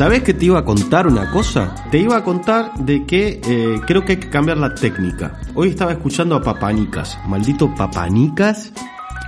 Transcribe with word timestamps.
¿Sabés 0.00 0.22
que 0.22 0.32
te 0.32 0.46
iba 0.46 0.58
a 0.58 0.64
contar 0.64 1.06
una 1.06 1.30
cosa? 1.30 1.74
Te 1.90 1.98
iba 1.98 2.16
a 2.16 2.24
contar 2.24 2.72
de 2.78 3.04
que 3.04 3.38
eh, 3.46 3.80
creo 3.86 4.02
que 4.02 4.12
hay 4.12 4.18
que 4.18 4.30
cambiar 4.30 4.56
la 4.56 4.74
técnica. 4.74 5.38
Hoy 5.54 5.68
estaba 5.68 5.92
escuchando 5.92 6.36
a 6.36 6.42
Papanicas, 6.42 7.18
maldito 7.26 7.74
Papanicas. 7.74 8.72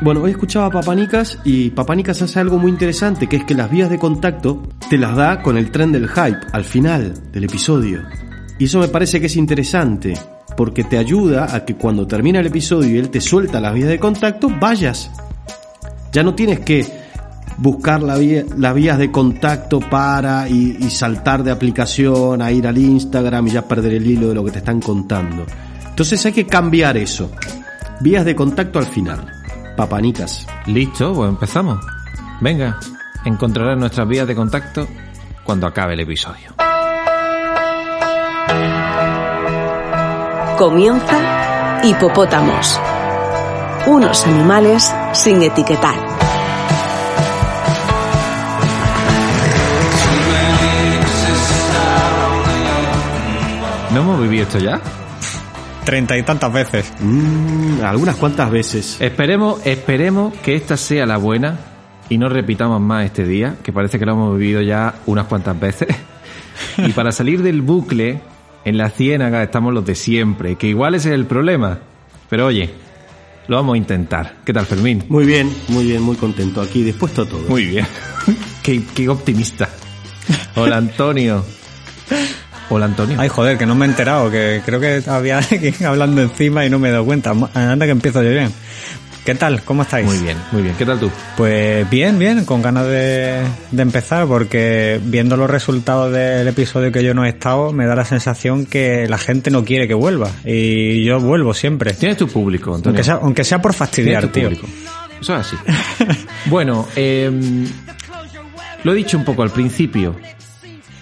Bueno, 0.00 0.22
hoy 0.22 0.30
escuchaba 0.30 0.68
a 0.68 0.70
Papanicas 0.70 1.38
y 1.44 1.68
Papanicas 1.68 2.22
hace 2.22 2.40
algo 2.40 2.56
muy 2.56 2.70
interesante, 2.70 3.28
que 3.28 3.36
es 3.36 3.44
que 3.44 3.54
las 3.54 3.70
vías 3.70 3.90
de 3.90 3.98
contacto 3.98 4.62
te 4.88 4.96
las 4.96 5.14
da 5.14 5.42
con 5.42 5.58
el 5.58 5.70
tren 5.70 5.92
del 5.92 6.08
hype 6.08 6.40
al 6.52 6.64
final 6.64 7.12
del 7.30 7.44
episodio. 7.44 8.00
Y 8.58 8.64
eso 8.64 8.78
me 8.78 8.88
parece 8.88 9.20
que 9.20 9.26
es 9.26 9.36
interesante, 9.36 10.14
porque 10.56 10.84
te 10.84 10.96
ayuda 10.96 11.54
a 11.54 11.66
que 11.66 11.74
cuando 11.74 12.06
termina 12.06 12.40
el 12.40 12.46
episodio 12.46 12.94
y 12.94 12.98
él 12.98 13.10
te 13.10 13.20
suelta 13.20 13.60
las 13.60 13.74
vías 13.74 13.90
de 13.90 14.00
contacto, 14.00 14.48
vayas. 14.48 15.10
Ya 16.12 16.22
no 16.22 16.34
tienes 16.34 16.60
que 16.60 17.01
buscar 17.58 18.02
la 18.02 18.16
vía- 18.16 18.44
las 18.56 18.74
vías 18.74 18.98
de 18.98 19.10
contacto 19.10 19.80
para 19.80 20.48
y, 20.48 20.76
y 20.80 20.90
saltar 20.90 21.42
de 21.42 21.50
aplicación 21.50 22.42
a 22.42 22.50
ir 22.50 22.66
al 22.66 22.78
Instagram 22.78 23.46
y 23.48 23.50
ya 23.52 23.62
perder 23.68 23.94
el 23.94 24.06
hilo 24.06 24.28
de 24.28 24.34
lo 24.34 24.44
que 24.44 24.50
te 24.52 24.58
están 24.58 24.80
contando. 24.80 25.44
Entonces 25.88 26.24
hay 26.26 26.32
que 26.32 26.46
cambiar 26.46 26.96
eso. 26.96 27.30
Vías 28.00 28.24
de 28.24 28.34
contacto 28.34 28.78
al 28.78 28.86
final. 28.86 29.30
Papanitas. 29.76 30.46
Listo, 30.66 31.14
pues 31.14 31.28
empezamos. 31.28 31.78
Venga, 32.40 32.78
encontrarás 33.24 33.78
nuestras 33.78 34.08
vías 34.08 34.26
de 34.26 34.34
contacto 34.34 34.86
cuando 35.44 35.66
acabe 35.66 35.94
el 35.94 36.00
episodio. 36.00 36.54
Comienza 40.58 41.80
Hipopótamos. 41.84 42.80
Unos 43.86 44.24
animales 44.26 44.92
sin 45.12 45.42
etiquetar. 45.42 46.11
Hemos 54.02 54.20
vivido 54.20 54.44
esto 54.44 54.58
ya? 54.58 54.80
Treinta 55.84 56.16
y 56.16 56.22
tantas 56.22 56.52
veces. 56.52 56.92
Mm, 57.00 57.82
algunas 57.84 58.16
cuantas 58.16 58.50
veces. 58.50 59.00
Esperemos, 59.00 59.64
esperemos 59.64 60.34
que 60.34 60.54
esta 60.54 60.76
sea 60.76 61.06
la 61.06 61.16
buena 61.16 61.58
y 62.08 62.18
no 62.18 62.28
repitamos 62.28 62.80
más 62.80 63.06
este 63.06 63.24
día, 63.24 63.56
que 63.62 63.72
parece 63.72 63.98
que 63.98 64.06
lo 64.06 64.12
hemos 64.12 64.38
vivido 64.38 64.60
ya 64.62 64.94
unas 65.06 65.26
cuantas 65.26 65.58
veces. 65.58 65.88
Y 66.78 66.92
para 66.92 67.12
salir 67.12 67.42
del 67.42 67.60
bucle, 67.60 68.20
en 68.64 68.78
la 68.78 68.88
ciénaga 68.88 69.42
estamos 69.42 69.74
los 69.74 69.84
de 69.84 69.94
siempre, 69.94 70.56
que 70.56 70.68
igual 70.68 70.94
ese 70.94 71.08
es 71.08 71.14
el 71.14 71.26
problema. 71.26 71.80
Pero 72.30 72.46
oye, 72.46 72.70
lo 73.48 73.56
vamos 73.56 73.74
a 73.74 73.78
intentar. 73.78 74.36
¿Qué 74.44 74.52
tal, 74.52 74.66
Fermín? 74.66 75.04
Muy 75.08 75.26
bien, 75.26 75.52
muy 75.68 75.84
bien, 75.84 76.02
muy 76.02 76.16
contento. 76.16 76.60
Aquí 76.60 76.82
dispuesto 76.82 77.22
a 77.22 77.26
todo. 77.26 77.48
Muy 77.48 77.66
bien. 77.66 77.86
qué, 78.62 78.82
qué 78.94 79.08
optimista. 79.08 79.68
Hola, 80.54 80.76
Antonio. 80.76 81.44
Hola, 82.74 82.86
Antonio. 82.86 83.18
Ay, 83.20 83.28
joder, 83.28 83.58
que 83.58 83.66
no 83.66 83.74
me 83.74 83.84
he 83.84 83.88
enterado, 83.90 84.30
que 84.30 84.62
creo 84.64 84.80
que 84.80 85.02
había 85.06 85.38
alguien 85.50 85.74
hablando 85.84 86.22
encima 86.22 86.64
y 86.64 86.70
no 86.70 86.78
me 86.78 86.88
he 86.88 86.92
dado 86.92 87.04
cuenta. 87.04 87.34
Anda 87.52 87.84
que 87.84 87.92
empiezo 87.92 88.22
yo 88.22 88.30
bien. 88.30 88.50
¿Qué 89.26 89.34
tal? 89.34 89.62
¿Cómo 89.62 89.82
estáis? 89.82 90.06
Muy 90.06 90.16
bien, 90.16 90.38
muy 90.52 90.62
bien. 90.62 90.74
¿Qué 90.76 90.86
tal 90.86 90.98
tú? 90.98 91.10
Pues 91.36 91.88
bien, 91.90 92.18
bien, 92.18 92.46
con 92.46 92.62
ganas 92.62 92.86
de, 92.86 93.42
de 93.70 93.82
empezar 93.82 94.26
porque 94.26 94.98
viendo 95.04 95.36
los 95.36 95.50
resultados 95.50 96.10
del 96.14 96.48
episodio 96.48 96.90
que 96.90 97.04
yo 97.04 97.12
no 97.12 97.26
he 97.26 97.28
estado, 97.28 97.72
me 97.72 97.84
da 97.84 97.94
la 97.94 98.06
sensación 98.06 98.64
que 98.64 99.06
la 99.06 99.18
gente 99.18 99.50
no 99.50 99.66
quiere 99.66 99.86
que 99.86 99.94
vuelva. 99.94 100.30
Y 100.42 101.04
yo 101.04 101.20
vuelvo 101.20 101.52
siempre. 101.52 101.92
Tienes 101.92 102.16
tu 102.16 102.26
público, 102.26 102.74
Antonio. 102.74 102.96
Aunque 102.96 103.04
sea, 103.04 103.14
aunque 103.16 103.44
sea 103.44 103.60
por 103.60 103.74
fastidiar, 103.74 104.22
tu 104.22 104.28
tío. 104.28 104.44
público. 104.44 104.66
Eso 105.20 105.36
es 105.36 105.46
así. 105.46 105.56
bueno, 106.46 106.88
em, 106.96 107.66
lo 108.82 108.92
he 108.92 108.96
dicho 108.96 109.18
un 109.18 109.26
poco 109.26 109.42
al 109.42 109.50
principio, 109.50 110.16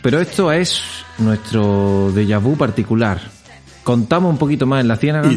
pero 0.03 0.21
esto 0.21 0.51
es 0.51 0.83
nuestro 1.21 2.11
déjà 2.13 2.39
vu 2.39 2.57
particular. 2.57 3.21
Contamos 3.85 4.31
un 4.33 4.39
poquito 4.39 4.67
más 4.67 4.81
en 4.81 4.89
la 4.89 4.97
ciénaga. 4.97 5.31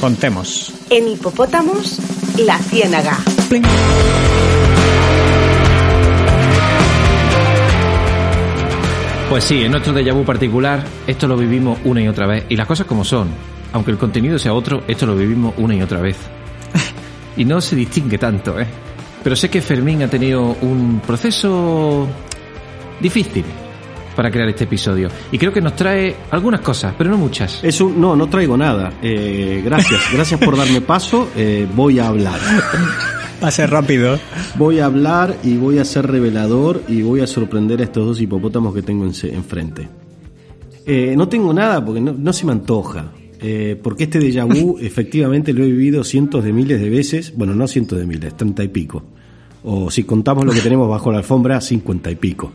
Contemos. 0.00 0.72
En 0.90 1.08
Hipopótamos, 1.08 2.00
la 2.38 2.58
ciénaga. 2.58 3.18
Pues 9.30 9.44
sí, 9.44 9.64
en 9.64 9.72
nuestro 9.72 9.92
déjà 9.92 10.14
vu 10.14 10.24
particular, 10.24 10.84
esto 11.06 11.26
lo 11.26 11.36
vivimos 11.36 11.78
una 11.84 12.02
y 12.02 12.08
otra 12.08 12.26
vez. 12.26 12.46
Y 12.48 12.56
las 12.56 12.66
cosas 12.66 12.86
como 12.86 13.04
son. 13.04 13.28
Aunque 13.72 13.90
el 13.90 13.98
contenido 13.98 14.38
sea 14.38 14.54
otro, 14.54 14.82
esto 14.88 15.06
lo 15.06 15.14
vivimos 15.14 15.54
una 15.58 15.74
y 15.74 15.82
otra 15.82 16.00
vez. 16.00 16.16
Y 17.36 17.44
no 17.44 17.60
se 17.60 17.76
distingue 17.76 18.18
tanto, 18.18 18.58
¿eh? 18.58 18.66
Pero 19.22 19.36
sé 19.36 19.50
que 19.50 19.60
Fermín 19.60 20.02
ha 20.02 20.08
tenido 20.08 20.56
un 20.62 21.00
proceso 21.06 22.06
difícil 23.00 23.44
para 24.18 24.32
crear 24.32 24.48
este 24.48 24.64
episodio. 24.64 25.08
Y 25.30 25.38
creo 25.38 25.52
que 25.52 25.60
nos 25.60 25.76
trae 25.76 26.16
algunas 26.32 26.60
cosas, 26.60 26.92
pero 26.98 27.08
no 27.08 27.16
muchas. 27.16 27.62
Eso, 27.62 27.88
no, 27.88 28.16
no 28.16 28.28
traigo 28.28 28.56
nada. 28.56 28.94
Eh, 29.00 29.62
gracias, 29.64 30.00
gracias 30.12 30.40
por 30.40 30.56
darme 30.56 30.80
paso. 30.80 31.28
Eh, 31.36 31.68
voy 31.76 32.00
a 32.00 32.08
hablar. 32.08 32.40
Va 33.40 33.46
a 33.46 33.50
ser 33.52 33.70
rápido. 33.70 34.18
Voy 34.56 34.80
a 34.80 34.86
hablar 34.86 35.36
y 35.44 35.56
voy 35.56 35.78
a 35.78 35.84
ser 35.84 36.08
revelador 36.10 36.82
y 36.88 37.02
voy 37.02 37.20
a 37.20 37.28
sorprender 37.28 37.78
a 37.80 37.84
estos 37.84 38.04
dos 38.04 38.20
hipopótamos 38.20 38.74
que 38.74 38.82
tengo 38.82 39.04
en- 39.04 39.12
enfrente. 39.36 39.88
Eh, 40.84 41.14
no 41.16 41.28
tengo 41.28 41.54
nada 41.54 41.84
porque 41.84 42.00
no, 42.00 42.12
no 42.12 42.32
se 42.32 42.44
me 42.44 42.50
antoja. 42.50 43.12
Eh, 43.40 43.78
porque 43.80 44.02
este 44.02 44.18
déjà 44.18 44.44
vu 44.46 44.78
efectivamente 44.80 45.52
lo 45.52 45.62
he 45.62 45.68
vivido 45.68 46.02
cientos 46.02 46.42
de 46.42 46.52
miles 46.52 46.80
de 46.80 46.90
veces. 46.90 47.32
Bueno, 47.36 47.54
no 47.54 47.68
cientos 47.68 48.00
de 48.00 48.04
miles, 48.06 48.36
treinta 48.36 48.64
y 48.64 48.68
pico. 48.68 49.04
O 49.62 49.92
si 49.92 50.02
contamos 50.02 50.44
lo 50.44 50.50
que 50.52 50.60
tenemos 50.60 50.88
bajo 50.88 51.12
la 51.12 51.18
alfombra, 51.18 51.60
cincuenta 51.60 52.10
y 52.10 52.16
pico. 52.16 52.50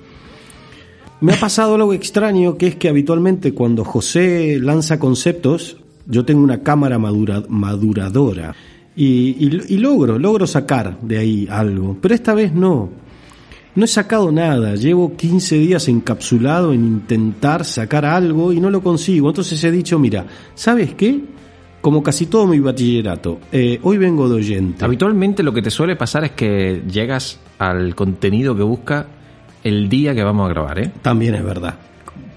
Me 1.23 1.31
ha 1.31 1.39
pasado 1.39 1.75
algo 1.75 1.93
extraño 1.93 2.57
que 2.57 2.67
es 2.67 2.75
que 2.75 2.89
habitualmente 2.89 3.53
cuando 3.53 3.85
José 3.85 4.59
lanza 4.61 4.99
conceptos, 4.99 5.77
yo 6.05 6.25
tengo 6.25 6.43
una 6.43 6.63
cámara 6.63 6.99
madura- 6.99 7.45
maduradora 7.47 8.53
y, 8.93 9.49
logro, 9.77 10.19
logro 10.19 10.45
sacar 10.45 10.99
de 10.99 11.17
ahí 11.17 11.47
algo, 11.49 11.97
pero 12.01 12.13
esta 12.13 12.33
vez 12.33 12.53
no. 12.53 12.89
No 13.73 13.85
he 13.85 13.87
sacado 13.87 14.33
nada, 14.33 14.75
llevo 14.75 15.15
15 15.15 15.59
días 15.59 15.87
encapsulado 15.87 16.73
en 16.73 16.83
intentar 16.83 17.63
sacar 17.63 18.03
algo 18.03 18.51
y 18.51 18.59
no 18.59 18.69
lo 18.69 18.83
consigo. 18.83 19.29
Entonces 19.29 19.63
he 19.63 19.71
dicho, 19.71 19.97
mira, 19.97 20.25
¿sabes 20.55 20.93
qué? 20.93 21.21
Como 21.79 22.03
casi 22.03 22.25
todo 22.25 22.47
mi 22.47 22.59
bachillerato, 22.59 23.39
eh, 23.49 23.79
hoy 23.81 23.97
vengo 23.97 24.27
de 24.27 24.35
oyente. 24.35 24.83
Habitualmente 24.83 25.41
lo 25.41 25.53
que 25.53 25.61
te 25.61 25.71
suele 25.71 25.95
pasar 25.95 26.25
es 26.25 26.31
que 26.31 26.83
llegas 26.91 27.39
al 27.59 27.95
contenido 27.95 28.57
que 28.57 28.63
buscas 28.63 29.05
el 29.63 29.89
día 29.89 30.13
que 30.13 30.23
vamos 30.23 30.49
a 30.49 30.53
grabar, 30.53 30.79
¿eh? 30.79 30.91
También 31.01 31.35
es 31.35 31.43
verdad. 31.43 31.75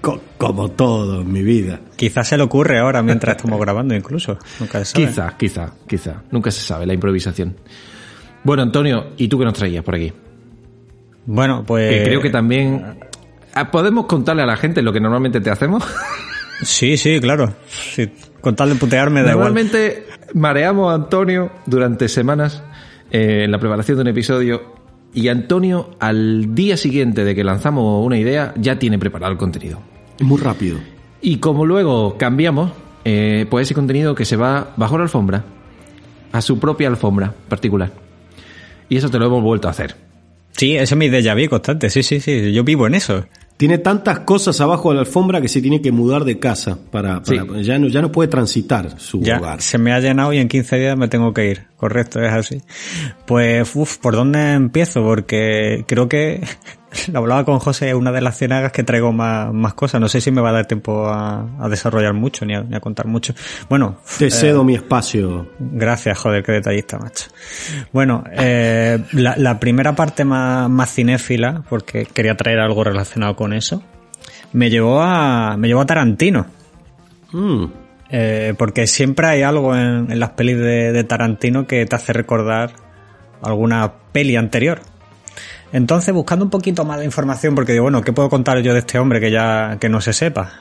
Co- 0.01 0.21
como 0.37 0.69
todo 0.69 1.21
en 1.21 1.31
mi 1.31 1.41
vida. 1.43 1.79
Quizás 1.95 2.27
se 2.27 2.37
le 2.37 2.43
ocurre 2.43 2.79
ahora 2.79 3.01
mientras 3.01 3.35
estamos 3.37 3.59
grabando 3.59 3.95
incluso. 3.95 4.37
Nunca 4.59 4.79
se 4.79 4.85
sabe. 4.85 5.05
Quizá, 5.07 5.37
quizá, 5.37 5.73
quizá. 5.87 6.23
Nunca 6.31 6.51
se 6.51 6.61
sabe, 6.61 6.85
la 6.85 6.93
improvisación. 6.93 7.55
Bueno, 8.43 8.63
Antonio, 8.63 9.07
¿y 9.17 9.27
tú 9.27 9.37
qué 9.39 9.45
nos 9.45 9.53
traías 9.53 9.83
por 9.83 9.95
aquí? 9.95 10.13
Bueno, 11.25 11.63
pues... 11.65 11.89
Que 11.91 12.03
creo 12.03 12.21
que 12.21 12.29
también... 12.29 12.99
Ah, 13.53 13.71
¿Podemos 13.71 14.05
contarle 14.05 14.43
a 14.43 14.45
la 14.45 14.55
gente 14.55 14.81
lo 14.81 14.93
que 14.93 14.99
normalmente 14.99 15.41
te 15.41 15.49
hacemos? 15.49 15.83
Sí, 16.63 16.97
sí, 16.97 17.19
claro. 17.19 17.53
Sí, 17.67 18.09
con 18.41 18.55
tal 18.55 18.69
de 18.69 18.75
putearme 18.77 19.21
da 19.21 19.33
igual. 19.33 19.53
Normalmente 19.53 20.07
mareamos 20.33 20.91
a 20.91 20.95
Antonio 20.95 21.51
durante 21.67 22.09
semanas 22.09 22.63
eh, 23.11 23.43
en 23.43 23.51
la 23.51 23.59
preparación 23.59 23.97
de 23.97 24.01
un 24.01 24.07
episodio 24.07 24.73
y 25.13 25.27
Antonio 25.29 25.91
al 25.99 26.53
día 26.53 26.77
siguiente 26.77 27.23
de 27.23 27.35
que 27.35 27.43
lanzamos 27.43 28.05
una 28.05 28.17
idea 28.17 28.53
ya 28.57 28.79
tiene 28.79 28.99
preparado 28.99 29.31
el 29.31 29.37
contenido. 29.37 29.79
Muy 30.21 30.39
rápido. 30.39 30.77
Y 31.21 31.37
como 31.37 31.65
luego 31.65 32.17
cambiamos, 32.17 32.71
eh, 33.03 33.45
pues 33.49 33.67
ese 33.67 33.73
contenido 33.73 34.15
que 34.15 34.25
se 34.25 34.35
va 34.35 34.73
bajo 34.77 34.97
la 34.97 35.03
alfombra, 35.03 35.43
a 36.31 36.41
su 36.41 36.59
propia 36.59 36.87
alfombra 36.87 37.33
particular. 37.49 37.91
Y 38.89 38.97
eso 38.97 39.09
te 39.09 39.19
lo 39.19 39.25
hemos 39.25 39.43
vuelto 39.43 39.67
a 39.67 39.71
hacer. 39.71 39.95
Sí, 40.51 40.75
ese 40.75 40.95
es 40.95 40.97
mi 40.97 41.07
déjà 41.07 41.35
vu 41.35 41.49
constante. 41.49 41.89
Sí, 41.89 42.03
sí, 42.03 42.19
sí. 42.19 42.51
Yo 42.51 42.63
vivo 42.63 42.87
en 42.87 42.95
eso. 42.95 43.25
Tiene 43.57 43.79
tantas 43.79 44.19
cosas 44.19 44.61
abajo 44.61 44.89
de 44.89 44.95
la 44.95 45.01
alfombra 45.01 45.41
que 45.41 45.47
se 45.47 45.61
tiene 45.61 45.81
que 45.81 45.91
mudar 45.91 46.23
de 46.25 46.37
casa 46.39 46.77
para, 46.91 47.21
para- 47.23 47.41
Sí. 47.41 47.63
ya 47.63 47.79
no 47.79 47.87
ya 47.87 48.01
no 48.01 48.11
puede 48.11 48.29
transitar 48.29 48.99
su 48.99 49.21
Ya 49.21 49.39
hogar. 49.39 49.61
se 49.61 49.77
me 49.79 49.91
ha 49.93 49.99
llenado 49.99 50.31
y 50.31 50.37
en 50.37 50.47
15 50.47 50.77
días 50.77 50.95
me 50.97 51.07
tengo 51.07 51.33
que 51.33 51.49
ir. 51.49 51.65
Correcto, 51.75 52.21
es 52.21 52.31
así. 52.31 52.61
Pues, 53.25 53.75
uff, 53.75 53.97
¿por 53.97 54.15
dónde 54.15 54.53
empiezo? 54.53 55.01
Porque 55.03 55.83
creo 55.87 56.07
que 56.07 56.41
lo 57.11 57.19
hablaba 57.19 57.45
con 57.45 57.59
José, 57.59 57.89
es 57.89 57.95
una 57.95 58.11
de 58.11 58.21
las 58.21 58.37
cienagas 58.37 58.71
que 58.71 58.83
traigo 58.83 59.11
más, 59.11 59.53
más 59.53 59.73
cosas. 59.73 59.99
No 60.01 60.07
sé 60.07 60.21
si 60.21 60.31
me 60.31 60.41
va 60.41 60.49
a 60.49 60.53
dar 60.53 60.65
tiempo 60.65 61.07
a, 61.07 61.45
a 61.59 61.69
desarrollar 61.69 62.13
mucho 62.13 62.45
ni 62.45 62.55
a, 62.55 62.61
ni 62.61 62.75
a 62.75 62.79
contar 62.79 63.07
mucho. 63.07 63.33
Bueno, 63.69 63.97
Te 64.17 64.29
cedo 64.31 64.63
mi 64.63 64.75
espacio. 64.75 65.49
Gracias, 65.59 66.17
joder, 66.17 66.43
qué 66.43 66.53
detallista, 66.53 66.97
macho. 66.97 67.27
Bueno, 67.91 68.23
eh, 68.31 68.99
la, 69.13 69.35
la 69.37 69.59
primera 69.59 69.95
parte 69.95 70.25
más, 70.25 70.69
más 70.69 70.93
cinéfila, 70.93 71.63
porque 71.69 72.05
quería 72.05 72.35
traer 72.35 72.59
algo 72.59 72.83
relacionado 72.83 73.35
con 73.35 73.53
eso, 73.53 73.83
me 74.53 74.69
llevó 74.69 75.01
a, 75.01 75.57
me 75.57 75.67
llevó 75.67 75.81
a 75.81 75.85
Tarantino. 75.85 76.45
Mm. 77.31 77.65
Eh, 78.09 78.53
porque 78.57 78.87
siempre 78.87 79.27
hay 79.27 79.41
algo 79.43 79.75
en, 79.75 80.09
en 80.09 80.19
las 80.19 80.29
pelis 80.31 80.57
de, 80.57 80.93
de 80.93 81.03
Tarantino 81.03 81.67
que 81.67 81.85
te 81.85 81.95
hace 81.95 82.13
recordar 82.13 82.71
alguna 83.41 83.91
peli 84.13 84.35
anterior. 84.35 84.79
Entonces, 85.73 86.13
buscando 86.13 86.45
un 86.45 86.51
poquito 86.51 86.85
más 86.85 86.99
de 86.99 87.05
información, 87.05 87.53
porque 87.55 87.73
digo, 87.73 87.83
bueno, 87.83 88.01
¿qué 88.01 88.13
puedo 88.13 88.29
contar 88.29 88.59
yo 88.59 88.73
de 88.73 88.79
este 88.79 88.99
hombre 88.99 89.19
que 89.19 89.31
ya 89.31 89.77
que 89.79 89.89
no 89.89 89.99
se 90.01 90.13
sepa? 90.13 90.51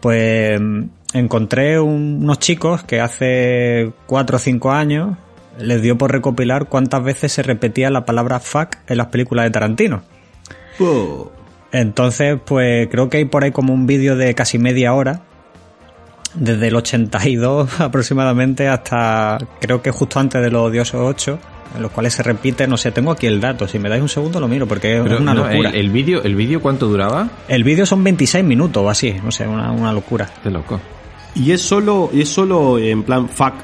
Pues 0.00 0.60
mm, 0.60 0.82
encontré 1.12 1.78
un- 1.78 2.20
unos 2.22 2.38
chicos 2.38 2.82
que 2.84 3.00
hace 3.00 3.92
cuatro 4.06 4.36
o 4.36 4.40
cinco 4.40 4.72
años 4.72 5.16
les 5.58 5.82
dio 5.82 5.96
por 5.98 6.10
recopilar 6.10 6.66
cuántas 6.68 7.04
veces 7.04 7.32
se 7.32 7.42
repetía 7.42 7.90
la 7.90 8.04
palabra 8.04 8.40
fuck 8.40 8.76
en 8.88 8.96
las 8.98 9.06
películas 9.08 9.44
de 9.44 9.50
Tarantino. 9.50 10.02
Oh. 10.80 11.30
Entonces, 11.70 12.38
pues 12.44 12.88
creo 12.90 13.08
que 13.08 13.18
hay 13.18 13.24
por 13.26 13.44
ahí 13.44 13.50
como 13.52 13.72
un 13.74 13.86
vídeo 13.86 14.16
de 14.16 14.34
casi 14.34 14.58
media 14.58 14.94
hora, 14.94 15.20
desde 16.34 16.68
el 16.68 16.76
82 16.76 17.80
aproximadamente 17.80 18.68
hasta 18.68 19.38
creo 19.60 19.82
que 19.82 19.90
justo 19.90 20.18
antes 20.18 20.42
de 20.42 20.50
los 20.50 20.62
odiosos 20.62 21.00
8, 21.02 21.38
en 21.74 21.82
los 21.82 21.90
cuales 21.90 22.12
se 22.14 22.22
repite, 22.22 22.66
no 22.66 22.76
sé, 22.76 22.90
tengo 22.92 23.10
aquí 23.10 23.26
el 23.26 23.40
dato, 23.40 23.66
si 23.68 23.78
me 23.78 23.88
dais 23.88 24.00
un 24.02 24.08
segundo 24.08 24.38
lo 24.40 24.48
miro 24.48 24.66
porque 24.66 25.00
Pero 25.02 25.14
es 25.16 25.20
una 25.20 25.34
no, 25.34 25.44
locura. 25.48 25.70
el, 25.70 25.76
el 25.76 25.90
vídeo, 25.90 26.22
¿el 26.22 26.34
vídeo 26.34 26.60
cuánto 26.60 26.86
duraba? 26.86 27.28
El 27.48 27.64
vídeo 27.64 27.84
son 27.86 28.02
26 28.04 28.44
minutos 28.44 28.82
o 28.82 28.88
así, 28.90 29.14
no 29.24 29.30
sé, 29.30 29.46
una, 29.46 29.70
una 29.72 29.92
locura. 29.92 30.30
De 30.44 30.50
loco. 30.50 30.80
¿Y 31.34 31.50
es 31.52 31.60
solo, 31.62 32.10
es 32.14 32.28
solo 32.28 32.78
en 32.78 33.02
plan 33.02 33.28
fuck, 33.28 33.54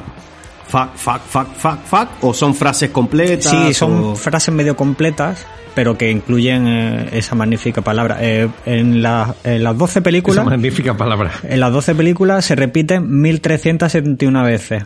fuck, 0.68 0.94
fuck, 0.96 1.20
fuck, 1.22 1.54
fuck, 1.54 1.78
fuck? 1.84 2.08
¿O 2.22 2.34
son 2.34 2.54
frases 2.54 2.90
completas? 2.90 3.50
Sí, 3.50 3.74
son 3.74 3.92
o- 4.04 4.14
frases 4.16 4.52
medio 4.52 4.74
completas, 4.76 5.46
pero 5.74 5.96
que 5.96 6.10
incluyen 6.10 6.66
eh, 6.66 7.08
esa 7.12 7.36
magnífica 7.36 7.80
palabra. 7.80 8.18
Eh, 8.20 8.48
en, 8.66 9.02
la- 9.02 9.34
en 9.44 9.62
las 9.62 9.78
12 9.78 9.92
Esa 9.98 10.02
películas... 10.02 10.44
magnífica 10.44 10.96
palabra. 10.96 11.30
En 11.44 11.60
las 11.60 11.72
12 11.72 11.94
películas 11.94 12.44
se 12.44 12.56
repiten 12.56 13.20
1371 13.20 14.42
veces, 14.44 14.84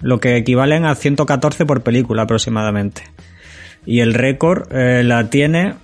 lo 0.00 0.20
que 0.20 0.36
equivalen 0.36 0.84
a 0.84 0.94
114 0.94 1.66
por 1.66 1.82
película 1.82 2.22
aproximadamente. 2.22 3.02
Y 3.84 4.00
el 4.00 4.14
récord 4.14 4.72
eh, 4.72 5.02
la 5.04 5.30
tiene 5.30 5.74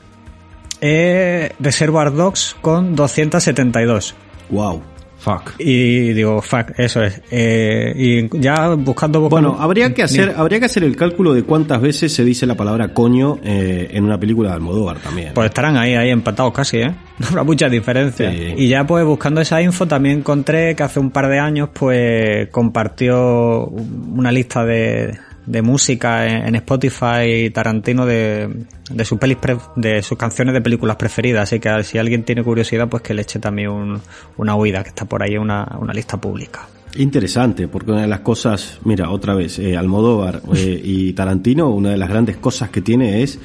eh, 0.81 1.53
Reservoir 1.61 2.13
Dogs 2.13 2.57
con 2.61 2.97
272. 2.97 4.15
Wow. 4.51 4.92
Fuck. 5.23 5.53
Y 5.61 6.13
digo, 6.15 6.43
fuck, 6.43 6.73
eso 6.79 7.01
es. 7.01 7.23
Eh, 7.31 7.93
y 7.97 8.41
ya 8.41 8.71
buscando, 8.75 9.21
buscando- 9.21 9.29
Bueno, 9.29 9.57
habría 9.57 9.95
que 9.95 10.03
hacer, 10.03 10.35
habría 10.37 10.59
que 10.59 10.67
hacer 10.67 10.83
el 10.83 10.97
cálculo 10.97 11.33
de 11.33 11.45
cuántas 11.45 11.81
veces 11.81 12.13
se 12.13 12.25
dice 12.25 12.45
la 12.45 12.57
palabra 12.57 12.93
coño 12.93 13.39
eh, 13.45 13.89
en 13.93 14.03
una 14.03 14.19
película 14.19 14.49
de 14.49 14.57
Almodóvar 14.57 14.99
también. 14.99 15.31
Pues 15.33 15.47
estarán 15.49 15.77
ahí, 15.77 15.95
ahí 15.95 16.11
empatados 16.11 16.53
casi, 16.53 16.79
¿eh? 16.79 16.93
No 17.21 17.29
habrá 17.29 17.45
mucha 17.45 17.69
diferencia. 17.69 18.33
Sí. 18.33 18.55
Y 18.57 18.67
ya 18.69 18.85
pues 18.85 19.05
buscando 19.05 19.41
esa 19.41 19.63
info 19.63 19.87
también 19.87 20.19
encontré 20.19 20.75
que 20.75 20.83
hace 20.83 20.99
un 20.99 21.13
par 21.13 21.29
de 21.29 21.39
años 21.39 21.69
pues 21.73 22.49
compartió 22.51 23.67
una 23.67 24.33
lista 24.33 24.65
de, 24.65 25.17
de 25.47 25.63
música 25.63 26.27
en, 26.27 26.47
en 26.47 26.55
Spotify 26.57 27.51
Tarantino 27.53 28.07
de, 28.07 28.49
de 28.91 29.05
sus 29.05 29.19
pelis 29.19 29.39
pre- 29.39 29.57
de 29.77 30.03
sus 30.03 30.17
canciones 30.19 30.55
de 30.55 30.61
películas 30.61 30.97
preferidas. 30.97 31.45
Así 31.45 31.59
que 31.61 31.83
si 31.85 31.99
alguien 31.99 32.25
tiene 32.25 32.43
curiosidad 32.45 32.89
pues 32.89 33.03
que 33.03 33.15
le 33.15 33.23
eche 33.23 33.39
también 33.39 33.71
un- 33.71 34.01
una 34.37 34.55
huida, 34.55 34.83
que 34.83 34.91
está 34.91 35.05
por 35.05 35.23
ahí 35.23 35.37
una, 35.37 35.77
una 35.81 35.93
lista 35.93 36.17
pública. 36.21 36.67
Interesante, 36.97 37.69
porque 37.69 37.91
una 37.91 38.03
de 38.03 38.07
las 38.09 38.21
cosas, 38.21 38.79
mira, 38.85 39.11
otra 39.11 39.35
vez, 39.35 39.59
eh, 39.59 39.77
Almodóvar 39.79 40.43
eh, 40.55 40.81
y 40.85 41.13
Tarantino, 41.15 41.71
una 41.71 41.91
de 41.91 41.97
las 41.97 42.09
grandes 42.09 42.37
cosas 42.37 42.69
que 42.69 42.83
tiene 42.83 43.23
es 43.23 43.39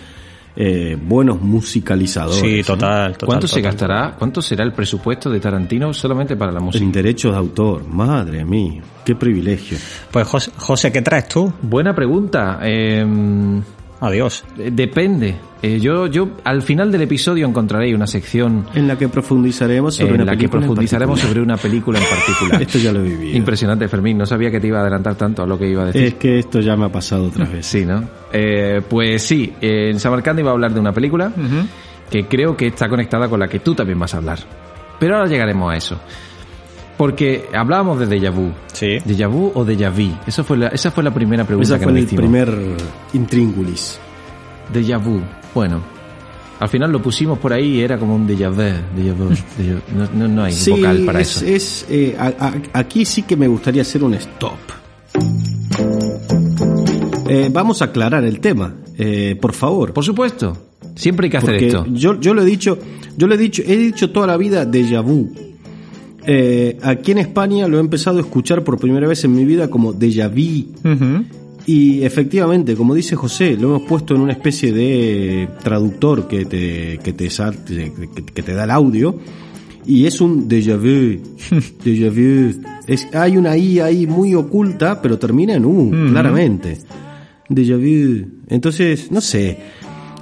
eh, 0.59 0.97
buenos 0.99 1.39
musicalizadores. 1.39 2.39
Sí, 2.39 2.63
total. 2.63 3.11
total, 3.13 3.27
¿Cuánto 3.27 3.47
se 3.47 3.57
total. 3.57 3.71
gastará? 3.71 4.15
¿Cuánto 4.17 4.41
será 4.41 4.63
el 4.63 4.73
presupuesto 4.73 5.29
de 5.29 5.39
Tarantino 5.39 5.93
solamente 5.93 6.35
para 6.35 6.51
la 6.51 6.59
música? 6.59 6.83
En 6.83 6.91
derechos 6.91 7.31
de 7.31 7.37
autor, 7.37 7.87
madre 7.87 8.43
mía, 8.43 8.81
qué 9.05 9.15
privilegio. 9.15 9.77
Pues 10.09 10.27
José, 10.27 10.51
José, 10.57 10.91
¿qué 10.91 11.03
traes 11.03 11.27
tú? 11.27 11.53
Buena 11.61 11.93
pregunta. 11.93 12.59
Eh, 12.63 13.05
Adiós. 13.99 14.43
depende. 14.55 15.35
Eh, 15.63 15.79
yo, 15.79 16.05
yo 16.05 16.29
al 16.43 16.61
final 16.61 16.91
del 16.91 17.01
episodio 17.01 17.47
encontraré 17.47 17.95
una 17.95 18.05
sección 18.05 18.67
En 18.75 18.87
la 18.87 18.95
que 18.95 19.09
profundizaremos 19.09 19.95
sobre 19.95 20.09
en 20.09 20.21
una 20.21 20.25
la 20.25 20.31
que 20.33 20.37
película 20.37 20.61
en 20.61 20.67
profundizaremos 20.67 21.19
particular. 21.19 21.33
sobre 21.33 21.41
una 21.43 21.57
película 21.57 21.99
en 21.99 22.05
particular. 22.05 22.61
Esto 22.67 22.77
ya 22.77 22.91
lo 22.91 22.99
he 22.99 23.03
vivido. 23.09 23.35
Impresionante, 23.37 23.87
Fermín. 23.87 24.17
No 24.19 24.25
sabía 24.27 24.51
que 24.51 24.59
te 24.59 24.67
iba 24.67 24.77
a 24.77 24.81
adelantar 24.81 25.15
tanto 25.15 25.41
a 25.41 25.47
lo 25.47 25.57
que 25.57 25.67
iba 25.67 25.81
a 25.81 25.85
decir. 25.87 26.03
Es 26.03 26.13
que 26.13 26.37
esto 26.37 26.59
ya 26.59 26.75
me 26.75 26.85
ha 26.85 26.89
pasado 26.91 27.25
otras 27.25 27.51
veces. 27.51 27.65
Sí, 27.65 27.85
¿no? 27.85 28.03
Eh, 28.31 28.81
pues 28.87 29.23
sí, 29.23 29.51
eh, 29.59 29.89
en 29.91 29.99
Samarcanda 29.99 30.41
iba 30.41 30.51
a 30.51 30.53
hablar 30.53 30.73
de 30.73 30.79
una 30.79 30.91
película 30.93 31.31
que 32.11 32.27
creo 32.27 32.55
que 32.55 32.67
está 32.67 32.87
conectada 32.87 33.27
con 33.27 33.39
la 33.39 33.47
que 33.47 33.59
tú 33.59 33.73
también 33.73 33.97
vas 33.97 34.13
a 34.13 34.17
hablar. 34.17 34.39
Pero 34.99 35.15
ahora 35.17 35.27
llegaremos 35.27 35.73
a 35.73 35.75
eso. 35.77 35.99
Porque 36.97 37.45
hablábamos 37.53 37.99
de 37.99 38.07
déjà 38.07 38.31
vu. 38.31 38.51
Sí. 38.73 38.97
¿Déjà 39.05 39.27
vu 39.29 39.51
o 39.53 39.63
déjà 39.63 39.91
vu? 39.91 40.11
Eso 40.25 40.43
fue 40.43 40.57
la, 40.57 40.69
esa 40.69 40.89
fue 40.89 41.03
la 41.03 41.13
primera 41.13 41.45
pregunta 41.45 41.67
Esa 41.67 41.77
que 41.77 41.83
fue 41.83 41.93
nos 41.93 41.99
el 41.99 42.05
hicimos. 42.05 42.21
primer 42.23 42.57
intríngulis. 43.13 43.99
Déjà 44.73 44.97
vu. 44.97 45.21
Bueno. 45.53 45.81
Al 46.59 46.69
final 46.69 46.91
lo 46.91 46.99
pusimos 46.99 47.37
por 47.37 47.53
ahí 47.53 47.75
y 47.75 47.81
era 47.81 47.99
como 47.99 48.15
un 48.15 48.27
déjà 48.27 48.49
vu. 48.49 48.63
déjà 48.95 49.13
vu, 49.13 49.29
déjà- 49.29 49.79
no, 49.95 50.09
no, 50.15 50.27
no 50.27 50.43
hay 50.43 50.53
Sí, 50.53 50.71
vocal 50.71 51.03
para 51.05 51.21
es, 51.21 51.37
eso. 51.43 51.45
es, 51.45 51.85
eh, 51.87 52.15
a- 52.17 52.33
a- 52.47 52.53
aquí 52.79 53.05
sí 53.05 53.21
que 53.21 53.35
me 53.37 53.47
gustaría 53.47 53.83
hacer 53.83 54.03
un 54.03 54.15
stop. 54.15 54.57
Eh, 57.29 57.49
vamos 57.51 57.81
a 57.81 57.85
aclarar 57.85 58.23
el 58.23 58.39
tema, 58.39 58.73
eh, 58.97 59.37
por 59.39 59.53
favor. 59.53 59.93
Por 59.93 60.03
supuesto. 60.03 60.57
Siempre 60.95 61.25
hay 61.27 61.29
que 61.31 61.37
hacer 61.37 61.49
Porque 61.51 61.67
esto. 61.67 61.85
yo, 61.91 62.19
yo 62.19 62.33
lo 62.33 62.41
he 62.41 62.45
dicho, 62.45 62.79
yo 63.15 63.27
lo 63.27 63.35
he 63.35 63.37
dicho, 63.37 63.61
he 63.63 63.77
dicho 63.77 64.09
toda 64.09 64.25
la 64.25 64.37
vida 64.37 64.65
déjà 64.65 65.03
vu. 65.03 65.31
Eh, 66.29 66.77
aquí 66.83 67.13
en 67.13 67.19
España 67.19 67.69
lo 67.69 67.77
he 67.77 67.79
empezado 67.79 68.17
a 68.17 68.21
escuchar 68.21 68.61
por 68.65 68.77
primera 68.77 69.07
vez 69.07 69.23
en 69.23 69.33
mi 69.33 69.45
vida 69.45 69.69
como 69.69 69.93
déjà 69.93 70.27
vu. 70.27 70.73
Ujú. 70.83 71.23
Y 71.65 72.03
efectivamente, 72.03 72.75
como 72.75 72.93
dice 72.93 73.15
José, 73.15 73.55
lo 73.55 73.75
hemos 73.75 73.87
puesto 73.87 74.13
en 74.13 74.21
una 74.21 74.33
especie 74.33 74.73
de 74.73 75.47
traductor 75.63 76.27
que 76.27 76.45
te, 76.45 76.99
que 77.01 77.13
te, 77.13 77.29
que, 78.33 78.43
te 78.43 78.53
da 78.53 78.65
el 78.65 78.71
audio. 78.71 79.17
Y 79.85 80.05
es 80.05 80.19
un 80.19 80.49
déjà 80.49 80.77
vu. 80.77 81.21
déjà 81.83 82.09
vu. 82.09 82.61
Es, 82.87 83.07
hay 83.13 83.37
una 83.37 83.55
I 83.55 83.79
ahí 83.79 84.05
muy 84.05 84.35
oculta, 84.35 85.01
pero 85.01 85.17
termina 85.17 85.53
en 85.53 85.65
U, 85.65 85.91
claramente. 86.09 86.77
Déjà 87.49 87.77
vu. 87.77 88.43
Entonces, 88.49 89.11
no 89.11 89.21
sé. 89.21 89.57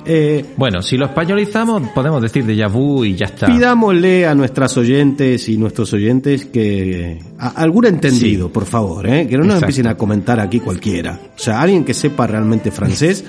Eh, 0.05 0.45
Bueno, 0.57 0.81
si 0.81 0.97
lo 0.97 1.05
españolizamos, 1.05 1.81
podemos 1.93 2.21
decir 2.21 2.45
déjà 2.45 2.67
vu 2.69 3.03
y 3.05 3.15
ya 3.15 3.25
está. 3.25 3.47
Pidámosle 3.47 4.27
a 4.27 4.35
nuestras 4.35 4.77
oyentes 4.77 5.50
y 5.50 5.57
nuestros 5.57 5.91
oyentes 5.93 6.45
que 6.45 7.19
a- 7.39 7.50
algún 7.50 7.85
entendido, 7.85 8.50
por 8.51 8.65
favor, 8.65 9.07
¿eh? 9.09 9.27
que 9.27 9.33
no 9.35 9.39
nos 9.43 9.55
Exacto. 9.55 9.65
empiecen 9.65 9.88
a 9.88 9.95
comentar 9.97 10.39
aquí 10.39 10.59
cualquiera. 10.59 11.19
O 11.35 11.39
sea, 11.39 11.59
alguien 11.62 11.83
que 11.83 11.93
sepa 11.93 12.27
realmente 12.27 12.69
francés, 12.71 13.25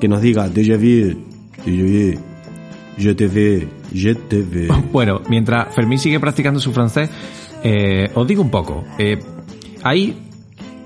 que 0.00 0.08
nos 0.08 0.20
diga 0.22 0.48
déjà 0.48 0.76
vu, 0.76 1.14
déjà 1.64 1.82
vu, 1.84 2.18
je 2.98 3.14
te 3.14 3.26
veux, 3.26 3.68
je 3.92 4.14
te 4.14 4.42
veux. 4.42 4.68
Bueno, 4.92 5.20
mientras 5.28 5.74
Fermín 5.74 5.98
sigue 5.98 6.18
practicando 6.20 6.58
su 6.60 6.72
francés, 6.72 7.10
eh, 7.62 8.08
os 8.14 8.26
digo 8.26 8.40
un 8.42 8.50
poco. 8.50 8.84
Eh, 8.98 9.18
hay 9.82 10.16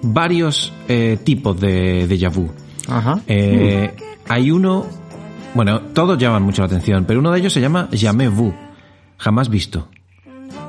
varios 0.02 0.73
eh, 0.88 1.18
tipos 1.25 1.59
de 1.61 2.07
déjà 2.09 2.28
vu. 2.30 2.49
Ajá. 2.88 3.21
Eh, 3.26 3.90
Hay 4.30 4.50
uno, 4.50 4.85
bueno, 5.59 5.81
todos 5.93 6.17
llaman 6.17 6.45
mucho 6.45 6.62
la 6.62 6.67
atención, 6.67 7.05
pero 7.05 7.19
uno 7.19 7.33
de 7.33 7.41
ellos 7.41 7.53
se 7.53 7.61
llama 7.61 7.88
jamais 7.93 8.31
vu, 8.31 8.55
jamás 9.17 9.49
visto. 9.49 9.88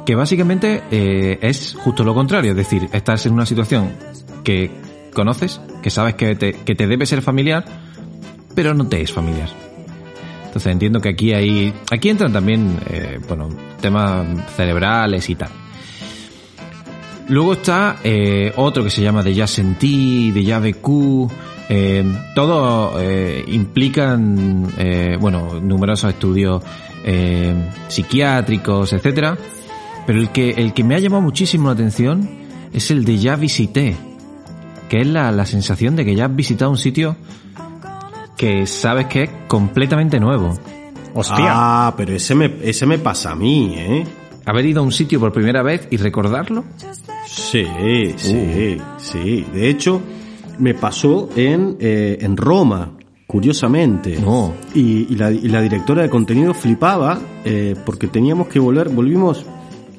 Que 0.03 0.15
básicamente 0.15 0.81
eh, 0.89 1.37
es 1.43 1.77
justo 1.77 2.03
lo 2.03 2.15
contrario, 2.15 2.53
es 2.53 2.57
decir, 2.57 2.89
estás 2.91 3.23
en 3.27 3.33
una 3.33 3.45
situación 3.45 3.91
que 4.43 4.71
conoces, 5.13 5.61
que 5.83 5.91
sabes 5.91 6.15
que 6.15 6.33
te, 6.33 6.53
que 6.53 6.73
te 6.73 6.87
debe 6.87 7.05
ser 7.05 7.21
familiar, 7.21 7.65
pero 8.55 8.73
no 8.73 8.87
te 8.87 8.99
es 8.99 9.13
familiar. 9.13 9.49
Entonces 10.47 10.71
entiendo 10.71 10.99
que 11.01 11.09
aquí 11.09 11.33
hay, 11.33 11.71
aquí 11.91 12.09
entran 12.09 12.33
también, 12.33 12.79
eh, 12.89 13.19
bueno, 13.27 13.47
temas 13.79 14.25
cerebrales 14.55 15.29
y 15.29 15.35
tal. 15.35 15.49
Luego 17.27 17.53
está 17.53 17.97
eh, 18.03 18.53
otro 18.55 18.83
que 18.83 18.89
se 18.89 19.03
llama 19.03 19.21
Déjà 19.23 19.45
Senti, 19.45 20.31
Déjà 20.31 20.59
Vécu. 20.59 21.29
Eh, 21.69 22.03
todos 22.33 22.95
eh, 22.99 23.43
implican, 23.47 24.67
eh, 24.77 25.17
bueno, 25.19 25.59
numerosos 25.61 26.09
estudios 26.09 26.63
eh, 27.05 27.53
psiquiátricos, 27.87 28.91
etcétera. 28.91 29.37
Pero 30.07 30.19
el 30.19 30.29
que, 30.29 30.49
el 30.49 30.73
que 30.73 30.83
me 30.83 30.95
ha 30.95 30.99
llamado 30.99 31.21
muchísimo 31.21 31.67
la 31.67 31.73
atención 31.73 32.27
es 32.73 32.89
el 32.89 33.05
de 33.05 33.19
ya 33.19 33.35
visité, 33.35 33.95
que 34.89 35.01
es 35.01 35.07
la, 35.07 35.31
la 35.31 35.45
sensación 35.45 35.95
de 35.95 36.05
que 36.05 36.15
ya 36.15 36.25
has 36.25 36.35
visitado 36.35 36.71
un 36.71 36.77
sitio 36.77 37.15
que 38.35 38.65
sabes 38.65 39.05
que 39.05 39.23
es 39.23 39.29
completamente 39.47 40.19
nuevo. 40.19 40.57
Hostia. 41.13 41.35
Ah, 41.49 41.93
pero 41.95 42.13
ese 42.13 42.33
me, 42.33 42.55
ese 42.63 42.85
me 42.85 42.97
pasa 42.97 43.31
a 43.31 43.35
mí, 43.35 43.73
¿eh? 43.75 44.07
Haber 44.45 44.65
ido 44.65 44.81
a 44.81 44.83
un 44.83 44.91
sitio 44.91 45.19
por 45.19 45.31
primera 45.31 45.61
vez 45.61 45.87
y 45.91 45.97
recordarlo. 45.97 46.63
Sí, 47.27 47.67
sí, 48.17 48.77
sí. 48.97 49.45
De 49.53 49.69
hecho, 49.69 50.01
me 50.59 50.73
pasó 50.73 51.29
en, 51.35 51.77
eh, 51.79 52.17
en 52.21 52.37
Roma, 52.37 52.91
curiosamente. 53.27 54.19
No. 54.19 54.53
Y, 54.73 55.13
y 55.13 55.15
la, 55.15 55.31
y 55.31 55.47
la 55.49 55.61
directora 55.61 56.01
de 56.01 56.09
contenido 56.09 56.53
flipaba 56.53 57.19
eh, 57.45 57.75
porque 57.85 58.07
teníamos 58.07 58.47
que 58.47 58.59
volver, 58.59 58.89
volvimos, 58.89 59.45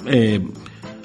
eh, 0.07 0.41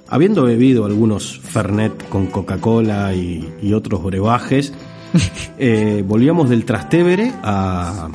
habiendo 0.08 0.44
bebido 0.44 0.86
algunos 0.86 1.40
Fernet 1.40 2.10
con 2.10 2.28
Coca-Cola 2.28 3.14
y, 3.14 3.48
y 3.62 3.74
otros 3.74 4.04
brebajes, 4.04 4.74
eh, 5.60 6.04
volvíamos 6.06 6.50
del 6.50 6.66
Trastevere 6.66 7.32
a, 7.44 8.10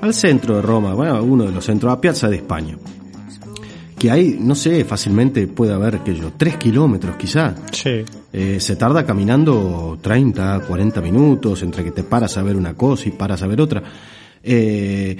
al 0.00 0.14
centro 0.14 0.56
de 0.56 0.62
Roma, 0.62 0.94
bueno, 0.94 1.22
uno 1.22 1.44
de 1.44 1.52
los 1.52 1.64
centros, 1.64 1.92
a 1.92 2.00
Piazza 2.00 2.28
de 2.28 2.36
España. 2.36 2.76
Que 3.98 4.10
hay, 4.10 4.38
no 4.40 4.54
sé, 4.54 4.84
fácilmente 4.84 5.46
puede 5.48 5.72
haber, 5.72 6.00
que 6.00 6.14
yo, 6.14 6.32
tres 6.36 6.56
kilómetros 6.56 7.16
quizá. 7.16 7.54
Sí. 7.72 8.04
Eh, 8.32 8.60
se 8.60 8.76
tarda 8.76 9.04
caminando 9.04 9.98
30, 10.00 10.60
40 10.60 11.00
minutos 11.00 11.62
entre 11.62 11.82
que 11.82 11.90
te 11.90 12.04
paras 12.04 12.36
a 12.36 12.42
ver 12.42 12.56
una 12.56 12.74
cosa 12.74 13.08
y 13.08 13.12
paras 13.12 13.42
a 13.42 13.46
ver 13.46 13.60
otra. 13.60 13.82
Eh, 14.42 15.16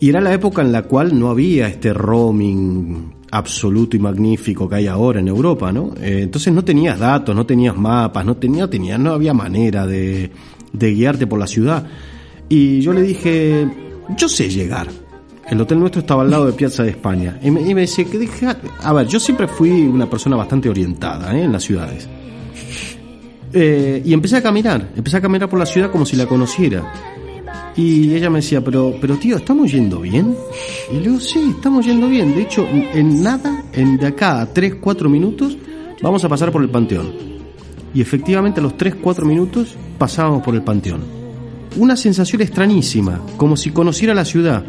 y 0.00 0.08
era 0.08 0.20
la 0.20 0.32
época 0.32 0.62
en 0.62 0.72
la 0.72 0.82
cual 0.82 1.18
no 1.18 1.30
había 1.30 1.68
este 1.68 1.92
roaming 1.92 3.14
absoluto 3.30 3.96
y 3.96 4.00
magnífico 4.00 4.68
que 4.68 4.76
hay 4.76 4.86
ahora 4.86 5.20
en 5.20 5.28
Europa, 5.28 5.72
¿no? 5.72 5.94
Eh, 6.00 6.20
entonces 6.22 6.52
no 6.52 6.64
tenías 6.64 6.98
datos, 6.98 7.34
no 7.34 7.46
tenías 7.46 7.76
mapas, 7.76 8.24
no 8.24 8.36
tenía, 8.36 8.68
tenía, 8.68 8.98
no 8.98 9.12
había 9.12 9.34
manera 9.34 9.86
de, 9.86 10.30
de 10.72 10.94
guiarte 10.94 11.26
por 11.26 11.38
la 11.38 11.46
ciudad. 11.46 11.86
Y 12.48 12.80
yo 12.80 12.92
le 12.92 13.02
dije, 13.02 13.68
yo 14.16 14.28
sé 14.28 14.48
llegar. 14.48 14.88
El 15.48 15.60
hotel 15.60 15.78
nuestro 15.78 16.00
estaba 16.00 16.22
al 16.22 16.30
lado 16.30 16.46
de 16.46 16.52
Piazza 16.52 16.82
de 16.82 16.90
España. 16.90 17.38
Y 17.42 17.50
me, 17.50 17.60
y 17.60 17.74
me 17.74 17.82
decía 17.82 18.04
que 18.04 18.18
dije, 18.18 18.48
a 18.82 18.92
ver, 18.92 19.06
yo 19.06 19.20
siempre 19.20 19.46
fui 19.46 19.70
una 19.82 20.08
persona 20.10 20.36
bastante 20.36 20.68
orientada 20.68 21.36
¿eh? 21.36 21.44
en 21.44 21.52
las 21.52 21.62
ciudades. 21.62 22.08
Eh, 23.52 24.02
y 24.04 24.12
empecé 24.12 24.36
a 24.36 24.42
caminar, 24.42 24.90
empecé 24.96 25.16
a 25.16 25.20
caminar 25.20 25.48
por 25.48 25.58
la 25.58 25.66
ciudad 25.66 25.90
como 25.90 26.04
si 26.04 26.16
la 26.16 26.26
conociera. 26.26 26.92
Y 27.76 28.14
ella 28.14 28.28
me 28.28 28.40
decía, 28.40 28.62
pero, 28.62 28.94
pero 29.00 29.16
tío, 29.16 29.36
¿estamos 29.36 29.70
yendo 29.70 30.00
bien? 30.00 30.34
Y 30.90 30.96
le 30.96 31.02
digo, 31.02 31.20
sí, 31.20 31.54
estamos 31.56 31.86
yendo 31.86 32.08
bien. 32.08 32.34
De 32.34 32.42
hecho, 32.42 32.66
en 32.70 33.22
nada, 33.22 33.64
en 33.72 33.98
de 33.98 34.06
acá 34.06 34.40
a 34.40 34.52
3, 34.52 34.76
4 34.80 35.08
minutos, 35.08 35.56
vamos 36.02 36.24
a 36.24 36.28
pasar 36.28 36.50
por 36.50 36.62
el 36.62 36.70
Panteón. 36.70 37.12
Y 37.94 38.00
efectivamente 38.00 38.60
a 38.60 38.62
los 38.62 38.76
3, 38.76 38.96
4 38.96 39.24
minutos 39.26 39.74
pasábamos 39.98 40.42
por 40.42 40.54
el 40.54 40.62
Panteón. 40.62 41.02
Una 41.76 41.96
sensación 41.96 42.42
extrañísima, 42.42 43.20
como 43.36 43.56
si 43.56 43.70
conociera 43.70 44.14
la 44.14 44.24
ciudad. 44.24 44.64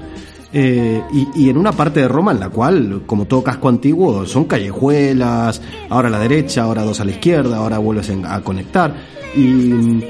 Eh, 0.59 1.03
y, 1.13 1.27
y 1.35 1.49
en 1.51 1.57
una 1.57 1.71
parte 1.71 1.99
de 1.99 2.07
Roma 2.07 2.31
en 2.31 2.39
la 2.39 2.49
cual, 2.49 3.03
como 3.05 3.25
todo 3.25 3.43
casco 3.43 3.69
antiguo, 3.69 4.25
son 4.25 4.45
callejuelas, 4.45 5.61
ahora 5.89 6.07
a 6.07 6.11
la 6.11 6.19
derecha, 6.19 6.63
ahora 6.63 6.81
dos 6.83 6.99
a 6.99 7.05
la 7.05 7.11
izquierda, 7.11 7.57
ahora 7.57 7.77
vuelves 7.77 8.11
a 8.25 8.41
conectar. 8.41 8.95
Y 9.35 9.41
mm, 9.41 10.01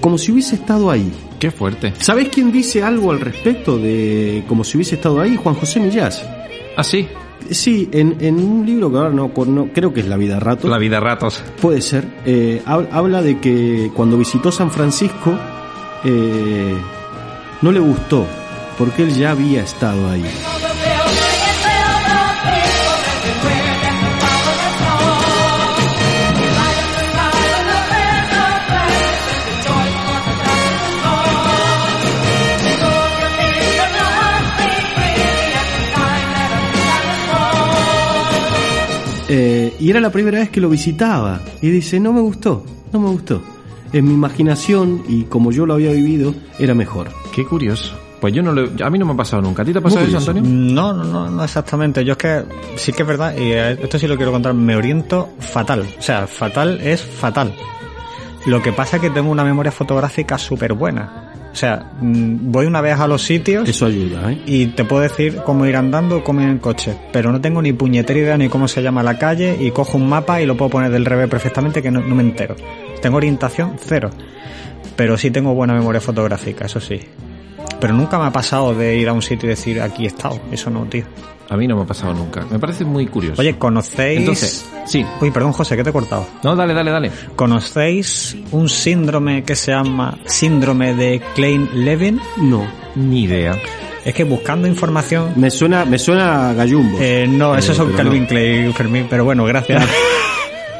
como 0.00 0.16
si 0.16 0.32
hubiese 0.32 0.54
estado 0.54 0.90
ahí. 0.90 1.12
Qué 1.38 1.50
fuerte. 1.50 1.92
¿Sabés 1.98 2.28
quién 2.30 2.50
dice 2.52 2.82
algo 2.82 3.10
al 3.10 3.20
respecto 3.20 3.76
de 3.76 4.44
como 4.48 4.64
si 4.64 4.78
hubiese 4.78 4.94
estado 4.94 5.20
ahí? 5.20 5.36
Juan 5.36 5.56
José 5.56 5.78
Millás. 5.80 6.24
Ah, 6.76 6.84
sí. 6.84 7.06
Sí, 7.50 7.88
en, 7.92 8.16
en 8.20 8.36
un 8.36 8.64
libro 8.64 8.90
que 8.90 8.96
ahora 8.96 9.10
no, 9.10 9.30
no- 9.46 9.68
creo 9.74 9.92
que 9.92 10.00
es 10.00 10.06
La 10.08 10.16
vida 10.16 10.36
a 10.38 10.40
rato. 10.40 10.68
La 10.68 10.78
vida 10.78 11.00
ratos. 11.00 11.42
Puede 11.60 11.82
ser. 11.82 12.06
eh, 12.24 12.62
hab- 12.64 12.88
habla 12.92 13.20
de 13.20 13.38
que 13.40 13.90
cuando 13.94 14.16
visitó 14.16 14.50
San 14.52 14.70
Francisco 14.70 15.32
eh, 16.04 16.74
no 17.60 17.70
le 17.72 17.80
gustó 17.80 18.24
porque 18.84 19.04
él 19.04 19.14
ya 19.14 19.30
había 19.30 19.62
estado 19.62 20.10
ahí. 20.10 20.24
Eh, 39.28 39.74
y 39.78 39.90
era 39.90 40.00
la 40.00 40.10
primera 40.10 40.40
vez 40.40 40.50
que 40.50 40.60
lo 40.60 40.68
visitaba. 40.68 41.40
Y 41.60 41.70
dice, 41.70 42.00
no 42.00 42.12
me 42.12 42.20
gustó, 42.20 42.64
no 42.92 42.98
me 42.98 43.10
gustó. 43.10 43.40
En 43.92 44.06
mi 44.06 44.12
imaginación 44.12 45.04
y 45.06 45.22
como 45.22 45.52
yo 45.52 45.66
lo 45.66 45.74
había 45.74 45.92
vivido, 45.92 46.34
era 46.58 46.74
mejor. 46.74 47.10
Qué 47.32 47.44
curioso. 47.44 47.96
Pues 48.22 48.32
yo 48.32 48.40
no 48.40 48.52
lo, 48.52 48.70
a 48.84 48.88
mí 48.88 49.00
no 49.00 49.04
me 49.04 49.14
ha 49.14 49.16
pasado 49.16 49.42
nunca. 49.42 49.62
¿A 49.62 49.64
ti 49.64 49.72
te 49.72 49.80
ha 49.80 49.82
pasado 49.82 50.06
eso. 50.06 50.16
Antonio? 50.16 50.42
No, 50.44 50.92
no, 50.92 51.02
no, 51.02 51.28
no 51.28 51.42
exactamente. 51.42 52.04
Yo 52.04 52.12
es 52.12 52.18
que 52.18 52.44
sí 52.76 52.92
que 52.92 53.02
es 53.02 53.08
verdad, 53.08 53.36
y 53.36 53.50
eh, 53.50 53.72
esto 53.72 53.98
sí 53.98 54.06
lo 54.06 54.14
quiero 54.14 54.30
contar, 54.30 54.54
me 54.54 54.76
oriento 54.76 55.30
fatal. 55.40 55.84
O 55.98 56.00
sea, 56.00 56.28
fatal 56.28 56.80
es 56.82 57.02
fatal. 57.02 57.52
Lo 58.46 58.62
que 58.62 58.72
pasa 58.72 58.98
es 58.98 59.02
que 59.02 59.10
tengo 59.10 59.28
una 59.28 59.42
memoria 59.42 59.72
fotográfica 59.72 60.38
súper 60.38 60.74
buena. 60.74 61.32
O 61.52 61.56
sea, 61.56 61.94
mm, 62.00 62.52
voy 62.52 62.66
una 62.66 62.80
vez 62.80 62.96
a 63.00 63.08
los 63.08 63.24
sitios 63.24 63.68
Eso 63.68 63.86
ayuda, 63.86 64.30
¿eh? 64.30 64.40
y 64.46 64.66
te 64.68 64.84
puedo 64.84 65.02
decir 65.02 65.38
cómo 65.44 65.66
ir 65.66 65.74
andando 65.74 66.18
o 66.18 66.22
cómo 66.22 66.42
ir 66.42 66.48
en 66.48 66.58
coche. 66.58 66.96
Pero 67.12 67.32
no 67.32 67.40
tengo 67.40 67.60
ni 67.60 67.72
puñetera 67.72 68.20
idea 68.20 68.36
ni 68.36 68.48
cómo 68.48 68.68
se 68.68 68.82
llama 68.82 69.02
la 69.02 69.18
calle 69.18 69.56
y 69.60 69.72
cojo 69.72 69.98
un 69.98 70.08
mapa 70.08 70.40
y 70.40 70.46
lo 70.46 70.56
puedo 70.56 70.70
poner 70.70 70.92
del 70.92 71.04
revés 71.04 71.28
perfectamente 71.28 71.82
que 71.82 71.90
no, 71.90 72.00
no 72.00 72.14
me 72.14 72.22
entero. 72.22 72.54
Tengo 73.00 73.16
orientación 73.16 73.78
cero. 73.80 74.10
Pero 74.94 75.18
sí 75.18 75.32
tengo 75.32 75.54
buena 75.54 75.74
memoria 75.74 76.00
fotográfica, 76.00 76.66
eso 76.66 76.78
sí. 76.78 77.00
Pero 77.82 77.94
nunca 77.94 78.16
me 78.16 78.26
ha 78.26 78.30
pasado 78.30 78.72
de 78.76 78.96
ir 78.96 79.08
a 79.08 79.12
un 79.12 79.22
sitio 79.22 79.48
y 79.48 79.50
decir 79.50 79.82
aquí 79.82 80.04
he 80.04 80.06
estado. 80.06 80.40
Eso 80.52 80.70
no, 80.70 80.84
tío. 80.84 81.04
A 81.50 81.56
mí 81.56 81.66
no 81.66 81.74
me 81.74 81.82
ha 81.82 81.84
pasado 81.84 82.14
nunca. 82.14 82.46
Me 82.48 82.60
parece 82.60 82.84
muy 82.84 83.08
curioso. 83.08 83.42
Oye, 83.42 83.58
¿conocéis...? 83.58 84.20
Entonces, 84.20 84.64
sí. 84.86 85.04
Uy, 85.20 85.32
perdón, 85.32 85.52
José, 85.52 85.76
que 85.76 85.82
te 85.82 85.90
he 85.90 85.92
cortado. 85.92 86.24
No, 86.44 86.54
dale, 86.54 86.74
dale, 86.74 86.92
dale. 86.92 87.10
¿Conocéis 87.34 88.36
un 88.52 88.68
síndrome 88.68 89.42
que 89.42 89.56
se 89.56 89.72
llama 89.72 90.16
síndrome 90.26 90.94
de 90.94 91.20
Klein-Levin? 91.34 92.20
No. 92.36 92.64
Ni 92.94 93.24
idea. 93.24 93.58
Es 94.04 94.14
que 94.14 94.22
buscando 94.22 94.68
información... 94.68 95.32
Me 95.34 95.50
suena, 95.50 95.84
me 95.84 95.98
suena 95.98 96.50
a 96.50 96.54
gallumbo. 96.54 96.98
Eh, 97.00 97.26
no, 97.28 97.56
esos 97.56 97.76
son 97.76 97.94
Calvin 97.94 98.22
no. 98.22 98.28
Klein, 98.28 98.72
Fermín, 98.74 99.08
pero 99.10 99.24
bueno, 99.24 99.44
gracias. 99.44 99.84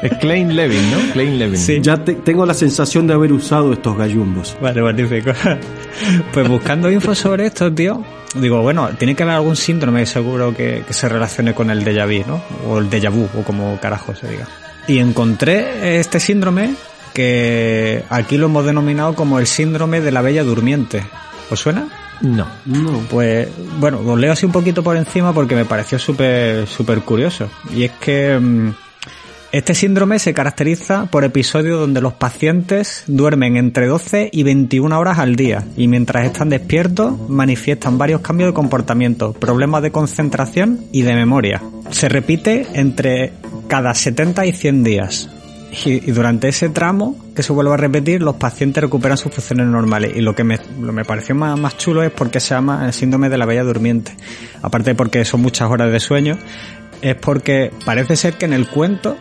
Es 0.03 0.17
Klein 0.19 0.55
Levin, 0.55 0.91
¿no? 0.91 0.97
Klein 1.13 1.39
Levin. 1.39 1.57
Sí. 1.57 1.79
Ya 1.81 1.97
te- 2.03 2.15
tengo 2.15 2.45
la 2.45 2.53
sensación 2.53 3.07
de 3.07 3.13
haber 3.13 3.31
usado 3.31 3.71
estos 3.73 3.97
gallumbos. 3.97 4.57
Vale, 4.61 4.81
magnífico. 4.81 5.31
Pues 6.33 6.47
buscando 6.49 6.91
info 6.91 7.13
sobre 7.15 7.45
esto, 7.45 7.71
tío, 7.71 8.03
digo, 8.35 8.61
bueno, 8.63 8.89
tiene 8.97 9.15
que 9.15 9.21
haber 9.23 9.35
algún 9.35 9.55
síndrome 9.55 10.05
seguro 10.07 10.53
que, 10.55 10.83
que 10.87 10.93
se 10.93 11.07
relacione 11.07 11.53
con 11.53 11.69
el 11.69 11.85
déjà 11.85 12.05
vu, 12.07 12.25
¿no? 12.27 12.41
O 12.67 12.79
el 12.79 12.89
déjà 12.89 13.11
vu, 13.11 13.27
o 13.39 13.43
como 13.43 13.79
carajo 13.79 14.15
se 14.15 14.27
diga. 14.27 14.47
Y 14.87 14.97
encontré 14.97 15.99
este 15.99 16.19
síndrome 16.19 16.73
que 17.13 18.03
aquí 18.09 18.37
lo 18.37 18.47
hemos 18.47 18.65
denominado 18.65 19.13
como 19.15 19.37
el 19.39 19.45
síndrome 19.47 20.01
de 20.01 20.11
la 20.11 20.21
bella 20.21 20.43
durmiente. 20.43 21.03
¿Os 21.51 21.59
suena? 21.59 21.87
No. 22.21 22.47
No. 22.65 22.99
Pues 23.09 23.47
bueno, 23.79 23.99
os 24.05 24.19
leo 24.19 24.33
así 24.33 24.45
un 24.45 24.51
poquito 24.51 24.81
por 24.83 24.97
encima 24.97 25.31
porque 25.33 25.55
me 25.55 25.65
pareció 25.65 25.99
súper 25.99 26.65
súper 26.67 27.01
curioso. 27.01 27.49
Y 27.73 27.83
es 27.83 27.91
que 27.99 28.37
mm, 28.39 28.73
este 29.53 29.75
síndrome 29.75 30.17
se 30.17 30.33
caracteriza 30.33 31.05
por 31.11 31.23
episodios 31.23 31.79
donde 31.79 32.01
los 32.01 32.13
pacientes 32.13 33.03
duermen 33.05 33.55
entre 33.55 33.85
12 33.85 34.31
y 34.33 34.41
21 34.41 34.99
horas 34.99 35.19
al 35.19 35.35
día 35.35 35.63
y 35.77 35.87
mientras 35.87 36.25
están 36.25 36.49
despiertos 36.49 37.29
manifiestan 37.29 37.99
varios 37.99 38.21
cambios 38.21 38.49
de 38.49 38.55
comportamiento, 38.55 39.33
problemas 39.33 39.83
de 39.83 39.91
concentración 39.91 40.85
y 40.91 41.03
de 41.03 41.13
memoria. 41.13 41.61
Se 41.91 42.09
repite 42.09 42.65
entre 42.73 43.33
cada 43.67 43.93
70 43.93 44.43
y 44.47 44.53
100 44.53 44.83
días. 44.83 45.29
Y, 45.85 45.99
durante 46.11 46.47
ese 46.47 46.69
tramo 46.69 47.15
que 47.35 47.43
se 47.43 47.53
vuelve 47.53 47.73
a 47.73 47.77
repetir, 47.77 48.23
los 48.23 48.37
pacientes 48.37 48.81
recuperan 48.81 49.17
sus 49.17 49.33
funciones 49.33 49.67
normales. 49.67 50.13
Y 50.15 50.21
lo 50.21 50.33
que 50.33 50.43
me, 50.43 50.59
lo 50.81 50.93
me 50.93 51.05
pareció 51.05 51.35
más, 51.35 51.59
más 51.59 51.77
chulo 51.77 52.01
es 52.01 52.11
porque 52.11 52.39
se 52.39 52.55
llama 52.55 52.87
el 52.87 52.93
síndrome 52.93 53.29
de 53.29 53.37
la 53.37 53.45
bella 53.45 53.63
durmiente. 53.63 54.15
Aparte 54.63 54.95
porque 54.95 55.23
son 55.25 55.41
muchas 55.41 55.69
horas 55.69 55.91
de 55.91 55.99
sueño, 55.99 56.39
es 57.03 57.15
porque 57.15 57.71
parece 57.85 58.15
ser 58.15 58.33
que 58.33 58.45
en 58.45 58.53
el 58.53 58.67
cuento 58.67 59.15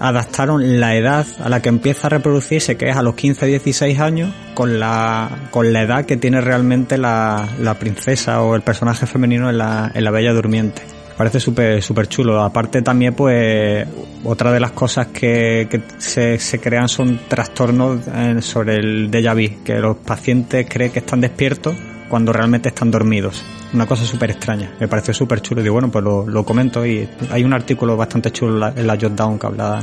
adaptaron 0.00 0.80
la 0.80 0.96
edad 0.96 1.26
a 1.38 1.48
la 1.48 1.60
que 1.60 1.68
empieza 1.68 2.08
a 2.08 2.10
reproducirse, 2.10 2.76
que 2.76 2.88
es 2.88 2.96
a 2.96 3.02
los 3.02 3.14
15-16 3.14 4.00
años, 4.00 4.34
con 4.54 4.80
la, 4.80 5.30
con 5.50 5.72
la 5.72 5.82
edad 5.82 6.06
que 6.06 6.16
tiene 6.16 6.40
realmente 6.40 6.98
la, 6.98 7.48
la 7.60 7.74
princesa 7.74 8.42
o 8.42 8.56
el 8.56 8.62
personaje 8.62 9.06
femenino 9.06 9.50
en 9.50 9.58
la, 9.58 9.92
en 9.94 10.02
la 10.02 10.10
Bella 10.10 10.32
Durmiente. 10.32 10.82
Parece 11.16 11.38
súper 11.38 11.82
súper 11.82 12.08
chulo. 12.08 12.42
Aparte 12.42 12.80
también, 12.80 13.12
pues, 13.12 13.86
otra 14.24 14.52
de 14.52 14.58
las 14.58 14.72
cosas 14.72 15.08
que, 15.08 15.68
que 15.70 15.82
se, 15.98 16.38
se 16.38 16.58
crean 16.60 16.88
son 16.88 17.20
trastornos 17.28 18.00
eh, 18.08 18.36
sobre 18.40 18.76
el 18.76 19.10
déjà 19.10 19.34
vu, 19.34 19.62
que 19.62 19.74
los 19.80 19.98
pacientes 19.98 20.66
creen 20.66 20.90
que 20.90 21.00
están 21.00 21.20
despiertos, 21.20 21.76
cuando 22.10 22.32
realmente 22.32 22.68
están 22.68 22.90
dormidos. 22.90 23.42
Una 23.72 23.86
cosa 23.86 24.04
súper 24.04 24.32
extraña. 24.32 24.72
Me 24.80 24.88
pareció 24.88 25.14
súper 25.14 25.40
chulo 25.40 25.60
y 25.60 25.64
digo, 25.64 25.74
bueno, 25.74 25.90
pues 25.90 26.04
lo, 26.04 26.26
lo 26.26 26.44
comento 26.44 26.84
y 26.84 27.08
hay 27.30 27.44
un 27.44 27.52
artículo 27.52 27.96
bastante 27.96 28.32
chulo 28.32 28.68
en 28.74 28.86
la, 28.86 28.98
Jotdown 29.00 29.38
que 29.38 29.46
habla, 29.46 29.82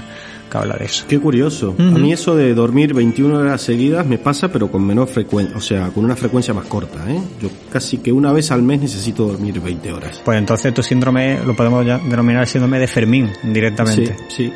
que 0.51 0.57
habla 0.57 0.75
de 0.75 0.85
eso. 0.85 1.05
Qué 1.07 1.19
curioso. 1.19 1.73
A 1.79 1.81
mí 1.81 2.11
eso 2.11 2.35
de 2.35 2.53
dormir 2.53 2.93
21 2.93 3.39
horas 3.39 3.61
seguidas 3.61 4.05
me 4.05 4.17
pasa, 4.17 4.51
pero 4.51 4.69
con 4.69 4.85
menor 4.85 5.07
frecuencia, 5.07 5.55
o 5.57 5.61
sea, 5.61 5.87
con 5.87 6.03
una 6.03 6.17
frecuencia 6.17 6.53
más 6.53 6.65
corta. 6.65 6.99
¿eh? 7.09 7.19
Yo 7.41 7.49
casi 7.71 7.99
que 7.99 8.11
una 8.11 8.33
vez 8.33 8.51
al 8.51 8.61
mes 8.61 8.81
necesito 8.81 9.25
dormir 9.25 9.61
20 9.61 9.93
horas. 9.93 10.21
Pues 10.23 10.37
entonces 10.37 10.73
tu 10.73 10.83
síndrome 10.83 11.39
lo 11.45 11.55
podemos 11.55 11.85
ya 11.85 11.97
denominar 11.97 12.41
el 12.41 12.47
síndrome 12.47 12.77
de 12.77 12.87
Fermín 12.87 13.29
directamente. 13.41 14.15
Sí, 14.27 14.51
sí. 14.51 14.53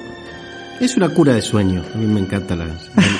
Es 0.82 0.98
una 0.98 1.10
cura 1.10 1.34
de 1.36 1.42
sueño. 1.44 1.84
A 1.94 1.98
mí 1.98 2.06
me 2.08 2.20
encanta 2.20 2.56
la, 2.56 2.66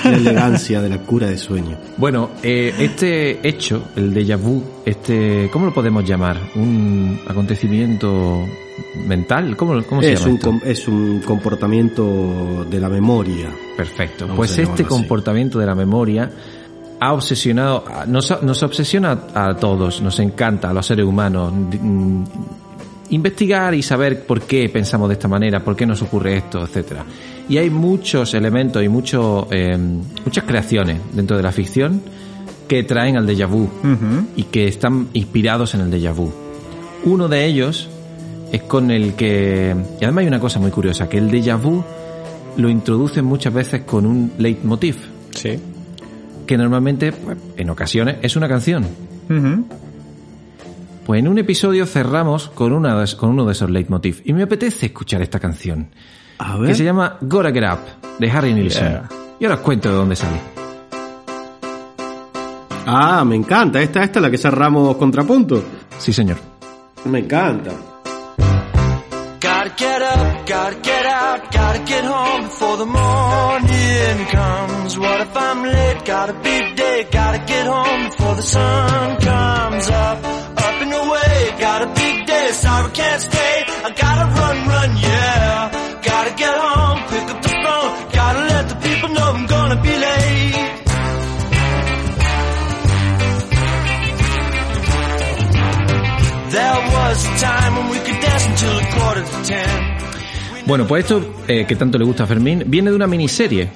la 0.04 0.18
elegancia 0.18 0.82
de 0.82 0.90
la 0.90 0.98
cura 0.98 1.28
de 1.28 1.38
sueño. 1.38 1.78
Bueno, 1.98 2.32
eh, 2.42 2.74
este 2.80 3.48
hecho, 3.48 3.84
el 3.96 4.14
déjà 4.14 4.36
vu, 4.36 4.64
este, 4.86 5.48
¿cómo 5.54 5.68
lo 5.68 5.74
podemos 5.74 6.04
llamar? 6.04 6.38
¿Un 6.56 7.20
acontecimiento 7.28 8.46
mental? 9.08 9.56
¿Cómo, 9.56 9.82
cómo 9.84 10.02
se 10.02 10.14
Es 10.14 10.20
llama 10.22 10.32
un, 10.32 10.38
esto? 10.38 10.54
es 10.66 10.88
un 10.88 11.22
comportamiento 11.24 12.66
de 12.70 12.80
la 12.80 12.90
memoria. 12.90 13.50
Perfecto. 13.78 14.26
Vamos 14.26 14.38
Pues 14.38 14.58
este 14.58 14.74
así. 14.74 14.84
comportamiento 14.86 15.60
de 15.60 15.66
la 15.68 15.76
memoria 15.76 16.32
ha 17.00 17.14
obsesionado, 17.14 17.84
nos, 18.08 18.42
nos 18.44 18.64
obsesiona 18.64 19.20
a 19.36 19.56
todos, 19.56 20.02
nos 20.02 20.20
encanta 20.20 20.70
a 20.70 20.74
los 20.74 20.86
seres 20.86 21.06
humanos 21.06 21.52
investigar 23.12 23.74
y 23.76 23.82
saber 23.84 24.24
por 24.26 24.42
qué 24.42 24.68
pensamos 24.70 25.08
de 25.10 25.14
esta 25.14 25.28
manera, 25.28 25.64
por 25.64 25.76
qué 25.76 25.86
nos 25.86 26.02
ocurre 26.02 26.38
esto, 26.38 26.64
etcétera. 26.64 27.06
Y 27.48 27.58
hay 27.58 27.70
muchos 27.70 28.34
elementos 28.34 28.84
y 28.84 28.90
muchos, 28.90 29.46
eh, 29.52 29.78
muchas 30.26 30.44
creaciones 30.46 30.98
dentro 31.14 31.38
de 31.38 31.44
la 31.44 31.52
ficción 31.52 32.02
que 32.68 32.84
traen 32.84 33.18
al 33.18 33.28
déjà 33.28 33.48
vu 33.48 33.68
y 34.38 34.44
que 34.44 34.68
están 34.68 35.08
inspirados 35.14 35.74
en 35.76 35.82
el 35.82 35.92
déjà 35.92 36.14
vu. 36.14 36.32
Uno 37.04 37.28
de 37.28 37.46
ellos 37.46 37.90
es 38.52 38.62
con 38.64 38.92
el 38.92 39.14
que... 39.16 39.76
Y 40.00 40.04
además 40.06 40.22
hay 40.22 40.28
una 40.28 40.40
cosa 40.40 40.60
muy 40.60 40.72
curiosa, 40.72 41.10
que 41.10 41.18
el 41.18 41.30
déjà 41.30 41.58
vu 41.62 41.84
lo 42.58 42.70
introducen 42.70 43.26
muchas 43.26 43.54
veces 43.54 43.82
con 43.82 44.06
un 44.06 44.32
leitmotiv, 44.38 44.96
Sí. 45.32 45.60
que 46.46 46.58
normalmente, 46.58 47.12
pues, 47.12 47.38
en 47.58 47.70
ocasiones, 47.70 48.18
es 48.22 48.36
una 48.36 48.48
canción. 48.48 48.86
Pues 51.06 51.20
en 51.20 51.28
un 51.28 51.38
episodio 51.40 51.86
cerramos 51.86 52.50
con, 52.50 52.74
una 52.74 52.96
de- 53.00 53.16
con 53.18 53.30
uno 53.32 53.46
de 53.46 53.54
esos 53.54 53.70
leitmotiv 53.70 54.22
y 54.26 54.34
me 54.34 54.44
apetece 54.44 54.88
escuchar 54.88 55.22
esta 55.22 55.40
canción, 55.40 55.90
A 56.38 56.56
que 56.56 56.62
ver. 56.62 56.76
se 56.76 56.84
llama 56.84 57.18
Gotta 57.22 57.52
Get 57.52 57.64
Up, 57.64 57.80
de 58.20 58.32
Harry 58.32 58.54
Nilsson. 58.54 58.88
Yeah. 58.90 59.10
Y 59.40 59.46
ahora 59.46 59.56
os 59.56 59.62
cuento 59.62 59.90
de 59.90 59.96
dónde 59.96 60.16
sale. 60.16 60.38
Ah, 62.86 63.24
me 63.26 63.36
encanta. 63.36 63.82
Esta, 63.82 64.04
esta 64.04 64.20
es 64.20 64.24
la 64.24 64.30
que 64.32 64.38
cerramos 64.38 64.96
contrapunto. 64.98 65.64
Sí, 65.98 66.12
señor. 66.14 66.38
Me 67.06 67.20
encanta. 67.20 67.72
Gotta 69.40 69.76
get 69.78 70.02
up, 70.02 70.48
gotta 70.48 70.76
get 70.84 71.06
out, 71.06 71.42
gotta 71.52 71.80
get 71.86 72.04
home 72.06 72.44
before 72.44 72.78
the 72.78 72.86
morning 72.86 74.26
comes. 74.32 74.98
What 74.98 75.22
if 75.22 75.36
I'm 75.36 75.64
late? 75.64 76.06
Got 76.06 76.30
a 76.30 76.34
big 76.44 76.76
day, 76.76 77.08
gotta 77.12 77.40
get 77.46 77.66
home 77.68 78.10
before 78.10 78.36
the 78.36 78.42
sun 78.44 79.18
comes 79.20 79.90
up. 79.90 80.18
Up 80.82 80.88
and 80.88 80.96
away, 80.96 81.60
got 81.60 81.82
a 81.84 81.88
big 81.94 82.26
day, 82.26 82.50
sorry 82.54 82.92
can't 82.92 83.22
stay. 83.22 83.56
I 83.86 83.90
gotta 84.04 84.26
run, 84.40 84.58
run, 84.68 84.98
yeah. 84.98 86.02
Gotta 86.02 86.34
get 86.34 86.56
home, 86.58 87.00
pick 87.08 87.30
up 87.30 87.42
the 87.44 87.50
phone, 87.50 87.92
gotta 88.12 88.40
let 88.52 88.70
the 88.70 88.76
people 88.88 89.10
know 89.10 89.28
I'm 89.32 89.46
gonna 89.46 89.80
be 89.80 89.90
late. 89.90 90.56
There 96.50 96.78
was 96.96 97.18
a 97.26 97.34
time 97.46 97.76
when 97.78 97.90
we 97.94 97.98
could 98.00 98.20
dance 98.20 98.46
until 98.48 98.78
a 98.80 98.86
quarter 98.96 99.24
to 99.24 99.38
ten. 99.46 99.98
Bueno, 100.66 100.88
pues 100.88 101.04
esto 101.04 101.22
eh, 101.48 101.66
que 101.68 101.76
tanto 101.76 102.00
le 102.00 102.06
gusta 102.06 102.24
a 102.24 102.28
Fermín 102.28 102.64
viene 102.66 102.90
de 102.90 102.96
una 102.96 103.06
miniserie 103.08 103.70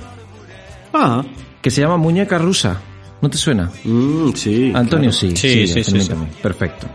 Ah, 0.92 1.24
que 1.62 1.70
se 1.70 1.82
llama 1.82 1.98
Muñeca 1.98 2.40
Rusa. 2.40 2.82
¿No 3.22 3.30
te 3.30 3.38
suena? 3.38 3.72
mm, 3.84 4.34
sí. 4.34 4.72
Antonio 4.76 5.10
claro. 5.10 5.36
sí, 5.36 5.36
Sí, 5.36 5.68
sí, 5.68 5.84
sí. 5.84 6.12
Perfecto. 6.42 6.88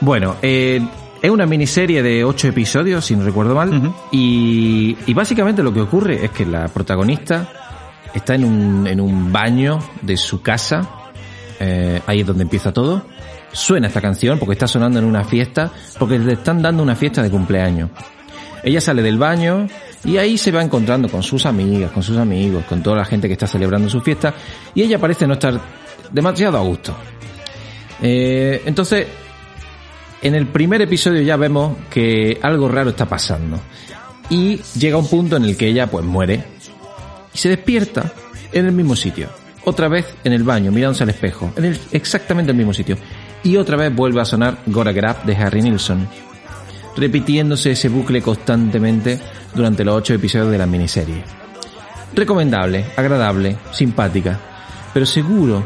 Bueno, 0.00 0.36
eh, 0.42 0.80
es 1.20 1.30
una 1.30 1.46
miniserie 1.46 2.02
de 2.02 2.24
ocho 2.24 2.48
episodios, 2.48 3.04
si 3.04 3.16
no 3.16 3.24
recuerdo 3.24 3.54
mal, 3.54 3.92
y, 4.12 4.96
y 5.06 5.14
básicamente 5.14 5.62
lo 5.62 5.72
que 5.72 5.80
ocurre 5.80 6.24
es 6.24 6.30
que 6.30 6.46
la 6.46 6.68
protagonista 6.68 7.48
está 8.14 8.34
en 8.34 8.44
un, 8.44 8.86
en 8.86 9.00
un 9.00 9.32
baño 9.32 9.78
de 10.02 10.16
su 10.16 10.40
casa, 10.42 10.88
eh, 11.58 12.00
ahí 12.06 12.20
es 12.20 12.26
donde 12.26 12.44
empieza 12.44 12.72
todo, 12.72 13.02
suena 13.52 13.88
esta 13.88 14.00
canción 14.00 14.38
porque 14.38 14.52
está 14.52 14.66
sonando 14.68 14.98
en 14.98 15.04
una 15.04 15.24
fiesta, 15.24 15.72
porque 15.98 16.18
le 16.18 16.34
están 16.34 16.62
dando 16.62 16.82
una 16.82 16.94
fiesta 16.94 17.22
de 17.22 17.30
cumpleaños. 17.30 17.90
Ella 18.62 18.80
sale 18.80 19.02
del 19.02 19.18
baño 19.18 19.66
y 20.04 20.16
ahí 20.16 20.38
se 20.38 20.50
va 20.50 20.62
encontrando 20.62 21.08
con 21.08 21.22
sus 21.22 21.46
amigas, 21.46 21.90
con 21.90 22.02
sus 22.02 22.16
amigos, 22.16 22.64
con 22.64 22.82
toda 22.82 22.96
la 22.96 23.04
gente 23.04 23.26
que 23.26 23.34
está 23.34 23.46
celebrando 23.46 23.88
su 23.90 24.00
fiesta 24.00 24.34
y 24.74 24.82
ella 24.82 24.98
parece 24.98 25.26
no 25.26 25.34
estar 25.34 25.60
demasiado 26.10 26.58
a 26.58 26.62
gusto. 26.62 26.94
Eh, 28.00 28.62
entonces, 28.64 29.06
en 30.22 30.34
el 30.34 30.46
primer 30.46 30.82
episodio 30.82 31.22
ya 31.22 31.36
vemos 31.36 31.76
que 31.90 32.38
algo 32.42 32.68
raro 32.68 32.90
está 32.90 33.06
pasando 33.06 33.60
y 34.30 34.60
llega 34.78 34.96
un 34.96 35.08
punto 35.08 35.36
en 35.36 35.44
el 35.44 35.56
que 35.56 35.68
ella 35.68 35.88
pues 35.88 36.04
muere 36.04 36.44
y 37.34 37.38
se 37.38 37.48
despierta 37.48 38.12
en 38.52 38.66
el 38.66 38.72
mismo 38.72 38.96
sitio. 38.96 39.28
Otra 39.64 39.88
vez 39.88 40.14
en 40.24 40.32
el 40.32 40.44
baño, 40.44 40.70
mirándose 40.70 41.02
al 41.02 41.10
espejo, 41.10 41.52
en 41.56 41.66
el, 41.66 41.78
exactamente 41.92 42.52
el 42.52 42.56
mismo 42.56 42.72
sitio. 42.72 42.96
Y 43.42 43.56
otra 43.56 43.76
vez 43.76 43.94
vuelve 43.94 44.20
a 44.20 44.24
sonar 44.24 44.58
Get 44.66 45.04
Up 45.04 45.24
de 45.24 45.36
Harry 45.36 45.62
Nilsson, 45.62 46.08
repitiéndose 46.96 47.72
ese 47.72 47.88
bucle 47.88 48.22
constantemente 48.22 49.20
durante 49.54 49.84
los 49.84 49.96
ocho 49.96 50.14
episodios 50.14 50.50
de 50.50 50.58
la 50.58 50.66
miniserie. 50.66 51.22
Recomendable, 52.14 52.86
agradable, 52.96 53.56
simpática, 53.72 54.38
pero 54.92 55.06
seguro 55.06 55.64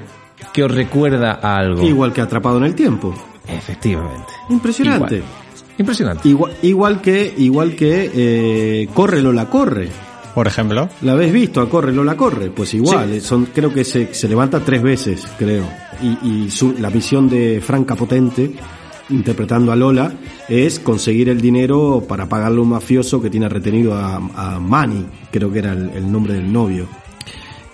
que 0.53 0.65
os 0.65 0.71
recuerda 0.71 1.39
a 1.43 1.57
algo. 1.57 1.83
Igual 1.83 2.13
que 2.13 2.21
atrapado 2.21 2.59
en 2.59 2.65
el 2.65 2.75
tiempo. 2.75 3.15
Efectivamente. 3.49 4.33
Impresionante. 4.51 5.17
Igual. 5.17 5.31
Impresionante. 5.79 6.29
Igual, 6.29 6.53
igual 6.63 7.01
que, 7.01 7.35
igual 7.39 7.75
que 7.75 8.11
eh, 8.15 8.89
Corre 8.93 9.23
Lola 9.23 9.47
Corre. 9.47 9.89
Por 10.35 10.47
ejemplo. 10.47 10.89
¿La 11.03 11.13
habéis 11.13 11.33
visto 11.33 11.61
a 11.61 11.69
Corre 11.69 11.93
Lola 11.93 12.17
Corre? 12.17 12.51
Pues 12.51 12.73
igual, 12.75 13.13
eh, 13.13 13.21
son, 13.21 13.47
creo 13.47 13.73
que 13.73 13.85
se, 13.85 14.15
se 14.15 14.29
levanta 14.29 14.61
tres 14.61 14.83
veces, 14.83 15.27
creo. 15.39 15.65
Y, 16.03 16.45
y 16.45 16.51
su, 16.51 16.75
la 16.79 16.89
misión 16.91 17.29
de 17.29 17.63
Franca 17.65 17.95
Potente, 17.95 18.51
interpretando 19.13 19.73
a 19.73 19.77
Lola, 19.77 20.13
es 20.49 20.81
conseguir 20.81 21.29
el 21.29 21.41
dinero 21.41 22.05
para 22.09 22.29
pagarle 22.29 22.59
a 22.59 22.63
un 22.63 22.71
mafioso 22.71 23.21
que 23.21 23.31
tiene 23.31 23.49
retenido 23.49 23.95
a, 23.95 24.59
Manny, 24.59 25.07
creo 25.31 25.53
que 25.53 25.59
era 25.59 25.73
el, 25.73 26.11
nombre 26.11 26.35
del 26.35 26.53
novio. 26.53 26.89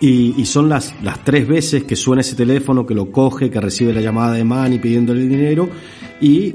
Y, 0.00 0.44
son 0.44 0.68
las, 0.68 0.94
las 1.02 1.24
tres 1.24 1.48
veces 1.48 1.84
que 1.84 1.96
suena 1.96 2.20
ese 2.20 2.36
teléfono, 2.36 2.86
que 2.86 2.94
lo 2.94 3.10
coge, 3.10 3.50
que 3.50 3.60
recibe 3.60 3.92
la 3.92 4.00
llamada 4.00 4.34
de 4.34 4.44
Manny 4.44 4.78
pidiéndole 4.78 5.26
dinero, 5.26 5.68
y 6.20 6.54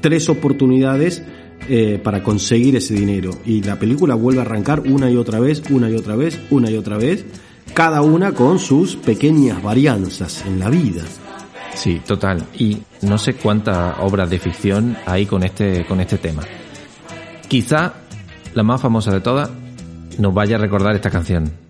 tres 0.00 0.28
oportunidades 0.28 1.22
eh, 1.68 2.00
para 2.02 2.22
conseguir 2.22 2.76
ese 2.76 2.94
dinero. 2.94 3.30
Y 3.44 3.62
la 3.62 3.78
película 3.78 4.14
vuelve 4.14 4.40
a 4.40 4.42
arrancar 4.42 4.80
una 4.80 5.10
y 5.10 5.16
otra 5.16 5.40
vez, 5.40 5.62
una 5.70 5.90
y 5.90 5.96
otra 5.96 6.16
vez, 6.16 6.40
una 6.50 6.70
y 6.70 6.76
otra 6.76 6.96
vez, 6.96 7.26
cada 7.74 8.00
una 8.00 8.32
con 8.32 8.58
sus 8.58 8.96
pequeñas 8.96 9.62
varianzas 9.62 10.44
en 10.46 10.58
la 10.58 10.70
vida. 10.70 11.02
Sí, 11.74 12.00
total. 12.06 12.44
Y 12.54 12.82
no 13.02 13.18
sé 13.18 13.34
cuántas 13.34 13.98
obras 14.00 14.28
de 14.30 14.38
ficción 14.38 14.96
hay 15.06 15.26
con 15.26 15.44
este, 15.44 15.84
con 15.86 16.00
este 16.00 16.18
tema. 16.18 16.42
Quizá 17.48 17.94
la 18.54 18.62
más 18.62 18.80
famosa 18.80 19.12
de 19.12 19.20
todas 19.20 19.50
nos 20.18 20.34
vaya 20.34 20.56
a 20.56 20.58
recordar 20.58 20.94
esta 20.94 21.10
canción. 21.10 21.67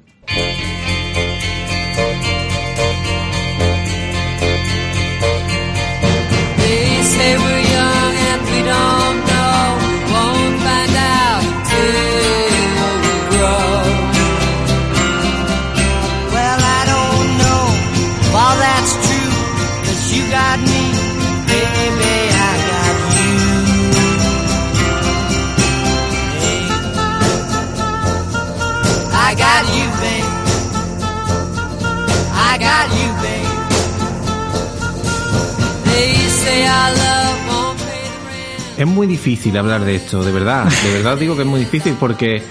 Es 38.78 38.86
muy 38.86 39.06
difícil 39.06 39.56
hablar 39.58 39.84
de 39.84 39.96
esto, 39.96 40.22
de 40.22 40.32
verdad. 40.32 40.64
De 40.84 40.92
verdad 40.92 41.14
os 41.14 41.20
digo 41.20 41.34
que 41.34 41.42
es 41.42 41.48
muy 41.48 41.60
difícil 41.60 41.94
porque 41.98 42.42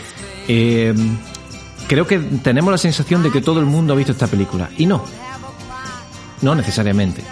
eh, 0.48 0.94
creo 1.88 2.06
que 2.06 2.20
tenemos 2.20 2.70
la 2.72 2.78
sensación 2.78 3.24
de 3.24 3.32
que 3.32 3.42
todo 3.42 3.60
el 3.62 3.66
mundo 3.66 3.94
ha 3.94 3.96
visto 3.96 4.12
esta 4.12 4.28
película. 4.28 4.70
Y 4.78 4.86
no. 4.86 5.04
No 6.42 6.54
necesariamente. 6.54 7.24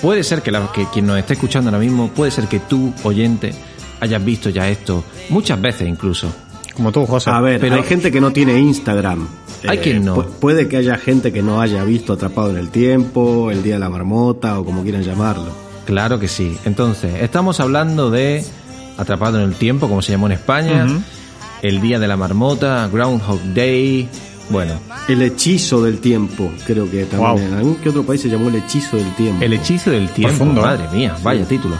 puede 0.00 0.22
ser 0.22 0.42
que, 0.42 0.50
la- 0.50 0.70
que 0.72 0.86
quien 0.92 1.06
nos 1.06 1.18
esté 1.18 1.32
escuchando 1.34 1.70
ahora 1.70 1.78
mismo, 1.80 2.08
puede 2.08 2.30
ser 2.30 2.46
que 2.46 2.60
tú, 2.60 2.92
oyente, 3.04 3.54
hayas 4.00 4.24
visto 4.24 4.50
ya 4.50 4.68
esto 4.68 5.02
muchas 5.30 5.60
veces 5.60 5.88
incluso. 5.88 6.32
Como 6.74 6.90
tú, 6.92 7.06
José. 7.06 7.30
A 7.30 7.40
ver, 7.40 7.60
Pero- 7.60 7.76
hay 7.76 7.82
gente 7.84 8.10
que 8.12 8.20
no 8.20 8.32
tiene 8.32 8.58
Instagram. 8.58 9.26
Eh, 9.62 9.66
Hay 9.68 9.78
quien 9.78 10.04
no. 10.04 10.16
pu- 10.16 10.26
puede 10.40 10.66
que 10.68 10.76
haya 10.78 10.96
gente 10.98 11.32
que 11.32 11.40
no 11.42 11.60
haya 11.60 11.84
visto 11.84 12.12
Atrapado 12.14 12.50
en 12.50 12.56
el 12.56 12.70
Tiempo, 12.70 13.50
El 13.50 13.62
Día 13.62 13.74
de 13.74 13.80
la 13.80 13.88
Marmota 13.90 14.58
o 14.58 14.64
como 14.64 14.82
quieran 14.82 15.02
llamarlo. 15.04 15.52
Claro 15.84 16.18
que 16.18 16.28
sí. 16.28 16.56
Entonces, 16.64 17.22
estamos 17.22 17.60
hablando 17.60 18.10
de 18.10 18.44
Atrapado 18.98 19.38
en 19.38 19.44
el 19.44 19.54
Tiempo, 19.54 19.88
como 19.88 20.02
se 20.02 20.12
llamó 20.12 20.26
en 20.26 20.32
España, 20.32 20.86
El 21.62 21.80
Día 21.80 21.98
de 21.98 22.06
la 22.08 22.16
Marmota, 22.16 22.88
Groundhog 22.92 23.40
Day, 23.54 24.08
bueno, 24.50 24.74
El 25.08 25.22
Hechizo 25.22 25.82
del 25.82 25.98
Tiempo, 25.98 26.52
creo 26.66 26.90
que 26.90 27.04
también. 27.06 27.30
Wow. 27.30 27.38
En 27.38 27.54
algún 27.54 27.74
que 27.76 27.88
otro 27.88 28.04
país 28.04 28.20
se 28.20 28.28
llamó 28.28 28.48
El 28.48 28.56
Hechizo 28.56 28.96
del 28.96 29.14
Tiempo. 29.14 29.44
El 29.44 29.52
hechizo 29.54 29.90
del 29.90 30.08
tiempo, 30.10 30.36
Profundo, 30.36 30.60
¿eh? 30.60 30.64
madre 30.64 30.88
mía, 30.92 31.16
vaya 31.22 31.44
título. 31.46 31.76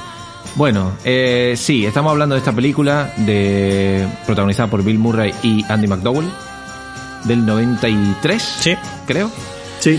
Bueno, 0.55 0.93
eh, 1.05 1.55
sí, 1.57 1.87
estamos 1.87 2.11
hablando 2.13 2.35
de 2.35 2.41
esta 2.41 2.53
película 2.53 3.13
de 3.19 4.07
protagonizada 4.27 4.69
por 4.69 4.83
Bill 4.85 4.99
Murray 4.99 5.33
y 5.43 5.65
Andy 5.69 5.87
McDowell 5.87 6.27
del 7.25 7.47
93, 7.47 8.43
Sí. 8.61 8.75
creo. 9.07 9.31
Sí, 9.81 9.99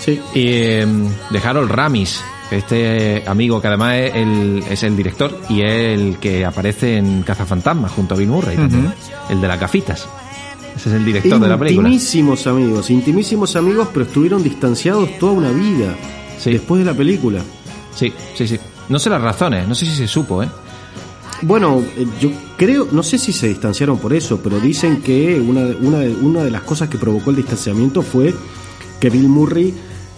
sí. 0.00 0.20
Y, 0.34 0.46
eh, 0.48 0.86
de 1.30 1.38
Harold 1.38 1.70
Ramis, 1.70 2.20
este 2.50 3.24
amigo 3.26 3.60
que 3.60 3.68
además 3.68 3.94
es 3.96 4.14
el, 4.14 4.64
es 4.70 4.82
el 4.82 4.96
director 4.96 5.36
y 5.48 5.62
es 5.62 5.98
el 5.98 6.16
que 6.18 6.44
aparece 6.44 6.96
en 6.98 7.22
Cazafantasmas 7.22 7.92
junto 7.92 8.14
a 8.14 8.18
Bill 8.18 8.28
Murray, 8.28 8.56
también, 8.56 8.92
el 9.30 9.40
de 9.40 9.48
las 9.48 9.58
gafitas. 9.60 10.06
Ese 10.76 10.88
es 10.88 10.94
el 10.96 11.04
director 11.04 11.38
de 11.40 11.48
la 11.48 11.56
película. 11.58 11.88
Intimísimos 11.88 12.46
amigos, 12.46 12.90
intimísimos 12.90 13.54
amigos, 13.56 13.88
pero 13.92 14.04
estuvieron 14.06 14.42
distanciados 14.42 15.18
toda 15.18 15.32
una 15.32 15.50
vida 15.50 15.94
Sí. 16.38 16.50
después 16.52 16.80
de 16.80 16.84
la 16.90 16.94
película. 16.96 17.40
Sí, 17.94 18.12
sí, 18.36 18.46
sí. 18.48 18.58
No 18.88 18.98
sé 18.98 19.08
las 19.08 19.22
razones, 19.22 19.66
no 19.68 19.74
sé 19.74 19.86
si 19.86 19.92
se 19.94 20.06
supo, 20.08 20.42
¿eh? 20.42 20.48
Bueno, 21.42 21.82
eh, 21.96 22.06
yo 22.20 22.30
creo, 22.56 22.88
no 22.90 23.02
sé 23.02 23.18
si 23.18 23.32
se 23.32 23.48
distanciaron 23.48 23.98
por 23.98 24.12
eso, 24.14 24.40
pero 24.42 24.58
dicen 24.60 25.00
que 25.02 25.40
una, 25.40 25.62
de- 25.62 25.74
una, 25.76 25.98
de, 26.00 26.10
una 26.14 26.42
de 26.42 26.50
las 26.50 26.62
cosas 26.62 26.88
que 26.88 26.98
provocó 26.98 27.30
el 27.30 27.36
distanciamiento 27.36 28.02
fue 28.02 28.34
que 29.00 29.10
Bill 29.10 29.28
Murray, 29.28 29.74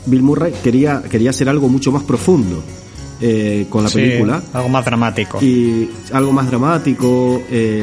Bill 0.06 0.22
Murray 0.22 0.52
quería, 0.62 1.02
quería 1.02 1.30
hacer 1.30 1.48
algo 1.48 1.68
mucho 1.68 1.92
más 1.92 2.02
profundo 2.04 2.62
eh, 3.20 3.66
con 3.68 3.82
la 3.82 3.88
Sí, 3.90 3.96
película. 3.98 4.42
Algo 4.52 4.68
más 4.68 4.84
dramático. 4.84 5.38
y 5.42 5.88
algo 6.12 6.32
más 6.32 6.46
dramático, 6.46 7.42
eh, 7.50 7.82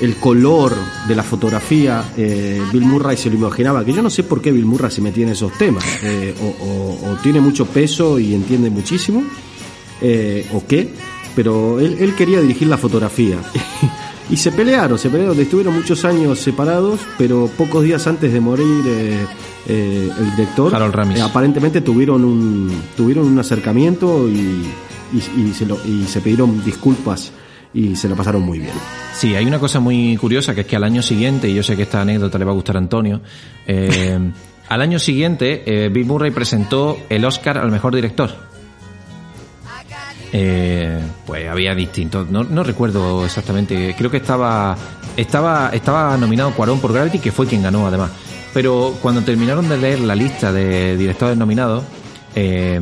el 0.00 0.14
color 0.16 0.74
de 1.08 1.14
la 1.16 1.22
fotografía, 1.24 2.04
eh, 2.16 2.60
Bill 2.72 2.84
Murray 2.84 3.16
se 3.16 3.28
lo 3.30 3.36
imaginaba, 3.36 3.84
que 3.84 3.92
yo 3.92 4.02
no 4.02 4.10
sé 4.10 4.22
por 4.22 4.40
qué 4.40 4.52
Bill 4.52 4.64
Murray 4.64 4.90
se 4.92 5.00
metía 5.00 5.24
en 5.26 5.32
esos 5.32 5.52
temas, 5.58 5.84
eh, 6.04 6.34
o, 6.40 6.64
o- 6.64 7.12
o 7.12 7.16
tiene 7.16 7.40
mucho 7.40 7.66
peso 7.66 8.18
y 8.18 8.32
entiende 8.34 8.70
muchísimo, 8.70 9.24
eh, 10.00 10.46
o 10.54 10.62
qué, 10.66 10.88
pero 11.34 11.80
él, 11.80 11.96
él 11.98 12.14
quería 12.14 12.40
dirigir 12.40 12.68
la 12.68 12.78
fotografía. 12.78 13.38
y 14.30 14.36
se 14.36 14.52
pelearon, 14.52 14.98
se 14.98 15.10
pelearon, 15.10 15.38
estuvieron 15.40 15.74
muchos 15.74 16.04
años 16.04 16.38
separados, 16.38 17.00
pero 17.16 17.48
pocos 17.58 17.82
días 17.82 18.06
antes 18.06 18.32
de 18.32 18.40
morir 18.40 18.84
eh, 19.68 20.10
el 20.18 20.30
director, 20.36 20.74
Harold 20.74 20.94
Ramis. 20.94 21.18
eh, 21.18 21.22
aparentemente 21.22 21.80
tuvieron 21.80 22.24
un, 22.24 22.72
tuvieron 22.96 23.26
un 23.26 23.38
acercamiento 23.38 24.28
y, 24.28 24.66
y, 25.12 25.40
y 25.40 25.52
se 25.52 25.66
lo, 25.66 25.78
y 25.86 26.04
se 26.04 26.20
pidieron 26.20 26.64
disculpas 26.64 27.32
y 27.74 27.96
se 27.96 28.08
la 28.08 28.16
pasaron 28.16 28.42
muy 28.42 28.58
bien. 28.58 28.72
Sí, 29.14 29.34
hay 29.34 29.44
una 29.46 29.58
cosa 29.58 29.80
muy 29.80 30.16
curiosa 30.16 30.54
que 30.54 30.62
es 30.62 30.66
que 30.66 30.76
al 30.76 30.84
año 30.84 31.02
siguiente, 31.02 31.48
y 31.48 31.54
yo 31.54 31.62
sé 31.62 31.76
que 31.76 31.82
esta 31.82 32.00
anécdota 32.00 32.38
le 32.38 32.44
va 32.44 32.52
a 32.52 32.54
gustar 32.54 32.76
a 32.76 32.78
Antonio, 32.78 33.20
eh, 33.66 34.18
al 34.68 34.80
año 34.80 34.98
siguiente 34.98 35.62
eh, 35.66 35.88
Bill 35.88 36.06
Murray 36.06 36.30
presentó 36.30 36.96
el 37.08 37.24
Oscar 37.24 37.58
al 37.58 37.70
mejor 37.70 37.94
director. 37.94 38.30
Eh, 40.30 41.00
pues 41.26 41.48
había 41.48 41.74
distintos, 41.74 42.30
no, 42.30 42.44
no 42.44 42.62
recuerdo 42.62 43.24
exactamente, 43.24 43.94
creo 43.96 44.10
que 44.10 44.18
estaba, 44.18 44.76
estaba, 45.16 45.70
estaba 45.72 46.18
nominado 46.18 46.52
Cuarón 46.52 46.80
por 46.80 46.92
Gravity, 46.92 47.18
que 47.18 47.32
fue 47.32 47.46
quien 47.46 47.62
ganó 47.62 47.86
además. 47.86 48.10
Pero 48.58 48.92
cuando 49.00 49.22
terminaron 49.22 49.68
de 49.68 49.78
leer 49.78 50.00
la 50.00 50.16
lista 50.16 50.50
de 50.50 50.96
directores 50.96 51.38
nominados, 51.38 51.84
eh, 52.34 52.80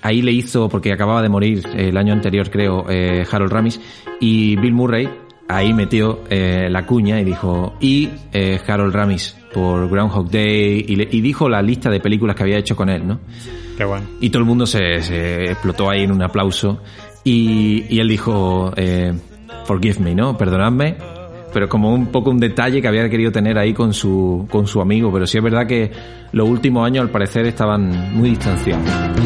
ahí 0.00 0.22
le 0.22 0.32
hizo, 0.32 0.70
porque 0.70 0.90
acababa 0.90 1.20
de 1.20 1.28
morir 1.28 1.62
el 1.76 1.94
año 1.98 2.14
anterior, 2.14 2.48
creo, 2.48 2.86
eh, 2.88 3.26
Harold 3.30 3.52
Ramis, 3.52 3.78
y 4.22 4.56
Bill 4.56 4.72
Murray 4.72 5.06
ahí 5.48 5.74
metió 5.74 6.20
eh, 6.30 6.68
la 6.70 6.86
cuña 6.86 7.20
y 7.20 7.24
dijo, 7.24 7.74
y 7.78 8.08
eh, 8.32 8.58
Harold 8.66 8.94
Ramis 8.94 9.36
por 9.52 9.90
Groundhog 9.90 10.30
Day, 10.30 10.82
y, 10.88 10.96
le- 10.96 11.08
y 11.10 11.20
dijo 11.20 11.46
la 11.50 11.60
lista 11.60 11.90
de 11.90 12.00
películas 12.00 12.34
que 12.34 12.44
había 12.44 12.56
hecho 12.56 12.74
con 12.74 12.88
él, 12.88 13.06
¿no? 13.06 13.20
Qué 13.76 13.84
bueno. 13.84 14.06
Y 14.22 14.30
todo 14.30 14.40
el 14.40 14.46
mundo 14.48 14.64
se, 14.64 15.02
se 15.02 15.44
explotó 15.50 15.90
ahí 15.90 16.04
en 16.04 16.10
un 16.10 16.22
aplauso, 16.22 16.80
y, 17.22 17.84
y 17.94 18.00
él 18.00 18.08
dijo, 18.08 18.72
forgive 19.66 19.98
me, 20.00 20.14
¿no? 20.14 20.38
Perdonadme. 20.38 20.96
Pero 21.52 21.68
como 21.68 21.92
un 21.94 22.06
poco 22.06 22.30
un 22.30 22.38
detalle 22.38 22.80
que 22.80 22.88
había 22.88 23.08
querido 23.10 23.30
tener 23.30 23.58
ahí 23.58 23.72
con 23.74 23.92
su, 23.92 24.46
con 24.50 24.66
su 24.66 24.80
amigo. 24.80 25.12
Pero 25.12 25.26
sí 25.26 25.38
es 25.38 25.44
verdad 25.44 25.66
que 25.66 25.90
los 26.32 26.48
últimos 26.48 26.86
años 26.86 27.02
al 27.02 27.10
parecer 27.10 27.46
estaban 27.46 28.14
muy 28.16 28.30
distanciados. 28.30 28.84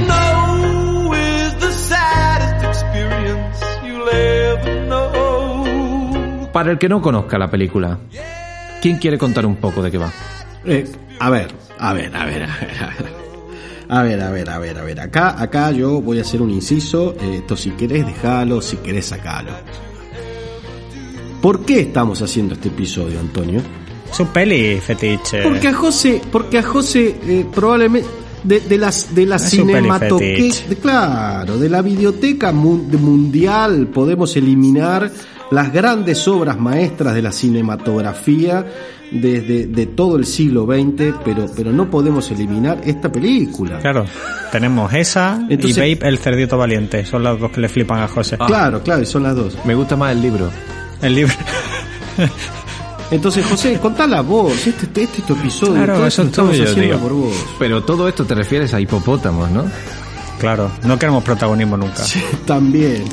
No 0.09 1.15
is 1.15 1.57
the 1.59 1.71
saddest 1.71 2.65
experience 2.65 3.65
you'll 3.87 4.09
ever 4.09 4.87
know. 4.89 6.51
Para 6.53 6.73
el 6.73 6.79
que 6.79 6.89
no 6.89 7.01
conozca 7.01 7.39
la 7.39 7.49
película, 7.51 7.99
¿quién 8.83 8.99
quiere 8.99 9.19
contar 9.19 9.47
un 9.47 9.57
poco 9.57 9.83
de 9.83 9.91
qué 9.91 9.99
va? 9.99 10.11
Eh, 10.65 10.85
a 11.21 11.31
ver, 11.31 11.49
a 11.79 11.93
ver, 11.93 12.15
a 12.17 12.25
ver, 12.25 12.43
a 12.43 12.57
ver, 12.61 12.83
a 12.83 12.87
ver. 13.03 13.27
A 13.89 14.03
ver, 14.03 14.21
a 14.21 14.31
ver, 14.31 14.51
a 14.51 14.59
ver, 14.59 14.79
a 14.79 14.83
ver. 14.83 15.01
Acá, 15.01 15.41
acá 15.41 15.71
yo 15.71 16.01
voy 16.01 16.19
a 16.19 16.23
hacer 16.23 16.43
un 16.43 16.51
inciso. 16.51 17.15
Eh, 17.21 17.37
Esto 17.37 17.57
si 17.57 17.71
querés 17.71 18.05
dejalo, 18.05 18.61
si 18.61 18.79
querés 18.79 19.07
sacalo. 19.07 19.53
¿Por 21.40 21.64
qué 21.64 21.81
estamos 21.81 22.22
haciendo 22.22 22.55
este 22.55 22.68
episodio, 22.68 23.20
Antonio? 23.20 23.61
Su 24.12 24.27
peli 24.27 24.79
fetiche. 24.81 25.42
Porque 25.42 25.68
a 25.68 25.75
José, 25.75 26.20
porque 26.33 26.59
a 26.59 26.62
José 26.62 27.16
eh, 27.27 27.46
probablemente 27.55 28.09
de, 28.44 28.61
de 28.61 28.79
las 28.79 29.14
de 29.14 29.27
la 29.27 29.38
cinematoteca, 29.38 30.75
claro, 30.81 31.59
de 31.59 31.68
la 31.68 31.83
de 31.83 32.99
mundial 32.99 33.88
podemos 33.88 34.37
eliminar 34.37 35.11
las 35.51 35.72
grandes 35.72 36.27
obras 36.29 36.59
maestras 36.59 37.14
de 37.14 37.22
la 37.22 37.33
cinematografía 37.33 38.64
desde 39.11 39.66
de 39.66 39.87
todo 39.87 40.16
el 40.16 40.27
siglo 40.27 40.66
XX, 40.66 41.14
pero 41.25 41.46
pero 41.55 41.72
no 41.72 41.90
podemos 41.90 42.31
eliminar 42.31 42.81
esta 42.85 43.11
película. 43.11 43.79
Claro, 43.81 44.05
tenemos 44.51 44.92
esa 44.94 45.44
Entonces- 45.49 45.77
y 45.77 45.94
Babe 45.94 46.09
el 46.09 46.18
cerdito 46.18 46.57
valiente. 46.57 47.05
Son 47.05 47.22
las 47.22 47.38
dos 47.38 47.51
que 47.51 47.61
le 47.61 47.68
flipan 47.68 48.01
a 48.01 48.09
José. 48.09 48.38
Claro, 48.38 48.83
claro, 48.83 49.03
y 49.03 49.07
son 49.07 49.22
las 49.25 49.37
dos. 49.37 49.57
Me 49.64 49.75
gusta 49.75 49.96
más 49.96 50.12
el 50.12 50.22
libro. 50.22 50.51
El 51.02 51.14
libro. 51.14 51.35
Entonces, 53.11 53.46
José, 53.46 53.78
contala 53.78 54.20
vos, 54.22 54.52
este, 54.66 54.87
este, 54.87 55.02
este 55.20 55.32
episodio, 55.32 55.74
Claro, 55.74 55.94
todo 55.94 56.50
eso 56.52 56.80
es 56.80 56.96
por 56.98 57.12
vos. 57.12 57.35
Pero 57.59 57.85
todo 57.85 58.09
esto 58.09 58.24
te 58.24 58.35
refieres 58.35 58.74
a 58.74 58.80
hipopótamos, 58.80 59.50
¿no? 59.50 59.64
Claro, 60.40 60.70
no 60.82 60.98
queremos 60.98 61.22
protagonismo 61.22 61.76
nunca. 61.76 62.02
También. 62.46 63.04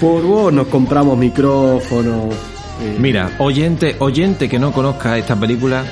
Por 0.00 0.22
vos 0.22 0.52
nos 0.52 0.66
compramos 0.68 1.16
micrófonos. 1.18 2.34
eh, 2.82 2.96
Mira, 2.98 3.30
oyente, 3.38 3.96
oyente 4.00 4.48
que 4.48 4.58
no 4.58 4.70
conozca 4.72 5.16
esta 5.16 5.34
película, 5.34 5.84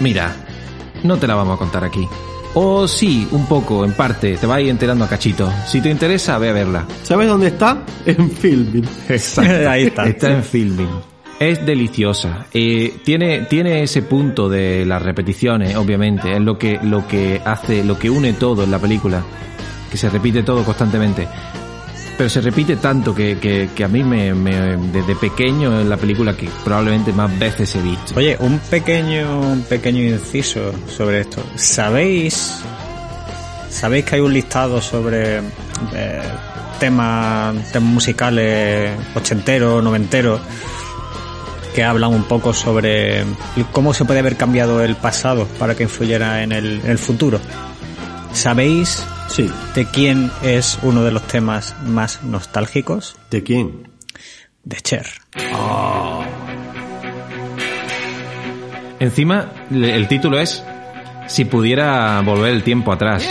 mira, 0.00 0.34
no 1.04 1.16
te 1.18 1.26
la 1.26 1.34
vamos 1.34 1.56
a 1.56 1.58
contar 1.58 1.84
aquí. 1.84 2.08
O 2.60 2.88
sí, 2.88 3.28
un 3.30 3.46
poco, 3.46 3.84
en 3.84 3.92
parte, 3.92 4.36
te 4.36 4.44
vas 4.44 4.56
a 4.56 4.60
ir 4.60 4.68
enterando 4.68 5.04
a 5.04 5.08
cachito. 5.08 5.48
Si 5.64 5.80
te 5.80 5.90
interesa, 5.90 6.38
ve 6.38 6.48
a 6.48 6.52
verla. 6.52 6.88
¿Sabes 7.04 7.28
dónde 7.28 7.46
está? 7.46 7.84
En 8.04 8.28
Filming. 8.28 8.84
Ahí 9.68 9.84
está. 9.84 10.08
Está 10.08 10.32
en 10.32 10.42
filming. 10.42 10.90
Es 11.38 11.64
deliciosa. 11.64 12.46
Eh, 12.52 12.96
tiene, 13.04 13.42
tiene 13.42 13.84
ese 13.84 14.02
punto 14.02 14.48
de 14.48 14.84
las 14.84 15.00
repeticiones, 15.00 15.76
obviamente. 15.76 16.34
Es 16.34 16.40
lo 16.40 16.58
que, 16.58 16.80
lo 16.82 17.06
que 17.06 17.40
hace, 17.44 17.84
lo 17.84 17.96
que 17.96 18.10
une 18.10 18.32
todo 18.32 18.64
en 18.64 18.72
la 18.72 18.80
película. 18.80 19.22
Que 19.88 19.96
se 19.96 20.10
repite 20.10 20.42
todo 20.42 20.64
constantemente. 20.64 21.28
Pero 22.18 22.28
se 22.28 22.40
repite 22.40 22.74
tanto 22.74 23.14
que, 23.14 23.38
que, 23.72 23.84
a 23.84 23.86
mí 23.86 24.02
me, 24.02 24.34
desde 24.92 25.14
pequeño 25.14 25.80
en 25.80 25.88
la 25.88 25.96
película 25.96 26.36
que 26.36 26.48
probablemente 26.64 27.12
más 27.12 27.38
veces 27.38 27.76
he 27.76 27.80
visto. 27.80 28.14
Oye, 28.16 28.36
un 28.40 28.58
pequeño, 28.58 29.40
un 29.40 29.62
pequeño 29.62 30.02
inciso 30.02 30.72
sobre 30.88 31.20
esto. 31.20 31.40
¿Sabéis? 31.54 32.58
¿Sabéis 33.70 34.04
que 34.04 34.16
hay 34.16 34.20
un 34.20 34.32
listado 34.32 34.82
sobre 34.82 35.38
eh, 35.94 36.22
temas, 36.80 37.70
temas 37.70 37.88
musicales 37.88 38.90
ochenteros, 39.14 39.80
noventeros, 39.84 40.40
que 41.72 41.84
hablan 41.84 42.12
un 42.12 42.24
poco 42.24 42.52
sobre 42.52 43.22
cómo 43.70 43.94
se 43.94 44.04
puede 44.04 44.18
haber 44.18 44.34
cambiado 44.34 44.82
el 44.82 44.96
pasado 44.96 45.46
para 45.56 45.76
que 45.76 45.84
influyera 45.84 46.42
en 46.42 46.50
el 46.50 46.98
futuro? 46.98 47.38
¿Sabéis 48.32 49.06
sí. 49.28 49.50
de 49.74 49.86
quién 49.86 50.30
es 50.42 50.78
uno 50.82 51.02
de 51.02 51.10
los 51.10 51.22
temas 51.26 51.74
más 51.84 52.22
nostálgicos? 52.22 53.16
¿De 53.30 53.42
quién? 53.42 53.90
De 54.64 54.76
Cher. 54.80 55.06
Oh. 55.54 56.24
Encima, 59.00 59.52
el 59.70 60.08
título 60.08 60.38
es 60.38 60.64
Si 61.26 61.44
pudiera 61.44 62.20
volver 62.22 62.52
el 62.52 62.62
tiempo 62.64 62.92
atrás. 62.92 63.24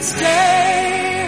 You'd 0.00 0.04
stay. 0.04 1.26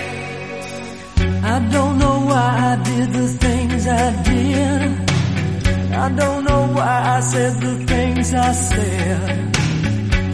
I 1.44 1.58
don't 1.70 1.98
know 1.98 2.18
why 2.30 2.48
I 2.70 2.82
did 2.82 3.12
the 3.12 3.28
things 3.44 3.86
I 3.86 4.22
did. 4.22 5.10
I 5.94 6.08
don't 6.20 6.44
know 6.44 6.62
why 6.76 6.96
I 7.16 7.20
said 7.20 7.52
the 7.60 7.74
things 7.86 8.34
I 8.34 8.52
said. 8.52 9.56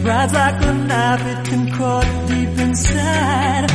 Pride's 0.03 0.33
like 0.33 0.61
a 0.63 0.73
knife, 0.73 1.25
it 1.33 1.49
can 1.49 1.71
cut 1.77 2.05
deep 2.27 2.57
inside. 2.67 3.65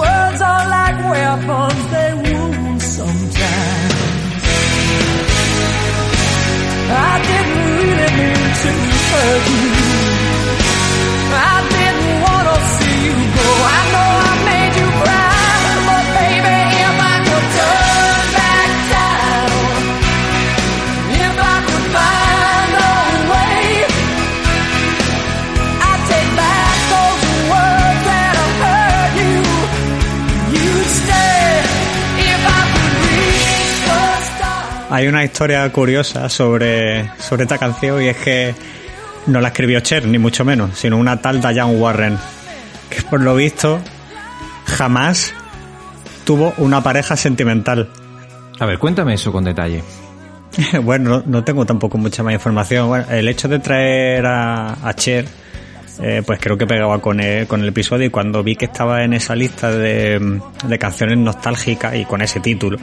Words 0.00 0.40
are 0.50 0.64
like 0.76 0.98
weapons, 1.12 1.84
they 1.92 2.10
wound 2.24 2.82
sometimes. 2.82 3.94
I 6.90 7.12
didn't 7.28 7.66
really 7.78 8.10
mean 8.18 8.44
to 8.62 8.70
hurt 9.10 9.82
you. 9.82 9.87
Hay 34.98 35.06
una 35.06 35.22
historia 35.22 35.70
curiosa 35.70 36.28
sobre, 36.28 37.08
sobre 37.20 37.44
esta 37.44 37.56
canción 37.56 38.02
y 38.02 38.08
es 38.08 38.16
que 38.16 38.52
no 39.28 39.40
la 39.40 39.46
escribió 39.46 39.78
Cher, 39.78 40.04
ni 40.04 40.18
mucho 40.18 40.44
menos, 40.44 40.76
sino 40.76 40.96
una 40.96 41.22
tal 41.22 41.40
Diane 41.40 41.76
Warren, 41.76 42.18
que 42.90 43.02
por 43.02 43.22
lo 43.22 43.36
visto 43.36 43.78
jamás 44.64 45.32
tuvo 46.24 46.52
una 46.56 46.82
pareja 46.82 47.14
sentimental. 47.14 47.88
A 48.58 48.66
ver, 48.66 48.80
cuéntame 48.80 49.14
eso 49.14 49.30
con 49.30 49.44
detalle. 49.44 49.84
bueno, 50.82 51.10
no, 51.10 51.22
no 51.24 51.44
tengo 51.44 51.64
tampoco 51.64 51.96
mucha 51.96 52.24
más 52.24 52.32
información. 52.32 52.88
Bueno, 52.88 53.04
el 53.08 53.28
hecho 53.28 53.46
de 53.46 53.60
traer 53.60 54.26
a, 54.26 54.78
a 54.82 54.94
Cher, 54.94 55.26
eh, 56.02 56.24
pues 56.26 56.40
creo 56.40 56.58
que 56.58 56.66
pegaba 56.66 57.00
con 57.00 57.20
el, 57.20 57.46
con 57.46 57.62
el 57.62 57.68
episodio 57.68 58.06
y 58.06 58.10
cuando 58.10 58.42
vi 58.42 58.56
que 58.56 58.64
estaba 58.64 59.04
en 59.04 59.12
esa 59.12 59.36
lista 59.36 59.70
de, 59.70 60.40
de 60.64 60.78
canciones 60.80 61.18
nostálgicas 61.18 61.94
y 61.94 62.04
con 62.04 62.20
ese 62.20 62.40
título, 62.40 62.78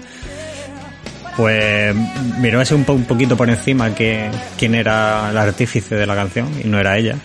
pues 1.38 1.96
miró 2.40 2.62
ese 2.62 2.76
un, 2.76 2.84
po- 2.84 2.94
un 2.94 3.06
poquito 3.06 3.36
por 3.36 3.50
encima 3.50 3.94
que 3.94 4.30
quién 4.58 4.76
era 4.76 5.30
el 5.32 5.38
artífice 5.38 5.96
de 5.96 6.06
la 6.06 6.16
canción 6.16 6.50
y 6.64 6.68
no 6.68 6.80
era 6.80 6.98
ella. 6.98 7.16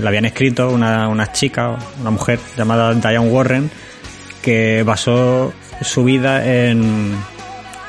La 0.00 0.08
habían 0.08 0.24
escrito 0.24 0.70
una, 0.70 1.08
una 1.08 1.32
chica, 1.32 1.76
una 2.00 2.10
mujer 2.10 2.38
llamada 2.56 2.94
Diane 2.94 3.18
Warren, 3.28 3.70
que 4.42 4.82
basó 4.84 5.52
su 5.82 6.04
vida 6.04 6.44
en, 6.44 7.14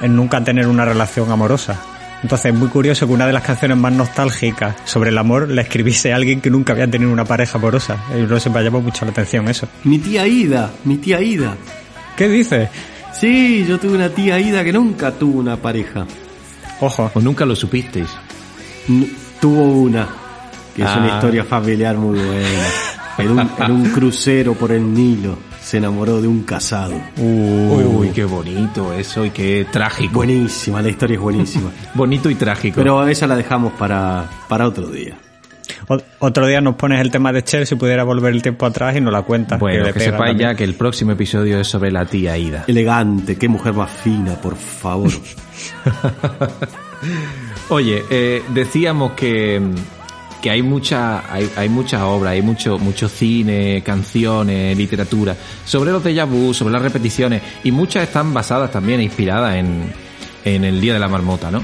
en 0.01 0.15
nunca 0.15 0.43
tener 0.43 0.67
una 0.67 0.85
relación 0.85 1.31
amorosa. 1.31 1.79
Entonces 2.23 2.53
es 2.53 2.57
muy 2.59 2.67
curioso 2.69 3.07
que 3.07 3.13
una 3.13 3.25
de 3.25 3.33
las 3.33 3.43
canciones 3.43 3.77
más 3.77 3.93
nostálgicas 3.93 4.75
sobre 4.85 5.09
el 5.09 5.17
amor 5.17 5.49
la 5.49 5.61
escribiese 5.61 6.13
alguien 6.13 6.39
que 6.39 6.51
nunca 6.51 6.73
había 6.73 6.89
tenido 6.89 7.11
una 7.11 7.25
pareja 7.25 7.57
amorosa. 7.57 7.97
Y 8.15 8.21
no 8.21 8.39
se 8.39 8.49
me 8.51 8.69
mucho 8.69 9.05
la 9.05 9.11
atención 9.11 9.47
eso. 9.47 9.67
Mi 9.83 9.97
tía 9.97 10.27
Ida, 10.27 10.69
mi 10.83 10.97
tía 10.97 11.19
Ida. 11.19 11.55
¿Qué 12.15 12.27
dices? 12.27 12.69
Sí, 13.13 13.65
yo 13.67 13.79
tuve 13.79 13.95
una 13.95 14.09
tía 14.09 14.39
Ida 14.39 14.63
que 14.63 14.73
nunca 14.73 15.11
tuvo 15.11 15.39
una 15.39 15.57
pareja. 15.57 16.05
Ojo. 16.79 17.11
¿O 17.13 17.19
nunca 17.21 17.45
lo 17.45 17.55
supisteis? 17.55 18.09
N- 18.89 19.07
tuvo 19.39 19.61
una, 19.63 20.07
que 20.75 20.81
es 20.83 20.87
Ah. 20.87 20.97
una 20.97 21.15
historia 21.15 21.43
familiar 21.43 21.95
muy 21.97 22.17
buena. 22.19 22.65
En 23.17 23.31
un, 23.31 23.39
en 23.59 23.71
un 23.71 23.89
crucero 23.91 24.53
por 24.55 24.71
el 24.71 24.91
Nilo 24.93 25.37
se 25.61 25.77
enamoró 25.77 26.21
de 26.21 26.27
un 26.27 26.41
casado. 26.43 26.93
Uy, 27.17 28.09
qué 28.15 28.23
bonito 28.25 28.91
eso 28.93 29.23
y 29.25 29.29
qué 29.29 29.67
trágico. 29.71 30.13
Buenísima, 30.13 30.81
la 30.81 30.89
historia 30.89 31.15
es 31.15 31.21
buenísima. 31.21 31.69
Bonito 31.93 32.29
y 32.29 32.35
trágico. 32.35 32.75
Pero 32.77 33.05
esa 33.07 33.27
la 33.27 33.35
dejamos 33.35 33.73
para, 33.73 34.27
para 34.47 34.67
otro 34.67 34.87
día. 34.87 35.15
Otro 36.19 36.47
día 36.47 36.61
nos 36.61 36.75
pones 36.75 37.01
el 37.01 37.11
tema 37.11 37.31
de 37.33 37.43
Cher 37.43 37.65
si 37.65 37.75
pudiera 37.75 38.03
volver 38.03 38.33
el 38.33 38.41
tiempo 38.41 38.65
atrás 38.65 38.95
y 38.95 39.01
nos 39.01 39.13
la 39.13 39.23
cuentas. 39.23 39.59
bueno, 39.59 39.85
que 39.85 39.93
pega 39.93 40.05
sepáis 40.05 40.29
también. 40.31 40.49
ya 40.49 40.55
que 40.55 40.63
el 40.63 40.75
próximo 40.75 41.11
episodio 41.11 41.59
es 41.59 41.67
sobre 41.67 41.91
la 41.91 42.05
tía 42.05 42.37
Ida. 42.37 42.65
Elegante, 42.67 43.37
qué 43.37 43.47
mujer 43.47 43.73
más 43.73 43.91
fina, 43.91 44.35
por 44.35 44.55
favor. 44.55 45.11
Oye, 47.69 48.03
eh, 48.09 48.43
decíamos 48.49 49.13
que, 49.13 49.61
que 50.41 50.49
hay 50.49 50.61
mucha 50.61 51.31
hay, 51.33 51.49
hay 51.55 51.69
mucha 51.69 52.05
obra, 52.05 52.31
hay 52.31 52.41
mucho 52.41 52.77
mucho 52.77 53.07
cine, 53.07 53.81
canciones, 53.83 54.77
literatura 54.77 55.35
sobre 55.65 55.91
los 55.91 56.03
déjà 56.03 56.25
vu, 56.25 56.53
sobre 56.53 56.73
las 56.73 56.81
repeticiones 56.81 57.41
y 57.63 57.71
muchas 57.71 58.03
están 58.03 58.33
basadas 58.33 58.71
también 58.71 58.99
e 58.99 59.03
inspiradas 59.03 59.55
en, 59.55 59.91
en 60.45 60.63
el 60.63 60.81
Día 60.81 60.93
de 60.93 60.99
la 60.99 61.07
Marmota, 61.07 61.49
¿no? 61.51 61.63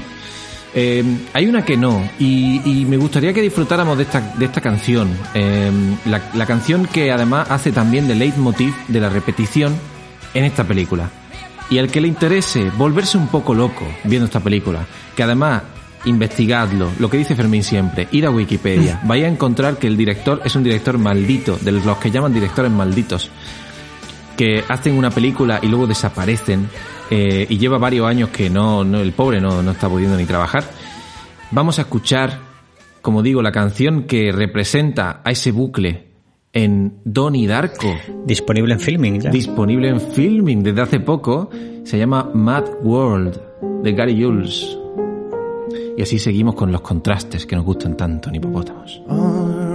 Eh, 0.74 1.02
hay 1.32 1.46
una 1.46 1.64
que 1.64 1.76
no 1.76 2.08
y, 2.18 2.60
y 2.64 2.84
me 2.84 2.98
gustaría 2.98 3.32
que 3.32 3.40
disfrutáramos 3.40 3.96
de 3.96 4.02
esta, 4.04 4.20
de 4.20 4.44
esta 4.44 4.60
canción, 4.60 5.08
Eh, 5.34 5.70
la, 6.04 6.20
la 6.34 6.46
canción 6.46 6.86
que 6.86 7.10
además 7.10 7.50
hace 7.50 7.72
también 7.72 8.06
de 8.06 8.14
leitmotiv 8.14 8.74
de 8.86 9.00
la 9.00 9.08
repetición 9.08 9.74
en 10.34 10.44
esta 10.44 10.64
película. 10.64 11.10
Y 11.70 11.78
al 11.78 11.90
que 11.90 12.00
le 12.00 12.08
interese 12.08 12.70
volverse 12.76 13.18
un 13.18 13.28
poco 13.28 13.54
loco 13.54 13.84
viendo 14.04 14.26
esta 14.26 14.40
película, 14.40 14.86
que 15.16 15.22
además 15.22 15.62
investigadlo, 16.04 16.90
lo 16.98 17.10
que 17.10 17.18
dice 17.18 17.34
Fermín 17.34 17.62
siempre, 17.62 18.08
ir 18.12 18.24
a 18.24 18.30
Wikipedia, 18.30 19.00
vaya 19.04 19.26
a 19.26 19.30
encontrar 19.30 19.78
que 19.78 19.86
el 19.86 19.96
director 19.96 20.40
es 20.44 20.54
un 20.54 20.62
director 20.62 20.96
maldito, 20.96 21.58
de 21.60 21.72
los 21.72 21.98
que 21.98 22.10
llaman 22.10 22.32
directores 22.32 22.70
malditos, 22.70 23.30
que 24.36 24.64
hacen 24.68 24.96
una 24.96 25.10
película 25.10 25.58
y 25.62 25.66
luego 25.66 25.86
desaparecen 25.86 26.68
eh, 27.10 27.46
y 27.48 27.58
lleva 27.58 27.78
varios 27.78 28.06
años 28.06 28.30
que 28.30 28.50
no, 28.50 28.84
no 28.84 29.00
el 29.00 29.12
pobre 29.12 29.40
no, 29.40 29.62
no 29.62 29.70
está 29.70 29.88
pudiendo 29.88 30.16
ni 30.16 30.24
trabajar. 30.24 30.64
Vamos 31.50 31.78
a 31.78 31.82
escuchar, 31.82 32.38
como 33.00 33.22
digo, 33.22 33.42
la 33.42 33.52
canción 33.52 34.04
que 34.04 34.32
representa 34.32 35.22
a 35.24 35.30
ese 35.30 35.50
bucle 35.50 36.08
en 36.52 36.94
Donnie 37.04 37.46
Darko 37.46 37.94
Disponible 38.24 38.74
en 38.74 38.80
filming 38.80 39.20
ya. 39.20 39.30
disponible 39.30 39.88
en 39.88 40.00
filming 40.00 40.62
desde 40.62 40.82
hace 40.82 41.00
poco. 41.00 41.50
Se 41.84 41.98
llama 41.98 42.30
Mad 42.34 42.64
World 42.82 43.40
de 43.82 43.92
Gary 43.92 44.22
Jules. 44.22 44.76
Y 45.96 46.02
así 46.02 46.18
seguimos 46.18 46.54
con 46.54 46.70
los 46.70 46.80
contrastes 46.80 47.46
que 47.46 47.56
nos 47.56 47.64
gustan 47.64 47.96
tanto 47.96 48.28
en 48.28 48.36
hipopótamos. 48.36 49.02
All 49.08 49.68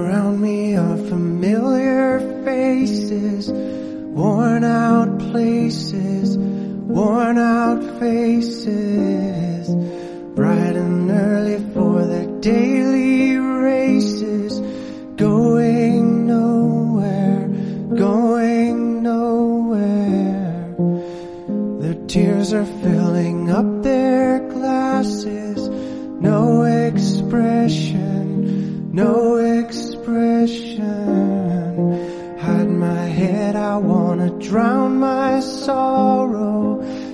worn 6.94 7.38
out 7.40 7.82
faces, 8.00 9.68
bright 10.36 10.76
and 10.76 11.10
early 11.10 11.58
for 11.74 12.06
their 12.06 12.28
daily 12.40 13.36
races, 13.38 14.60
going 15.16 16.28
nowhere, 16.28 17.48
going 17.96 19.02
nowhere. 19.02 20.76
Their 21.82 21.96
tears 22.06 22.54
are 22.54 22.66
filling 22.84 23.50
up 23.50 23.82
their 23.82 24.48
glasses. 24.50 25.68
No 26.22 26.62
expression, 26.62 28.22
no 28.94 29.38
expression. 29.38 30.78
Hide 32.38 32.70
my 32.70 33.06
head, 33.20 33.56
I 33.56 33.78
wanna 33.78 34.30
drown 34.38 35.00
my 35.00 35.40
sorrow. 35.40 36.83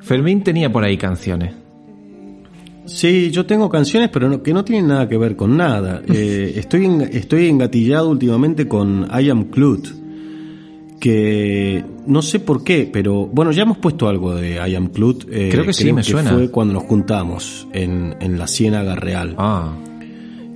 Fermín 0.00 0.42
tenía 0.44 0.70
por 0.70 0.84
ahí 0.84 0.96
canciones. 0.96 1.52
Sí, 2.86 3.30
yo 3.30 3.46
tengo 3.46 3.70
canciones, 3.70 4.10
pero 4.12 4.28
no- 4.28 4.42
que 4.42 4.52
no 4.52 4.64
tienen 4.64 4.88
nada 4.88 5.08
que 5.08 5.16
ver 5.16 5.36
con 5.36 5.56
nada. 5.56 6.02
Eh, 6.08 6.54
estoy, 6.56 6.84
en- 6.84 7.00
estoy 7.02 7.48
engatillado 7.48 8.10
últimamente 8.10 8.68
con 8.68 9.08
I 9.10 9.30
Am 9.30 9.44
Clut, 9.44 9.88
que 11.04 11.84
no 12.06 12.22
sé 12.22 12.40
por 12.40 12.64
qué, 12.64 12.88
pero 12.90 13.26
bueno, 13.26 13.52
ya 13.52 13.64
hemos 13.64 13.76
puesto 13.76 14.08
algo 14.08 14.34
de 14.34 14.54
I 14.66 14.74
Am 14.74 14.86
Clut. 14.86 15.26
eh, 15.30 15.50
Creo 15.52 15.66
que 15.66 15.74
sí, 15.74 15.92
me 15.92 16.02
suena. 16.02 16.30
Fue 16.32 16.50
cuando 16.50 16.72
nos 16.72 16.84
juntamos 16.84 17.68
en, 17.74 18.16
en 18.20 18.38
la 18.38 18.46
Ciénaga 18.46 18.94
Real, 18.96 19.34
Ah, 19.36 19.74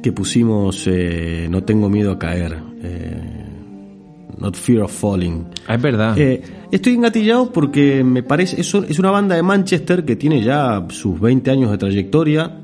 que 0.02 0.11
pusimos 0.11 0.84
eh, 0.87 1.48
No 1.50 1.64
tengo 1.64 1.90
miedo 1.90 2.12
a 2.12 2.18
caer, 2.18 2.56
eh, 2.82 3.44
Not 4.38 4.56
Fear 4.56 4.84
of 4.84 4.90
Falling. 4.98 5.48
es 5.68 5.82
verdad. 5.82 6.18
Eh, 6.18 6.40
estoy 6.72 6.94
engatillado 6.94 7.52
porque 7.52 8.02
me 8.02 8.22
parece, 8.22 8.58
es, 8.58 8.72
es 8.74 8.98
una 8.98 9.11
banda 9.11 9.37
de 9.37 9.42
Manchester 9.42 10.06
que 10.06 10.16
tiene 10.16 10.42
ya 10.42 10.82
sus 10.88 11.20
20 11.20 11.50
años 11.50 11.70
de 11.72 11.76
trayectoria, 11.76 12.58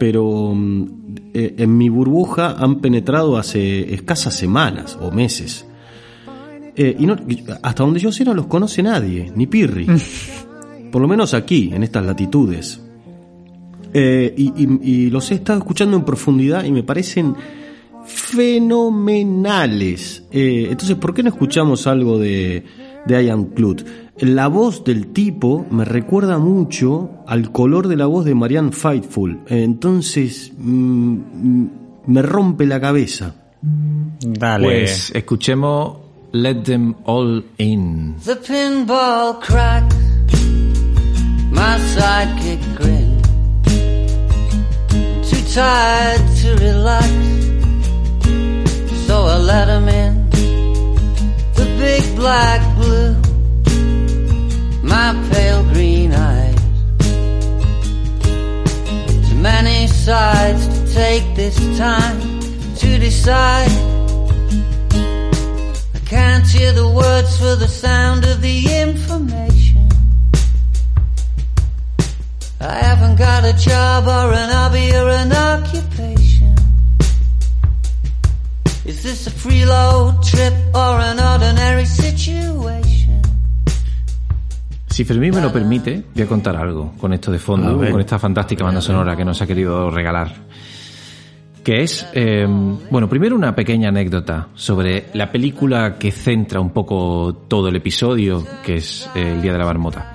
pero 0.00 0.52
mm, 0.52 0.86
en 1.32 1.78
mi 1.78 1.88
burbuja 1.90 2.56
han 2.58 2.80
penetrado 2.80 3.36
hace 3.36 3.94
escasas 3.94 4.34
semanas 4.34 4.98
o 5.00 5.12
meses. 5.12 5.64
Eh, 6.76 6.96
y 6.98 7.06
no, 7.06 7.16
hasta 7.62 7.82
donde 7.84 8.00
yo 8.00 8.10
sé 8.10 8.24
no 8.24 8.34
los 8.34 8.46
conoce 8.46 8.82
nadie, 8.82 9.30
ni 9.34 9.46
Pirri. 9.46 9.86
Por 10.90 11.00
lo 11.02 11.08
menos 11.08 11.34
aquí, 11.34 11.70
en 11.72 11.82
estas 11.82 12.04
latitudes. 12.04 12.80
Eh, 13.92 14.34
y, 14.36 14.52
y- 14.56 14.80
y 15.06 15.10
los 15.10 15.30
he 15.30 15.34
estado 15.36 15.58
escuchando 15.60 15.96
en 15.96 16.04
profundidad 16.04 16.64
y 16.64 16.72
me 16.72 16.82
parecen 16.82 17.34
fenomenales. 18.04 20.24
Eh, 20.30 20.68
entonces, 20.70 20.96
¿por 20.96 21.14
qué 21.14 21.22
no 21.22 21.30
escuchamos 21.30 21.86
algo 21.86 22.18
de, 22.18 22.64
de 23.06 23.24
Ian 23.24 23.44
Clut? 23.46 23.82
La 24.18 24.46
voz 24.48 24.84
del 24.84 25.08
tipo 25.08 25.66
me 25.70 25.84
recuerda 25.84 26.38
mucho 26.38 27.10
al 27.26 27.50
color 27.52 27.88
de 27.88 27.96
la 27.96 28.06
voz 28.06 28.24
de 28.24 28.34
Marianne 28.34 28.72
Faithful. 28.72 29.40
Eh, 29.48 29.62
entonces, 29.64 30.52
mm, 30.56 31.12
mm, 31.12 31.70
me 32.06 32.22
rompe 32.22 32.66
la 32.66 32.80
cabeza. 32.80 33.34
Dale. 34.20 34.64
Pues 34.66 35.10
escuchemos 35.14 35.98
Let 36.34 36.64
Them 36.64 36.96
All 37.04 37.42
In. 37.58 38.18
The 38.18 38.34
pinball 38.34 39.40
cracked. 39.40 39.94
My 41.52 41.78
sidekick 41.94 42.58
grinned. 42.74 43.24
Too 45.24 45.54
tired 45.54 46.20
to 46.38 46.56
relax. 46.56 47.06
So 49.06 49.26
I 49.26 49.36
let 49.36 49.68
him 49.68 49.88
in. 49.88 50.28
The 51.54 51.66
big 51.78 52.16
black 52.16 52.60
blue. 52.78 53.14
My 54.82 55.14
pale 55.30 55.62
green 55.72 56.12
eyes. 56.12 56.58
Too 59.28 59.36
many 59.36 59.86
sides 59.86 60.66
to 60.66 60.94
take 60.94 61.36
this 61.36 61.56
time 61.78 62.18
to 62.74 62.98
decide. 62.98 63.93
I 66.04 66.06
can't 66.06 66.46
hear 66.46 66.72
the 66.72 66.86
words 66.86 67.38
for 67.38 67.56
the 67.56 67.66
sound 67.66 68.24
of 68.26 68.42
the 68.42 68.68
information. 68.82 69.88
I 72.60 72.74
haven't 72.88 73.16
got 73.16 73.44
a 73.46 73.54
job 73.54 74.04
or 74.06 74.34
an 74.34 74.50
hobby 74.50 74.92
or 74.92 75.08
an 75.08 75.32
occupation. 75.32 76.54
Is 78.84 79.02
this 79.02 79.26
a 79.28 79.30
freeload 79.30 80.22
trip 80.22 80.52
or 80.74 81.00
an 81.00 81.18
ordinary 81.18 81.86
situation? 81.86 83.22
Si 84.90 85.04
Fermín 85.06 85.34
me 85.34 85.40
lo 85.40 85.50
permite, 85.50 86.04
voy 86.14 86.22
a 86.22 86.26
contar 86.26 86.54
algo 86.56 86.92
con 87.00 87.14
esto 87.14 87.32
de 87.32 87.38
fondo, 87.38 87.78
con 87.78 88.00
esta 88.00 88.18
fantástica 88.18 88.62
banda 88.62 88.82
sonora 88.82 89.16
que 89.16 89.24
nos 89.24 89.40
ha 89.40 89.46
querido 89.46 89.90
regalar. 89.90 90.34
Que 91.64 91.82
es, 91.82 92.06
eh, 92.12 92.46
bueno, 92.90 93.08
primero 93.08 93.34
una 93.34 93.54
pequeña 93.56 93.88
anécdota 93.88 94.48
sobre 94.54 95.06
la 95.14 95.32
película 95.32 95.96
que 95.98 96.10
centra 96.12 96.60
un 96.60 96.70
poco 96.70 97.34
todo 97.48 97.68
el 97.68 97.76
episodio, 97.76 98.44
que 98.64 98.74
es 98.76 99.08
eh, 99.14 99.32
El 99.32 99.40
Día 99.42 99.52
de 99.52 99.58
la 99.58 99.64
Marmota. 99.64 100.10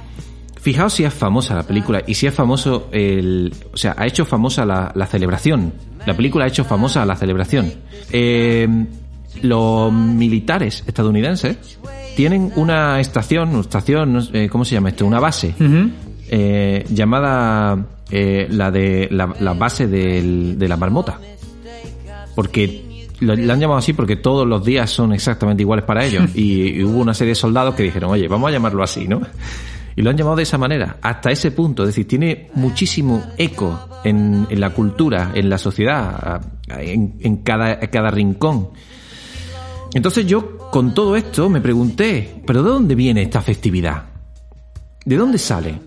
Fijaos 0.61 0.93
si 0.93 1.05
es 1.05 1.13
famosa 1.13 1.55
la 1.55 1.63
película 1.63 2.03
y 2.05 2.13
si 2.13 2.27
es 2.27 2.33
famoso 2.35 2.89
el... 2.91 3.51
O 3.73 3.77
sea, 3.77 3.95
ha 3.97 4.05
hecho 4.05 4.25
famosa 4.25 4.63
la, 4.65 4.91
la 4.93 5.07
celebración. 5.07 5.73
La 6.05 6.13
película 6.15 6.45
ha 6.45 6.47
hecho 6.49 6.63
famosa 6.65 7.03
la 7.05 7.15
celebración. 7.15 7.71
Eh, 8.11 8.67
los 9.41 9.91
militares 9.91 10.83
estadounidenses 10.85 11.79
tienen 12.15 12.51
una 12.57 12.99
estación, 12.99 13.49
una 13.49 13.61
estación, 13.61 14.27
¿cómo 14.51 14.65
se 14.65 14.75
llama 14.75 14.89
esto? 14.89 15.05
Una 15.05 15.19
base 15.19 15.55
eh, 16.29 16.85
llamada 16.89 17.87
eh, 18.11 18.47
la 18.51 18.69
de 18.69 19.07
la, 19.11 19.33
la 19.39 19.53
base 19.53 19.87
del- 19.87 20.59
de 20.59 20.67
la 20.67 20.77
marmota. 20.77 21.19
Porque 22.39 23.09
lo- 23.19 23.33
han 23.33 23.59
llamado 23.59 23.75
así 23.79 23.91
porque 23.91 24.15
todos 24.15 24.47
los 24.47 24.63
días 24.63 24.89
son 24.89 25.11
exactamente 25.11 25.61
iguales 25.63 25.83
para 25.83 26.05
ellos. 26.05 26.23
y, 26.35 26.69
y 26.79 26.83
hubo 26.85 26.99
una 26.99 27.13
serie 27.13 27.31
de 27.31 27.35
soldados 27.35 27.75
que 27.75 27.83
dijeron, 27.83 28.11
oye, 28.11 28.29
vamos 28.29 28.47
a 28.47 28.51
llamarlo 28.53 28.81
así, 28.81 29.09
¿no? 29.09 29.19
Y 29.97 30.01
lo 30.01 30.09
han 30.09 30.15
llamado 30.15 30.37
de 30.37 30.43
esa 30.43 30.57
manera, 30.57 30.97
hasta 31.01 31.29
ese 31.31 31.51
punto. 31.51 31.83
Es 31.83 31.89
decir, 31.89 32.07
tiene 32.07 32.49
muchísimo 32.53 33.21
eco 33.37 33.89
en, 34.05 34.47
en 34.49 34.59
la 34.61 34.69
cultura, 34.69 35.31
en 35.33 35.49
la 35.49 35.57
sociedad, 35.57 36.41
en, 36.69 37.15
en 37.19 37.37
cada, 37.37 37.77
cada 37.81 38.09
rincón. 38.09 38.69
Entonces 39.93 40.25
yo, 40.25 40.57
con 40.71 40.93
todo 40.93 41.17
esto, 41.17 41.49
me 41.49 41.59
pregunté, 41.59 42.41
¿pero 42.47 42.63
de 42.63 42.69
dónde 42.69 42.95
viene 42.95 43.23
esta 43.23 43.41
festividad? 43.41 44.03
¿De 45.03 45.17
dónde 45.17 45.37
sale? 45.37 45.79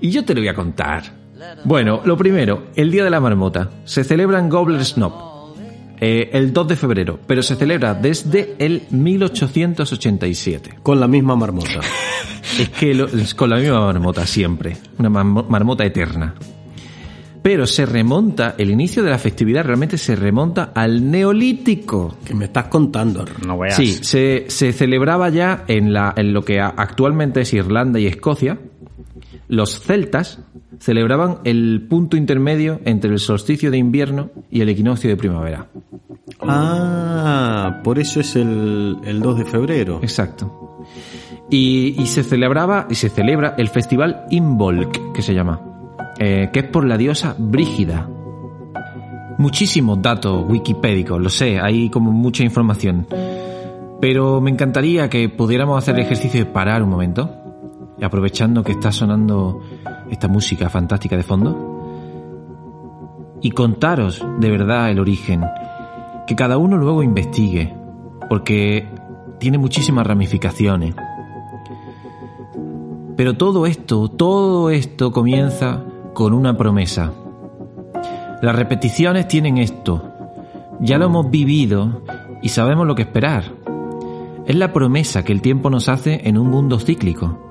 Y 0.00 0.10
yo 0.10 0.24
te 0.24 0.34
lo 0.34 0.40
voy 0.40 0.48
a 0.48 0.54
contar. 0.54 1.17
Bueno, 1.64 2.00
lo 2.04 2.16
primero, 2.16 2.68
el 2.74 2.90
Día 2.90 3.04
de 3.04 3.10
la 3.10 3.20
Marmota. 3.20 3.70
Se 3.84 4.04
celebra 4.04 4.38
en 4.38 4.48
Gobbler's 4.48 4.94
Knob 4.94 5.12
eh, 6.00 6.30
el 6.32 6.52
2 6.52 6.68
de 6.68 6.76
febrero, 6.76 7.18
pero 7.26 7.42
se 7.42 7.56
celebra 7.56 7.94
desde 7.94 8.54
el 8.58 8.82
1887. 8.90 10.76
Con 10.82 11.00
la 11.00 11.08
misma 11.08 11.36
marmota. 11.36 11.80
Es 12.58 12.70
que 12.70 12.94
lo- 12.94 13.06
es 13.06 13.34
con 13.34 13.50
la 13.50 13.56
misma 13.56 13.80
marmota 13.80 14.26
siempre, 14.26 14.76
una 14.98 15.10
marmo- 15.10 15.44
marmota 15.48 15.84
eterna. 15.84 16.34
Pero 17.42 17.66
se 17.66 17.84
remonta, 17.86 18.54
el 18.58 18.70
inicio 18.70 19.02
de 19.04 19.10
la 19.10 19.18
festividad 19.18 19.64
realmente 19.64 19.96
se 19.98 20.16
remonta 20.16 20.72
al 20.74 21.08
neolítico. 21.10 22.16
que 22.24 22.34
me 22.34 22.46
estás 22.46 22.66
contando. 22.66 23.24
No 23.46 23.58
veas. 23.58 23.76
Sí, 23.76 23.92
se, 24.02 24.46
se 24.48 24.72
celebraba 24.72 25.28
ya 25.28 25.64
en, 25.68 25.92
la, 25.92 26.14
en 26.16 26.32
lo 26.32 26.42
que 26.44 26.58
actualmente 26.60 27.42
es 27.42 27.52
Irlanda 27.54 28.00
y 28.00 28.06
Escocia. 28.06 28.58
Los 29.48 29.80
celtas 29.80 30.40
celebraban 30.78 31.38
el 31.44 31.86
punto 31.88 32.16
intermedio 32.16 32.80
entre 32.84 33.10
el 33.10 33.18
solsticio 33.18 33.70
de 33.70 33.78
invierno 33.78 34.30
y 34.50 34.60
el 34.60 34.68
equinoccio 34.68 35.10
de 35.10 35.16
primavera. 35.16 35.66
Ah, 36.40 37.80
por 37.82 37.98
eso 37.98 38.20
es 38.20 38.36
el, 38.36 38.98
el 39.04 39.20
2 39.20 39.38
de 39.38 39.44
febrero. 39.44 40.00
Exacto. 40.02 40.84
Y, 41.50 42.00
y 42.00 42.06
se 42.06 42.22
celebraba 42.22 42.86
y 42.90 42.94
se 42.94 43.08
celebra 43.08 43.54
el 43.56 43.68
festival 43.68 44.26
Imbolc, 44.30 45.12
que 45.12 45.22
se 45.22 45.34
llama, 45.34 45.60
eh, 46.18 46.50
que 46.52 46.60
es 46.60 46.66
por 46.66 46.84
la 46.84 46.96
diosa 46.96 47.34
Brígida. 47.38 48.08
Muchísimos 49.38 50.02
datos 50.02 50.44
wikipédicos, 50.48 51.20
lo 51.20 51.30
sé, 51.30 51.60
hay 51.60 51.90
como 51.90 52.10
mucha 52.10 52.42
información. 52.42 53.06
Pero 54.00 54.40
me 54.40 54.50
encantaría 54.50 55.08
que 55.08 55.28
pudiéramos 55.28 55.78
hacer 55.78 55.94
el 55.94 56.02
ejercicio 56.02 56.44
de 56.44 56.50
parar 56.50 56.82
un 56.82 56.90
momento, 56.90 57.47
aprovechando 58.04 58.62
que 58.62 58.72
está 58.72 58.92
sonando 58.92 59.60
esta 60.10 60.28
música 60.28 60.68
fantástica 60.70 61.16
de 61.16 61.22
fondo, 61.22 61.78
y 63.40 63.50
contaros 63.50 64.24
de 64.38 64.50
verdad 64.50 64.90
el 64.90 64.98
origen, 64.98 65.44
que 66.26 66.36
cada 66.36 66.58
uno 66.58 66.76
luego 66.76 67.02
investigue, 67.02 67.74
porque 68.28 68.88
tiene 69.38 69.58
muchísimas 69.58 70.06
ramificaciones. 70.06 70.94
Pero 73.16 73.36
todo 73.36 73.66
esto, 73.66 74.08
todo 74.08 74.70
esto 74.70 75.10
comienza 75.10 75.82
con 76.14 76.32
una 76.32 76.56
promesa. 76.56 77.12
Las 78.42 78.54
repeticiones 78.54 79.26
tienen 79.26 79.58
esto. 79.58 80.12
Ya 80.80 80.98
lo 80.98 81.06
hemos 81.06 81.30
vivido 81.30 82.02
y 82.42 82.50
sabemos 82.50 82.86
lo 82.86 82.94
que 82.94 83.02
esperar. 83.02 83.44
Es 84.46 84.54
la 84.54 84.72
promesa 84.72 85.24
que 85.24 85.32
el 85.32 85.42
tiempo 85.42 85.70
nos 85.70 85.88
hace 85.88 86.28
en 86.28 86.38
un 86.38 86.48
mundo 86.48 86.78
cíclico. 86.78 87.47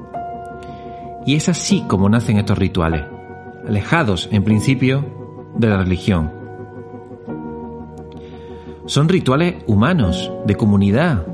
Y 1.27 1.35
es 1.35 1.49
así 1.49 1.83
como 1.89 2.07
nacen 2.07 2.37
estos 2.37 2.57
rituales, 2.57 3.03
alejados 3.67 4.29
en 4.31 4.45
principio 4.45 5.03
de 5.57 5.67
la 5.67 5.77
religión. 5.83 6.31
Son 8.85 9.09
rituales 9.09 9.55
humanos, 9.67 10.31
de 10.45 10.55
comunidad. 10.55 11.27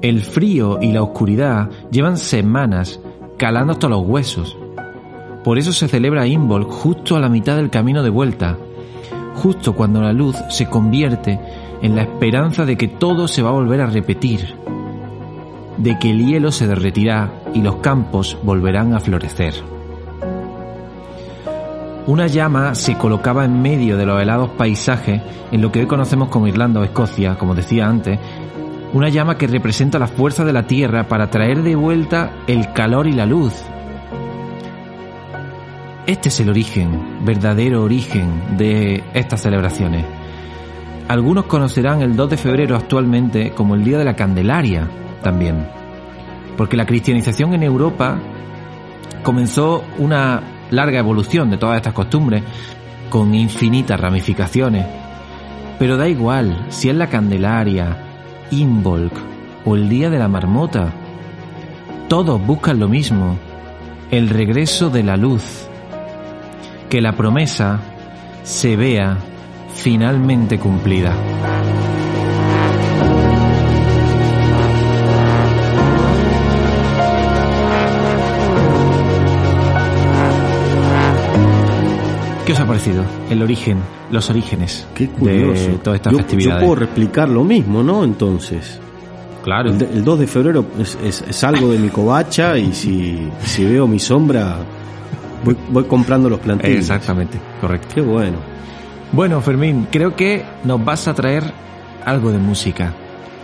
El 0.00 0.22
frío 0.22 0.80
y 0.82 0.90
la 0.90 1.04
oscuridad 1.04 1.70
llevan 1.92 2.16
semanas 2.16 2.98
calando 3.38 3.74
hasta 3.74 3.88
los 3.88 4.04
huesos. 4.04 4.58
Por 5.44 5.56
eso 5.56 5.72
se 5.72 5.86
celebra 5.86 6.26
Imbolc 6.26 6.68
justo 6.68 7.14
a 7.14 7.20
la 7.20 7.28
mitad 7.28 7.54
del 7.54 7.70
camino 7.70 8.02
de 8.02 8.10
vuelta, 8.10 8.58
justo 9.36 9.76
cuando 9.76 10.02
la 10.02 10.12
luz 10.12 10.34
se 10.50 10.66
convierte 10.66 11.38
en 11.80 11.94
la 11.94 12.02
esperanza 12.02 12.64
de 12.64 12.76
que 12.76 12.88
todo 12.88 13.28
se 13.28 13.42
va 13.42 13.50
a 13.50 13.52
volver 13.52 13.82
a 13.82 13.86
repetir. 13.86 14.61
De 15.76 15.98
que 15.98 16.10
el 16.10 16.26
hielo 16.26 16.52
se 16.52 16.66
derretirá 16.66 17.32
y 17.54 17.62
los 17.62 17.76
campos 17.76 18.38
volverán 18.42 18.94
a 18.94 19.00
florecer. 19.00 19.54
Una 22.06 22.26
llama 22.26 22.74
se 22.74 22.98
colocaba 22.98 23.44
en 23.44 23.62
medio 23.62 23.96
de 23.96 24.06
los 24.06 24.20
helados 24.20 24.50
paisajes 24.50 25.22
en 25.52 25.62
lo 25.62 25.70
que 25.70 25.80
hoy 25.80 25.86
conocemos 25.86 26.28
como 26.28 26.48
Irlanda 26.48 26.80
o 26.80 26.84
Escocia, 26.84 27.36
como 27.36 27.54
decía 27.54 27.86
antes, 27.86 28.18
una 28.92 29.08
llama 29.08 29.38
que 29.38 29.46
representa 29.46 29.98
la 29.98 30.08
fuerza 30.08 30.44
de 30.44 30.52
la 30.52 30.66
tierra 30.66 31.06
para 31.08 31.30
traer 31.30 31.62
de 31.62 31.76
vuelta 31.76 32.32
el 32.46 32.72
calor 32.72 33.06
y 33.06 33.12
la 33.12 33.24
luz. 33.24 33.54
Este 36.06 36.28
es 36.28 36.40
el 36.40 36.50
origen, 36.50 37.24
verdadero 37.24 37.84
origen 37.84 38.56
de 38.58 39.04
estas 39.14 39.42
celebraciones. 39.42 40.04
Algunos 41.06 41.44
conocerán 41.44 42.02
el 42.02 42.16
2 42.16 42.30
de 42.30 42.36
febrero 42.36 42.76
actualmente 42.76 43.52
como 43.52 43.76
el 43.76 43.84
Día 43.84 43.98
de 43.98 44.04
la 44.04 44.16
Candelaria 44.16 44.88
también, 45.22 45.66
porque 46.56 46.76
la 46.76 46.86
cristianización 46.86 47.54
en 47.54 47.62
Europa 47.62 48.18
comenzó 49.22 49.84
una 49.98 50.42
larga 50.70 50.98
evolución 50.98 51.50
de 51.50 51.58
todas 51.58 51.76
estas 51.76 51.92
costumbres 51.92 52.42
con 53.08 53.34
infinitas 53.34 54.00
ramificaciones. 54.00 54.86
Pero 55.78 55.96
da 55.96 56.08
igual 56.08 56.66
si 56.68 56.88
es 56.88 56.96
la 56.96 57.08
Candelaria, 57.08 57.96
Involk 58.50 59.12
o 59.64 59.76
el 59.76 59.88
Día 59.88 60.10
de 60.10 60.18
la 60.18 60.28
Marmota. 60.28 60.92
Todos 62.08 62.44
buscan 62.44 62.78
lo 62.78 62.88
mismo, 62.88 63.38
el 64.10 64.28
regreso 64.28 64.90
de 64.90 65.02
la 65.02 65.16
luz. 65.16 65.68
Que 66.88 67.00
la 67.00 67.12
promesa 67.12 67.80
se 68.42 68.76
vea 68.76 69.16
finalmente 69.74 70.58
cumplida. 70.58 71.14
¿Qué 82.46 82.52
os 82.52 82.60
ha 82.60 82.66
parecido 82.66 83.04
el 83.30 83.40
origen, 83.42 83.78
los 84.10 84.28
orígenes 84.28 84.86
Qué 84.94 85.08
curioso. 85.08 85.62
de 85.68 85.74
todas 85.78 85.96
estas 85.98 86.12
yo, 86.12 86.18
festividades? 86.18 86.60
yo 86.60 86.66
puedo 86.66 86.80
replicar 86.80 87.28
lo 87.28 87.44
mismo, 87.44 87.82
¿no? 87.82 88.02
Entonces. 88.02 88.80
Claro, 89.44 89.70
El, 89.70 89.78
de- 89.78 89.84
el 89.86 90.04
2 90.04 90.18
de 90.20 90.26
febrero 90.26 90.64
es, 90.80 90.98
es- 91.04 91.24
es 91.28 91.44
algo 91.44 91.68
de 91.70 91.78
mi 91.78 91.88
covacha 91.88 92.58
y 92.58 92.72
si, 92.72 93.28
si 93.44 93.64
veo 93.64 93.86
mi 93.86 93.98
sombra, 94.00 94.56
voy, 95.44 95.56
voy 95.70 95.84
comprando 95.84 96.28
los 96.28 96.40
plantillos. 96.40 96.78
exactamente, 96.80 97.38
correcto. 97.60 97.88
Qué 97.94 98.00
bueno. 98.00 98.38
Bueno, 99.12 99.40
Fermín, 99.40 99.86
creo 99.90 100.16
que 100.16 100.44
nos 100.64 100.84
vas 100.84 101.06
a 101.06 101.14
traer 101.14 101.44
algo 102.04 102.32
de 102.32 102.38
música. 102.38 102.92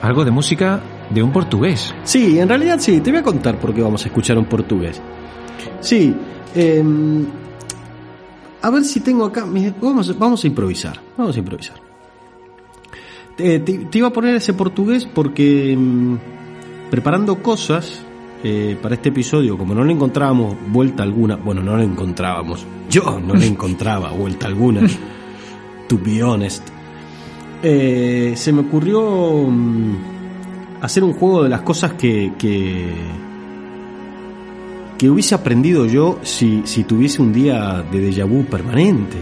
Algo 0.02 0.24
de 0.24 0.30
música 0.32 0.80
de 1.10 1.22
un 1.22 1.30
portugués. 1.32 1.94
Sí, 2.04 2.38
en 2.40 2.48
realidad 2.48 2.78
sí, 2.80 3.00
te 3.00 3.10
voy 3.10 3.20
a 3.20 3.22
contar 3.22 3.58
por 3.58 3.72
qué 3.74 3.80
vamos 3.82 4.04
a 4.04 4.08
escuchar 4.08 4.38
un 4.38 4.44
portugués. 4.46 5.00
Sí, 5.80 6.14
em, 6.54 7.26
a 8.60 8.70
ver 8.70 8.84
si 8.84 9.00
tengo 9.00 9.24
acá. 9.24 9.46
Vamos, 9.80 10.18
vamos 10.18 10.44
a 10.44 10.46
improvisar. 10.46 11.00
Vamos 11.16 11.36
a 11.36 11.38
improvisar. 11.38 11.76
Te, 13.36 13.62
iba 13.92 14.08
a 14.08 14.12
poner 14.12 14.34
ese 14.34 14.52
portugués 14.52 15.06
porque 15.06 15.72
em, 15.72 16.18
preparando 16.90 17.40
cosas 17.40 18.00
eh, 18.42 18.76
para 18.82 18.96
este 18.96 19.10
episodio, 19.10 19.56
como 19.56 19.74
no 19.74 19.84
le 19.84 19.92
encontrábamos 19.92 20.56
vuelta 20.72 21.04
alguna, 21.04 21.36
bueno, 21.36 21.62
no 21.62 21.76
le 21.76 21.84
encontrábamos, 21.84 22.64
yo 22.90 23.20
no 23.20 23.34
le 23.34 23.46
encontraba 23.46 24.10
vuelta 24.10 24.46
alguna, 24.46 24.80
to 25.88 25.98
be 25.98 26.22
honest, 26.22 26.68
eh, 27.62 28.34
se 28.36 28.52
me 28.52 28.60
ocurrió 28.60 29.46
mm, 29.48 29.96
hacer 30.80 31.04
un 31.04 31.14
juego 31.14 31.42
de 31.42 31.48
las 31.48 31.62
cosas 31.62 31.92
que, 31.94 32.32
que 34.98 35.08
hubiese 35.08 35.34
aprendido 35.34 35.86
yo 35.86 36.18
si, 36.22 36.62
si 36.64 36.82
tuviese 36.84 37.22
un 37.22 37.32
día 37.32 37.84
de 37.90 38.10
déjà 38.10 38.24
vu 38.26 38.44
permanente. 38.44 39.16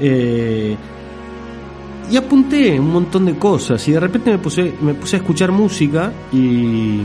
Eh, 0.00 0.76
y 2.10 2.16
apunté 2.16 2.78
un 2.78 2.92
montón 2.92 3.24
de 3.24 3.36
cosas 3.38 3.86
y 3.88 3.92
de 3.92 4.00
repente 4.00 4.30
me 4.32 4.38
puse, 4.38 4.74
me 4.82 4.92
puse 4.94 5.16
a 5.16 5.18
escuchar 5.20 5.52
música 5.52 6.12
y 6.32 6.98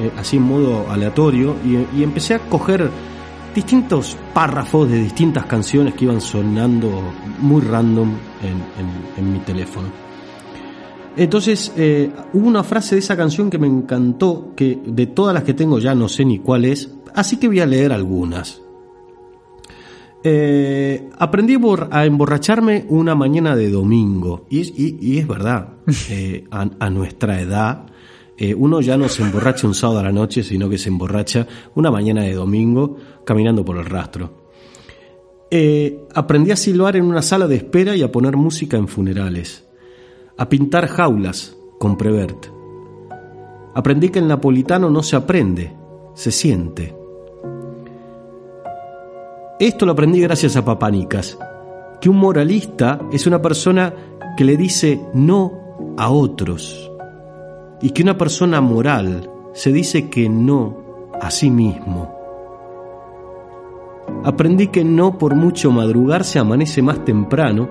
eh, 0.00 0.10
así 0.16 0.36
en 0.36 0.44
modo 0.44 0.86
aleatorio 0.90 1.56
y, 1.66 2.02
empecé 2.02 2.34
a 2.34 2.38
coger 2.38 2.88
distintos 3.54 4.16
párrafos 4.32 4.88
de 4.88 5.00
distintas 5.02 5.44
canciones 5.46 5.94
que 5.94 6.04
iban 6.04 6.20
sonando 6.20 7.02
muy 7.40 7.60
random 7.60 8.08
en- 8.42 9.24
en 9.24 9.32
mi 9.32 9.40
teléfono. 9.40 10.07
Entonces, 11.18 11.72
eh, 11.76 12.10
hubo 12.32 12.46
una 12.46 12.62
frase 12.62 12.94
de 12.94 13.00
esa 13.00 13.16
canción 13.16 13.50
que 13.50 13.58
me 13.58 13.66
encantó, 13.66 14.52
que 14.54 14.78
de 14.86 15.06
todas 15.08 15.34
las 15.34 15.42
que 15.42 15.52
tengo 15.52 15.80
ya 15.80 15.92
no 15.94 16.08
sé 16.08 16.24
ni 16.24 16.38
cuál 16.38 16.64
es, 16.64 16.90
así 17.14 17.38
que 17.38 17.48
voy 17.48 17.58
a 17.58 17.66
leer 17.66 17.92
algunas. 17.92 18.62
Eh, 20.22 21.08
aprendí 21.18 21.56
a 21.90 22.04
emborracharme 22.06 22.86
una 22.88 23.14
mañana 23.16 23.56
de 23.56 23.68
domingo, 23.70 24.46
y, 24.48 24.60
es- 24.60 24.72
y- 24.78 24.96
y 25.00 25.18
es 25.18 25.26
verdad, 25.26 25.70
eh, 26.10 26.44
a, 26.52 26.68
a 26.78 26.90
nuestra 26.90 27.40
edad, 27.40 27.86
uno 28.56 28.80
ya 28.80 28.96
no 28.96 29.08
se 29.08 29.22
emborracha 29.22 29.66
un 29.66 29.74
sábado 29.74 29.98
a 29.98 30.04
la 30.04 30.12
noche, 30.12 30.44
sino 30.44 30.68
que 30.70 30.78
se 30.78 30.88
emborracha 30.88 31.48
una 31.74 31.90
mañana 31.90 32.22
de 32.22 32.34
domingo 32.34 32.96
caminando 33.24 33.64
por 33.64 33.76
el 33.78 33.84
rastro. 33.86 34.46
Aprendí 36.14 36.52
a 36.52 36.56
silbar 36.56 36.94
en 36.94 37.04
una 37.06 37.22
sala 37.22 37.48
de 37.48 37.56
espera 37.56 37.96
y 37.96 38.02
a 38.02 38.12
poner 38.12 38.36
música 38.36 38.76
en 38.76 38.86
funerales 38.86 39.64
a 40.38 40.48
pintar 40.48 40.86
jaulas 40.86 41.56
con 41.78 41.96
Prevert. 41.96 42.46
Aprendí 43.74 44.08
que 44.08 44.20
el 44.20 44.28
napolitano 44.28 44.88
no 44.88 45.02
se 45.02 45.16
aprende, 45.16 45.76
se 46.14 46.30
siente. 46.30 46.96
Esto 49.58 49.84
lo 49.84 49.92
aprendí 49.92 50.20
gracias 50.20 50.56
a 50.56 50.64
Papanicas, 50.64 51.36
que 52.00 52.08
un 52.08 52.16
moralista 52.16 53.00
es 53.12 53.26
una 53.26 53.42
persona 53.42 53.92
que 54.36 54.44
le 54.44 54.56
dice 54.56 55.00
no 55.14 55.52
a 55.96 56.10
otros 56.10 56.90
y 57.82 57.90
que 57.90 58.02
una 58.02 58.16
persona 58.16 58.60
moral 58.60 59.28
se 59.52 59.72
dice 59.72 60.08
que 60.08 60.28
no 60.28 61.10
a 61.20 61.32
sí 61.32 61.50
mismo. 61.50 62.14
Aprendí 64.24 64.68
que 64.68 64.84
no 64.84 65.18
por 65.18 65.34
mucho 65.34 65.72
madrugar 65.72 66.22
se 66.24 66.38
amanece 66.38 66.82
más 66.82 67.04
temprano 67.04 67.68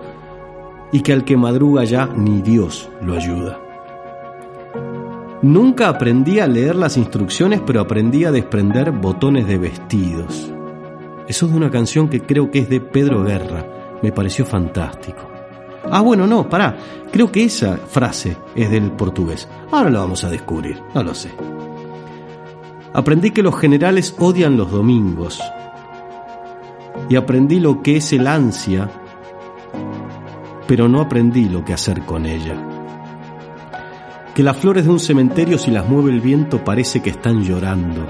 y 0.92 1.02
que 1.02 1.14
al 1.14 1.24
que 1.24 1.38
madruga 1.38 1.84
ya 1.84 2.08
ni 2.08 2.42
Dios 2.42 2.90
lo 3.02 3.14
ayuda. 3.14 3.60
Nunca 5.42 5.90
aprendí 5.90 6.40
a 6.40 6.48
leer 6.48 6.76
las 6.76 6.98
instrucciones, 6.98 7.62
pero 7.66 7.80
aprendí 7.80 8.26
a 8.26 8.32
desprender 8.32 8.92
botones 8.92 9.48
de 9.48 9.58
vestidos. 9.58 10.52
Eso 11.28 11.46
es 11.46 11.52
de 11.52 11.58
una 11.58 11.70
canción 11.70 12.10
que 12.10 12.22
creo 12.22 12.50
que 12.50 12.60
es 12.60 12.70
de 12.70 12.82
Pedro 12.82 13.24
Guerra. 13.24 13.66
Me 14.02 14.12
pareció 14.12 14.46
fantástico. 14.46 15.28
Ah, 15.92 16.02
bueno, 16.02 16.26
no, 16.26 16.50
pará. 16.50 16.76
Creo 17.12 17.32
que 17.32 17.44
esa 17.44 17.78
frase 17.78 18.36
es 18.56 18.70
del 18.72 18.92
portugués. 18.92 19.48
Ahora 19.72 19.90
lo 19.90 20.00
vamos 20.00 20.24
a 20.24 20.30
descubrir, 20.30 20.82
no 20.96 21.04
lo 21.04 21.14
sé. 21.14 21.32
Aprendí 22.94 23.32
que 23.32 23.44
los 23.44 23.58
generales 23.60 24.16
odian 24.18 24.58
los 24.58 24.72
domingos. 24.72 25.40
Y 27.10 27.16
aprendí 27.16 27.60
lo 27.60 27.84
que 27.84 27.98
es 27.98 28.12
el 28.12 28.26
ansia 28.26 28.90
pero 30.68 30.90
no 30.90 31.02
aprendí 31.02 31.48
lo 31.48 31.64
que 31.64 31.74
hacer 31.74 32.02
con 32.02 32.26
ella. 32.26 32.56
Que 34.36 34.44
las 34.44 34.58
flores 34.58 34.86
de 34.86 34.92
un 34.92 35.00
cementerio 35.00 35.58
si 35.58 35.72
las 35.72 35.88
mueve 35.88 36.12
el 36.12 36.22
viento 36.22 36.64
parece 36.64 37.02
que 37.02 37.10
están 37.10 37.44
llorando. 37.44 38.06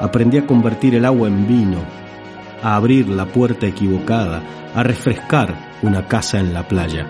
Aprendí 0.00 0.38
a 0.38 0.46
convertir 0.46 0.94
el 0.94 1.04
agua 1.04 1.28
en 1.28 1.46
vino, 1.46 1.78
a 2.62 2.76
abrir 2.76 3.08
la 3.08 3.26
puerta 3.26 3.66
equivocada, 3.66 4.42
a 4.74 4.82
refrescar 4.82 5.72
una 5.82 6.06
casa 6.06 6.38
en 6.38 6.54
la 6.54 6.66
playa 6.66 7.06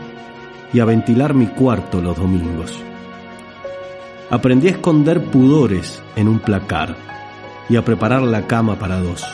y 0.72 0.80
a 0.80 0.84
ventilar 0.84 1.34
mi 1.34 1.46
cuarto 1.46 2.00
los 2.00 2.16
domingos. 2.16 2.76
Aprendí 4.30 4.68
a 4.68 4.72
esconder 4.72 5.22
pudores 5.22 6.02
en 6.16 6.26
un 6.26 6.40
placar 6.40 6.96
y 7.68 7.76
a 7.76 7.84
preparar 7.84 8.22
la 8.22 8.46
cama 8.46 8.76
para 8.76 8.98
dos. 8.98 9.24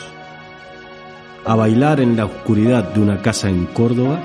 A 1.45 1.55
bailar 1.55 2.01
en 2.01 2.17
la 2.17 2.25
oscuridad 2.25 2.93
de 2.93 2.99
una 2.99 3.21
casa 3.21 3.49
en 3.49 3.65
Córdoba 3.65 4.19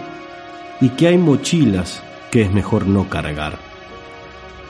y 0.85 0.91
que 0.91 1.09
hay 1.09 1.17
mochilas 1.17 2.03
que 2.31 2.43
es 2.43 2.53
mejor 2.53 2.87
no 2.87 3.09
cargar. 3.09 3.59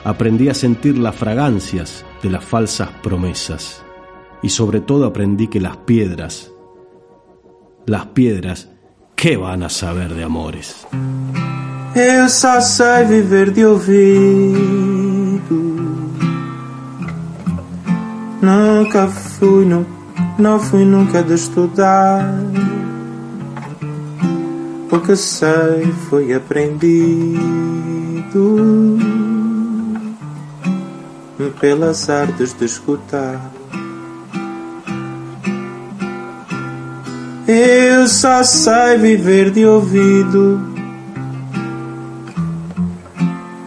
Aprendí 0.05 0.47
a 0.47 0.53
sentir 0.53 0.97
las 0.97 1.13
fragancias 1.13 2.05
de 2.23 2.29
las 2.29 2.45
falsas 2.45 2.87
promesas 3.03 3.83
y 4.41 4.47
sobre 4.47 4.79
todo 4.79 5.07
aprendí 5.07 5.47
que 5.47 5.59
las 5.59 5.75
piedras, 5.75 6.53
las 7.85 8.05
piedras, 8.07 8.69
¿qué 9.17 9.35
van 9.35 9.63
a 9.63 9.69
saber 9.69 10.13
de 10.13 10.23
amores? 10.23 10.87
Eu 11.93 12.29
só 12.29 12.61
sei 12.61 13.05
viver 13.05 13.51
de. 13.51 13.63
Nunca 18.41 19.07
fui, 19.07 19.65
nu, 19.65 19.85
não 20.37 20.59
fui 20.59 20.85
nunca 20.85 21.23
de 21.23 21.35
estudar. 21.35 22.23
O 24.95 24.99
que 25.01 25.15
sei 25.17 25.91
foi 26.09 26.33
aprendido. 26.33 27.37
pelas 31.59 32.09
artes 32.09 32.53
de 32.57 32.63
escutar. 32.63 33.51
Eu 37.45 38.07
só 38.07 38.41
sei 38.41 38.97
viver 38.97 39.51
de 39.51 39.65
ouvido. 39.65 40.61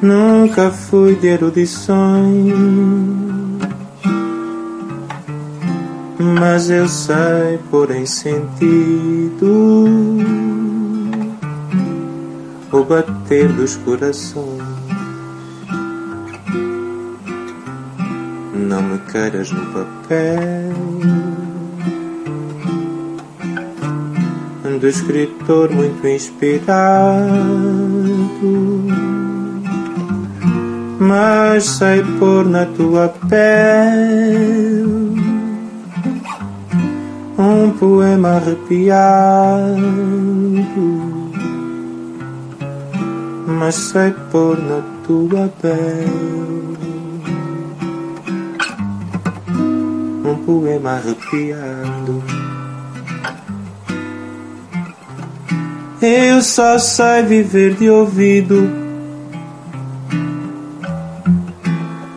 Nunca 0.01 0.70
fui 0.70 1.14
de 1.14 1.26
erudições. 1.26 2.55
Mas 6.41 6.70
eu 6.70 6.89
sei 6.89 7.59
pôr 7.70 7.91
em 7.91 8.07
sentido 8.07 9.59
o 12.73 12.85
bater 12.85 13.49
dos 13.53 13.77
corações. 13.77 14.62
Não 18.55 18.83
me 18.83 18.99
queiras 19.11 19.51
no 19.51 19.64
papel. 19.66 20.77
Do 24.81 24.87
escritor 24.87 25.73
muito 25.73 26.07
inspirado, 26.07 26.69
mas 31.01 31.64
sei 31.64 32.05
pôr 32.21 32.45
na 32.47 32.64
tua 32.64 33.09
pele 33.29 34.89
um 37.39 37.71
poema 37.71 38.37
arrepiado, 38.37 39.79
mas 43.49 43.75
sei 43.75 44.11
pôr 44.31 44.59
na 44.59 44.83
tua 45.07 45.49
pele 45.63 46.69
um 50.23 50.37
poema 50.45 50.91
arrepiado. 50.91 52.23
Eu 56.03 56.43
só 56.43 56.79
sei 56.79 57.23
viver 57.23 57.75
de 57.75 57.89
ouvido. 57.89 58.71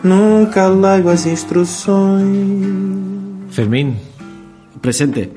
Nunca 0.04 0.68
leio 0.68 1.08
as 1.08 1.24
instruções. 1.24 2.26
Fermín, 3.48 3.96
Presente. 4.82 5.32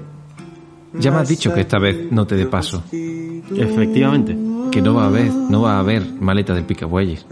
ya 0.99 1.11
me 1.11 1.17
has 1.17 1.29
dicho 1.29 1.53
que 1.53 1.61
esta 1.61 1.79
vez 1.79 2.11
no 2.11 2.25
te 2.25 2.35
dé 2.35 2.45
paso. 2.45 2.83
Efectivamente. 2.91 4.44
Que 4.75 4.81
no 4.81 4.93
va 4.93 5.05
a 5.05 5.07
haber, 5.07 5.31
no 5.31 5.61
va 5.61 5.77
a 5.77 5.79
haber 5.79 6.05
maleta 6.19 6.53
del 6.53 6.65
picabueyes, 6.65 7.25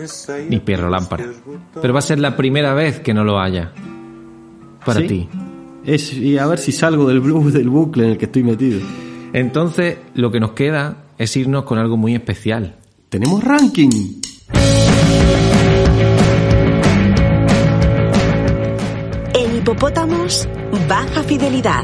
ni 0.47 0.61
perro 0.61 0.89
lámpara. 0.89 1.25
Pero 1.81 1.93
va 1.93 1.99
a 1.99 2.01
ser 2.01 2.17
la 2.17 2.37
primera 2.37 2.73
vez 2.73 3.01
que 3.01 3.13
no 3.13 3.25
lo 3.25 3.37
haya. 3.37 3.73
Para 4.85 5.01
¿Sí? 5.01 5.07
ti. 5.07 5.29
Es, 5.83 6.13
y 6.13 6.37
a 6.37 6.47
ver 6.47 6.57
si 6.57 6.71
salgo 6.71 7.05
del 7.05 7.19
blues 7.19 7.51
del 7.51 7.67
bucle 7.67 8.05
en 8.05 8.11
el 8.11 8.17
que 8.17 8.25
estoy 8.27 8.43
metido. 8.43 8.79
Entonces, 9.33 9.97
lo 10.13 10.31
que 10.31 10.39
nos 10.39 10.53
queda 10.53 11.07
es 11.17 11.35
irnos 11.35 11.65
con 11.65 11.79
algo 11.79 11.97
muy 11.97 12.15
especial. 12.15 12.77
Tenemos 13.09 13.43
ranking. 13.43 14.21
En 19.33 19.57
Hipopótamos, 19.57 20.47
baja 20.87 21.23
fidelidad. 21.23 21.83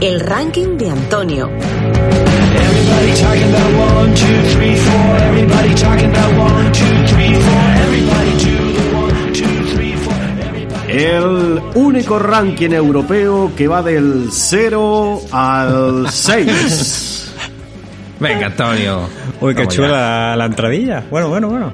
El 0.00 0.20
ranking 0.20 0.76
de 0.76 0.90
Antonio. 0.90 1.48
Everybody 1.48 3.20
talking 3.20 3.54
about 3.54 3.96
one, 3.96 4.14
two, 4.14 4.42
three, 4.54 4.76
four. 4.76 5.16
Everybody 5.18 5.74
talking 5.74 6.10
about 6.10 6.36
one, 6.36 6.72
two, 6.72 7.06
three, 7.06 7.34
four. 7.34 7.62
Everybody 7.84 8.30
do 8.44 8.72
the 8.72 8.96
one, 8.96 9.32
two, 9.32 9.64
three, 9.74 9.96
four. 9.96 10.14
Everybody. 10.14 10.92
El 10.92 11.62
único 11.74 12.18
ranking 12.18 12.72
europeo 12.72 13.52
que 13.56 13.68
va 13.68 13.82
del 13.82 14.28
0 14.30 15.20
al 15.32 16.10
6. 16.10 17.34
Venga, 18.20 18.46
Antonio. 18.46 19.08
Uy, 19.40 19.54
qué 19.54 19.66
chula 19.68 20.34
la 20.36 20.44
entradilla. 20.44 21.04
Bueno, 21.10 21.28
bueno, 21.28 21.48
bueno. 21.48 21.72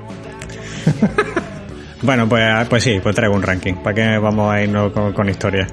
bueno, 2.02 2.28
pues, 2.28 2.68
pues 2.68 2.82
sí, 2.82 3.00
pues 3.02 3.14
traigo 3.14 3.34
un 3.34 3.42
ranking. 3.42 3.74
¿Para 3.74 3.94
qué 3.94 4.18
vamos 4.18 4.52
a 4.52 4.62
irnos 4.62 4.92
con, 4.92 5.12
con 5.12 5.28
historias? 5.28 5.68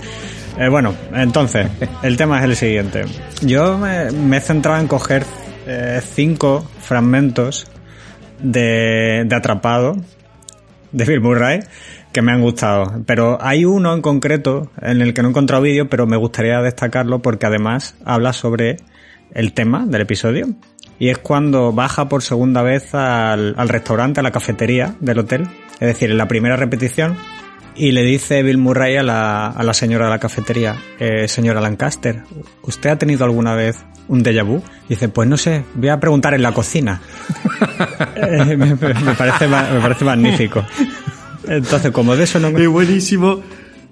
Eh, 0.60 0.70
bueno, 0.70 0.96
entonces, 1.14 1.68
el 2.02 2.18
tema 2.18 2.40
es 2.40 2.46
el 2.46 2.56
siguiente. 2.56 3.06
Yo 3.42 3.78
me, 3.78 4.38
he 4.38 4.42
centrado 4.42 4.82
en 4.82 4.88
coger 4.88 5.24
eh, 5.68 6.02
cinco 6.04 6.68
fragmentos 6.80 7.68
de, 8.40 9.24
de 9.28 9.36
Atrapado, 9.36 9.96
de 10.92 11.06
Bill 11.06 11.22
Murray, 11.22 11.60
que 12.12 12.24
me 12.24 12.32
han 12.32 12.42
gustado. 12.42 13.04
Pero 13.06 13.38
hay 13.40 13.66
uno 13.66 13.94
en 13.94 14.02
concreto 14.02 14.72
en 14.82 15.02
el 15.02 15.14
que 15.14 15.22
no 15.22 15.28
he 15.28 15.32
encontrado 15.32 15.62
vídeo, 15.62 15.90
pero 15.90 16.08
me 16.08 16.18
gustaría 16.18 16.60
destacarlo 16.62 17.22
porque 17.22 17.46
además 17.46 17.96
habla 18.04 18.34
sobre 18.34 18.78
el 19.36 19.54
tema 19.54 19.86
del 19.86 20.02
episodio. 20.02 20.48
Y 20.98 21.10
es 21.10 21.20
cuando 21.20 21.72
baja 21.72 22.10
por 22.10 22.24
segunda 22.24 22.64
vez 22.64 22.96
al, 22.96 23.54
al 23.58 23.70
restaurante, 23.70 24.22
a 24.22 24.24
la 24.24 24.32
cafetería 24.32 24.96
del 25.02 25.20
hotel. 25.20 25.48
Es 25.74 25.88
decir, 25.88 26.10
en 26.10 26.18
la 26.18 26.28
primera 26.28 26.56
repetición. 26.56 27.16
Y 27.78 27.92
le 27.92 28.04
dice 28.04 28.42
Bill 28.42 28.58
Murray 28.58 28.98
a 28.98 29.04
la, 29.04 29.48
a 29.48 29.64
la 29.64 29.74
señora 29.74 30.06
de 30.06 30.12
la 30.12 30.20
cafetería, 30.20 30.76
eh, 31.00 31.28
señora 31.28 31.62
Lancaster, 31.62 32.24
¿usted 32.64 32.90
ha 32.90 32.98
tenido 32.98 33.24
alguna 33.24 33.54
vez 33.54 33.86
un 34.08 34.24
déjà 34.24 34.44
vu? 34.44 34.64
Dice, 34.90 35.10
pues 35.10 35.30
no 35.30 35.38
sé, 35.38 35.64
voy 35.76 35.90
a 35.90 36.00
preguntar 36.00 36.34
en 36.34 36.42
la 36.42 36.54
cocina. 36.54 37.02
Eh, 38.20 38.58
me, 38.58 38.76
me 38.76 38.76
parece, 38.76 39.48
me 39.48 39.80
parece 39.80 40.04
magnífico. 40.04 40.66
Entonces, 41.48 41.92
como 41.92 42.16
de 42.16 42.24
eso 42.24 42.40
no... 42.40 42.48
Es 42.48 42.68
buenísimo. 42.68 43.42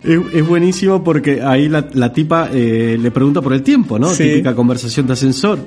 Es, 0.03 0.19
es 0.33 0.47
buenísimo 0.47 1.03
porque 1.03 1.43
ahí 1.43 1.69
la, 1.69 1.87
la 1.93 2.11
tipa 2.11 2.49
eh, 2.51 2.97
le 2.99 3.11
pregunta 3.11 3.41
por 3.41 3.53
el 3.53 3.61
tiempo, 3.61 3.99
¿no? 3.99 4.09
Sí. 4.09 4.23
Típica 4.23 4.55
conversación 4.55 5.05
de 5.05 5.13
ascensor. 5.13 5.59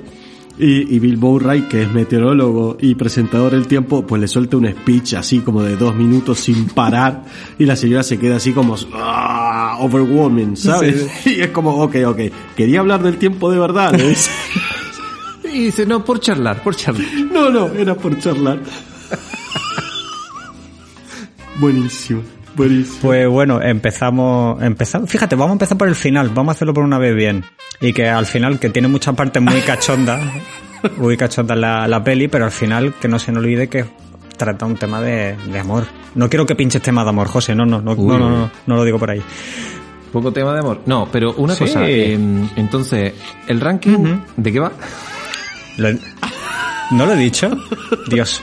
Y, 0.59 0.93
y 0.93 0.99
Bill 0.99 1.17
Murray, 1.17 1.61
que 1.69 1.83
es 1.83 1.91
meteorólogo 1.93 2.75
y 2.81 2.95
presentador 2.95 3.53
del 3.53 3.65
tiempo, 3.65 4.05
pues 4.05 4.21
le 4.21 4.27
suelta 4.27 4.57
un 4.57 4.69
speech 4.69 5.13
así 5.13 5.39
como 5.39 5.63
de 5.63 5.77
dos 5.77 5.95
minutos 5.95 6.39
sin 6.39 6.67
parar 6.67 7.23
y 7.57 7.65
la 7.65 7.77
señora 7.77 8.03
se 8.03 8.19
queda 8.19 8.35
así 8.35 8.51
como 8.51 8.75
ah, 8.93 9.77
overwhelming, 9.79 10.57
¿sabes? 10.57 11.07
Y 11.25 11.39
es 11.39 11.51
como, 11.51 11.81
ok, 11.81 11.95
ok, 12.07 12.19
quería 12.57 12.81
hablar 12.81 13.01
del 13.01 13.17
tiempo 13.17 13.49
de 13.49 13.59
verdad. 13.59 13.97
Y 15.51 15.65
dice, 15.65 15.85
no, 15.85 16.05
por 16.05 16.19
charlar, 16.19 16.61
por 16.61 16.75
charlar. 16.75 17.07
No, 17.31 17.49
no, 17.49 17.67
era 17.69 17.95
por 17.95 18.17
charlar. 18.19 18.59
buenísimo, 21.59 22.21
buenísimo. 22.59 22.97
Pues 23.01 23.27
bueno, 23.27 23.61
empezamos, 23.61 24.61
empezamos. 24.61 25.09
Fíjate, 25.09 25.35
vamos 25.35 25.49
a 25.49 25.53
empezar 25.53 25.77
por 25.77 25.87
el 25.87 25.95
final, 25.95 26.29
vamos 26.29 26.49
a 26.49 26.55
hacerlo 26.55 26.73
por 26.73 26.83
una 26.83 26.97
vez 26.99 27.15
bien. 27.15 27.43
Y 27.81 27.93
que 27.93 28.07
al 28.07 28.25
final, 28.25 28.59
que 28.59 28.69
tiene 28.69 28.87
muchas 28.87 29.15
partes 29.15 29.41
muy 29.41 29.61
cachondas, 29.61 30.21
muy 30.97 31.17
cachondas 31.17 31.57
la, 31.57 31.87
la 31.87 32.03
peli, 32.03 32.27
pero 32.27 32.45
al 32.45 32.51
final 32.51 32.93
que 33.01 33.07
no 33.07 33.17
se 33.19 33.31
nos 33.31 33.41
olvide 33.43 33.67
que 33.69 33.85
trata 34.37 34.65
un 34.65 34.75
tema 34.75 35.01
de, 35.01 35.35
de 35.51 35.59
amor. 35.59 35.85
No 36.15 36.29
quiero 36.29 36.45
que 36.45 36.55
pinches 36.55 36.81
tema 36.81 37.03
de 37.03 37.09
amor, 37.09 37.27
José, 37.27 37.55
no, 37.55 37.65
no, 37.65 37.81
no, 37.81 37.93
Uy, 37.93 38.07
no, 38.07 38.19
no, 38.19 38.29
no, 38.29 38.51
no 38.67 38.75
lo 38.75 38.83
digo 38.83 38.99
por 38.99 39.09
ahí. 39.11 39.21
Poco 40.13 40.31
tema 40.31 40.53
de 40.53 40.59
amor. 40.59 40.81
No, 40.85 41.07
pero 41.11 41.33
una 41.33 41.53
Sí. 41.55 41.65
cosa. 41.65 41.87
em, 41.87 42.47
entonces, 42.55 43.13
¿el 43.47 43.59
ranking 43.61 44.19
de 44.37 44.51
qué 44.51 44.59
va? 44.59 44.71
Lo- 45.77 45.89
¿No 46.91 47.05
lo 47.05 47.13
he 47.13 47.17
dicho? 47.17 47.51
Dios. 48.09 48.41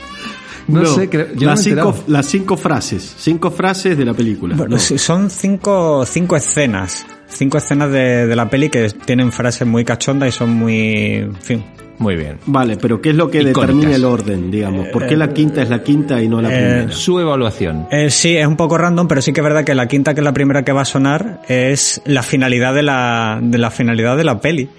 No, 0.67 0.85
sé, 0.85 1.09
creo, 1.09 1.27
yo 1.33 1.41
no 1.41 1.47
las, 1.47 1.59
me 1.65 1.71
cinco, 1.75 1.95
las 2.07 2.25
cinco 2.25 2.57
frases, 2.57 3.15
cinco 3.17 3.51
frases 3.51 3.97
de 3.97 4.05
la 4.05 4.13
película. 4.13 4.55
Bueno, 4.55 4.75
No. 4.75 4.79
sí, 4.79 4.97
son 4.97 5.29
cinco, 5.29 6.05
cinco 6.05 6.35
escenas. 6.35 7.05
Cinco 7.29 7.57
escenas 7.57 7.91
de, 7.91 8.25
de 8.27 8.35
la 8.35 8.49
peli 8.49 8.69
que 8.69 8.89
tienen 8.89 9.31
frases 9.31 9.67
muy 9.67 9.83
cachondas 9.85 10.29
y 10.29 10.31
son 10.31 10.49
muy, 10.53 11.15
en 11.15 11.35
fin, 11.35 11.63
Muy 11.99 12.15
bien. 12.15 12.37
Vale, 12.45 12.77
pero 12.77 13.01
¿qué 13.01 13.09
es 13.09 13.15
lo 13.15 13.29
que 13.29 13.39
Icónicas. 13.39 13.61
determina 13.67 13.95
el 13.95 14.05
orden, 14.05 14.51
digamos? 14.51 14.87
¿Por 14.89 15.07
qué 15.07 15.17
la 15.17 15.33
quinta 15.33 15.61
es 15.61 15.69
la 15.69 15.81
quinta 15.83 16.21
y 16.21 16.29
no 16.29 16.41
la 16.41 16.49
eh, 16.49 16.57
primera? 16.57 16.91
Su 16.91 17.19
evaluación. 17.19 17.87
Eh, 17.91 18.09
sí, 18.11 18.37
es 18.37 18.45
un 18.47 18.55
poco 18.55 18.77
random, 18.77 19.07
pero 19.07 19.21
sí 19.21 19.33
que 19.33 19.41
es 19.41 19.43
verdad 19.43 19.63
que 19.65 19.73
la 19.75 19.87
quinta, 19.87 20.13
que 20.13 20.21
es 20.21 20.23
la 20.25 20.33
primera 20.33 20.63
que 20.63 20.71
va 20.71 20.81
a 20.81 20.85
sonar, 20.85 21.41
es 21.49 22.01
la 22.05 22.23
finalidad 22.23 22.73
de 22.73 22.83
la, 22.83 23.39
de 23.41 23.57
la 23.57 23.71
finalidad 23.71 24.15
de 24.15 24.23
la 24.23 24.39
peli. 24.39 24.69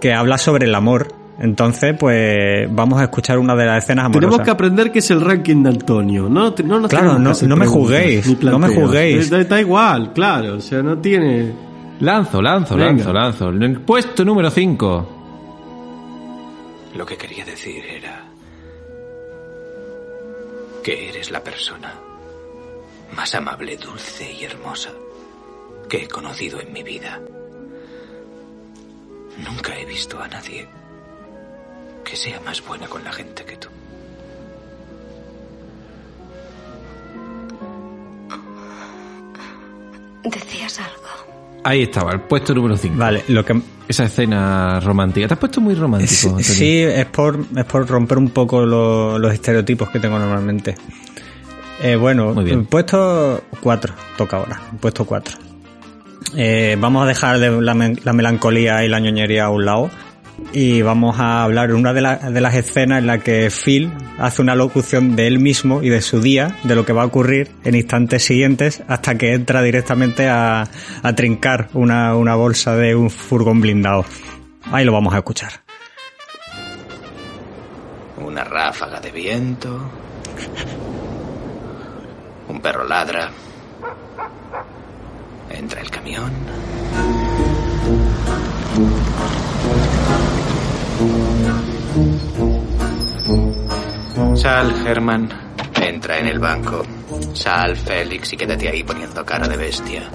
Que 0.00 0.12
habla 0.14 0.38
sobre 0.38 0.66
el 0.66 0.74
amor. 0.74 1.08
Entonces, 1.40 1.94
pues, 1.98 2.66
vamos 2.74 2.98
a 3.00 3.04
escuchar 3.04 3.38
una 3.38 3.54
de 3.54 3.64
las 3.64 3.84
escenas 3.84 4.06
amorosas. 4.06 4.20
Tenemos 4.30 4.44
que 4.44 4.50
aprender 4.50 4.90
que 4.90 4.98
es 4.98 5.10
el 5.12 5.20
ranking 5.20 5.62
de 5.62 5.68
Antonio, 5.70 6.28
¿no? 6.28 6.52
No 6.64 6.80
nos 6.80 6.90
Claro, 6.90 7.16
no- 7.18 7.32
no 7.32 7.56
me 7.56 7.66
juzguéis, 7.66 8.42
no 8.42 8.58
me 8.58 8.74
juzguéis. 8.74 9.30
Da, 9.30 9.44
da 9.44 9.60
igual, 9.60 10.12
claro, 10.12 10.56
o 10.56 10.60
sea, 10.60 10.82
no 10.82 10.98
tiene... 10.98 11.52
Lanzo, 12.00 12.42
lanzo, 12.42 12.74
Venga. 12.76 12.90
lanzo, 12.92 13.12
lanzo. 13.12 13.48
En 13.50 13.62
el 13.62 13.80
puesto 13.80 14.24
número 14.24 14.50
5. 14.50 15.14
Lo 16.96 17.06
que 17.06 17.16
quería 17.16 17.44
decir 17.44 17.84
era 17.84 18.24
que 20.82 21.08
eres 21.10 21.30
la 21.30 21.42
persona 21.42 21.92
más 23.16 23.34
amable, 23.34 23.76
dulce 23.76 24.32
y 24.32 24.44
hermosa 24.44 24.90
que 25.88 26.02
he 26.04 26.08
conocido 26.08 26.60
en 26.60 26.72
mi 26.72 26.82
vida. 26.82 27.20
Nunca 29.44 29.78
he 29.78 29.84
visto 29.84 30.20
a 30.20 30.26
nadie 30.28 30.66
que 32.08 32.16
sea 32.16 32.40
más 32.40 32.64
buena 32.66 32.86
con 32.88 33.04
la 33.04 33.12
gente 33.12 33.44
que 33.44 33.56
tú. 33.56 33.68
Decías 40.24 40.78
algo. 40.80 41.62
Ahí 41.64 41.82
estaba, 41.82 42.12
el 42.12 42.20
puesto 42.20 42.54
número 42.54 42.76
5. 42.76 42.96
Vale, 42.96 43.24
lo 43.28 43.44
que 43.44 43.60
Esa 43.88 44.04
escena 44.04 44.80
romántica. 44.80 45.26
Te 45.28 45.34
has 45.34 45.40
puesto 45.40 45.60
muy 45.60 45.74
romántico. 45.74 46.38
Sí, 46.40 46.82
es 46.82 47.06
por, 47.06 47.38
es 47.56 47.64
por 47.64 47.86
romper 47.88 48.18
un 48.18 48.30
poco 48.30 48.64
lo- 48.64 49.18
los 49.18 49.32
estereotipos 49.32 49.88
que 49.90 49.98
tengo 49.98 50.18
normalmente. 50.18 50.74
Eh, 51.82 51.96
bueno, 51.96 52.34
Muy 52.34 52.44
bien. 52.44 52.66
puesto 52.66 53.42
4, 53.60 53.94
toca 54.16 54.36
ahora, 54.38 54.60
puesto 54.80 55.04
4. 55.06 55.38
vamos 56.80 57.02
a 57.04 57.06
dejar 57.06 57.38
de 57.38 57.50
la, 57.62 57.74
la 58.02 58.12
melancolía 58.12 58.84
y 58.84 58.88
la 58.88 58.98
ñoñería 58.98 59.44
a 59.44 59.50
un 59.50 59.64
lado 59.64 59.90
y 60.52 60.82
vamos 60.82 61.18
a 61.18 61.42
hablar 61.42 61.68
de 61.68 61.74
una 61.74 61.92
de, 61.92 62.00
la- 62.00 62.16
de 62.16 62.40
las 62.40 62.54
escenas 62.54 62.98
en 63.00 63.06
la 63.06 63.18
que 63.18 63.50
Phil 63.50 63.92
hace 64.18 64.40
una 64.42 64.54
locución 64.54 65.14
de 65.16 65.26
él 65.26 65.38
mismo 65.38 65.82
y 65.82 65.88
de 65.88 66.00
su 66.00 66.20
día, 66.20 66.56
de 66.64 66.74
lo 66.74 66.84
que 66.86 66.92
va 66.92 67.02
a 67.02 67.06
ocurrir 67.06 67.50
en 67.64 67.74
instantes 67.74 68.24
siguientes, 68.24 68.82
hasta 68.88 69.16
que 69.16 69.32
entra 69.34 69.62
directamente 69.62 70.28
a, 70.28 70.68
trincar 71.16 71.68
una 71.74 72.12
bolsa 72.34 72.74
de 72.76 72.94
un 72.94 73.10
furgón 73.10 73.60
blindado. 73.60 74.04
Ahí 74.72 74.84
lo 74.84 74.92
vamos 74.92 75.14
a 75.14 75.18
escuchar. 75.18 75.52
Una 78.18 78.44
ráfaga 78.44 79.00
de 79.00 79.10
viento. 79.10 79.90
Un 82.48 82.60
perro 82.60 82.84
ladra. 82.86 83.30
Entra 85.50 85.80
el 85.80 85.90
camión. 85.90 86.30
Sal, 94.34 94.86
Herman. 94.86 95.28
Entra 95.80 96.18
en 96.18 96.26
el 96.26 96.38
banco. 96.38 96.82
Sal, 97.34 97.76
Félix, 97.76 98.32
y 98.32 98.36
quédate 98.36 98.68
ahí 98.68 98.82
poniendo 98.82 99.24
cara 99.24 99.48
de 99.48 99.56
bestia. 99.56 100.10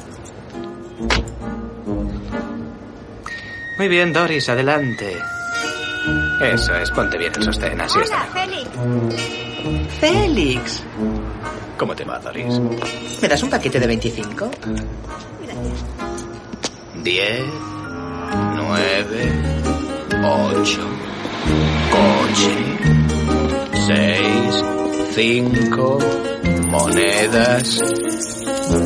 Muy 3.77 3.87
bien, 3.87 4.13
Doris, 4.13 4.47
adelante. 4.49 5.17
Eso 6.41 6.75
es, 6.75 6.91
ponte 6.91 7.17
bien 7.17 7.31
el 7.35 7.43
sostén, 7.43 7.79
así 7.81 7.99
está. 7.99 8.25
Félix. 8.25 8.69
Félix, 9.99 10.83
¿Cómo 11.77 11.95
te 11.95 12.03
va, 12.03 12.19
Doris? 12.19 12.59
¿me 13.21 13.27
das 13.27 13.41
un 13.43 13.49
paquete 13.49 13.79
de 13.79 13.87
25? 13.87 14.51
Diez, 17.03 17.43
nueve, 18.55 19.31
ocho. 20.25 20.81
Coche. 21.91 22.53
Seis, 23.87 24.63
cinco, 25.15 25.99
monedas. 26.69 27.79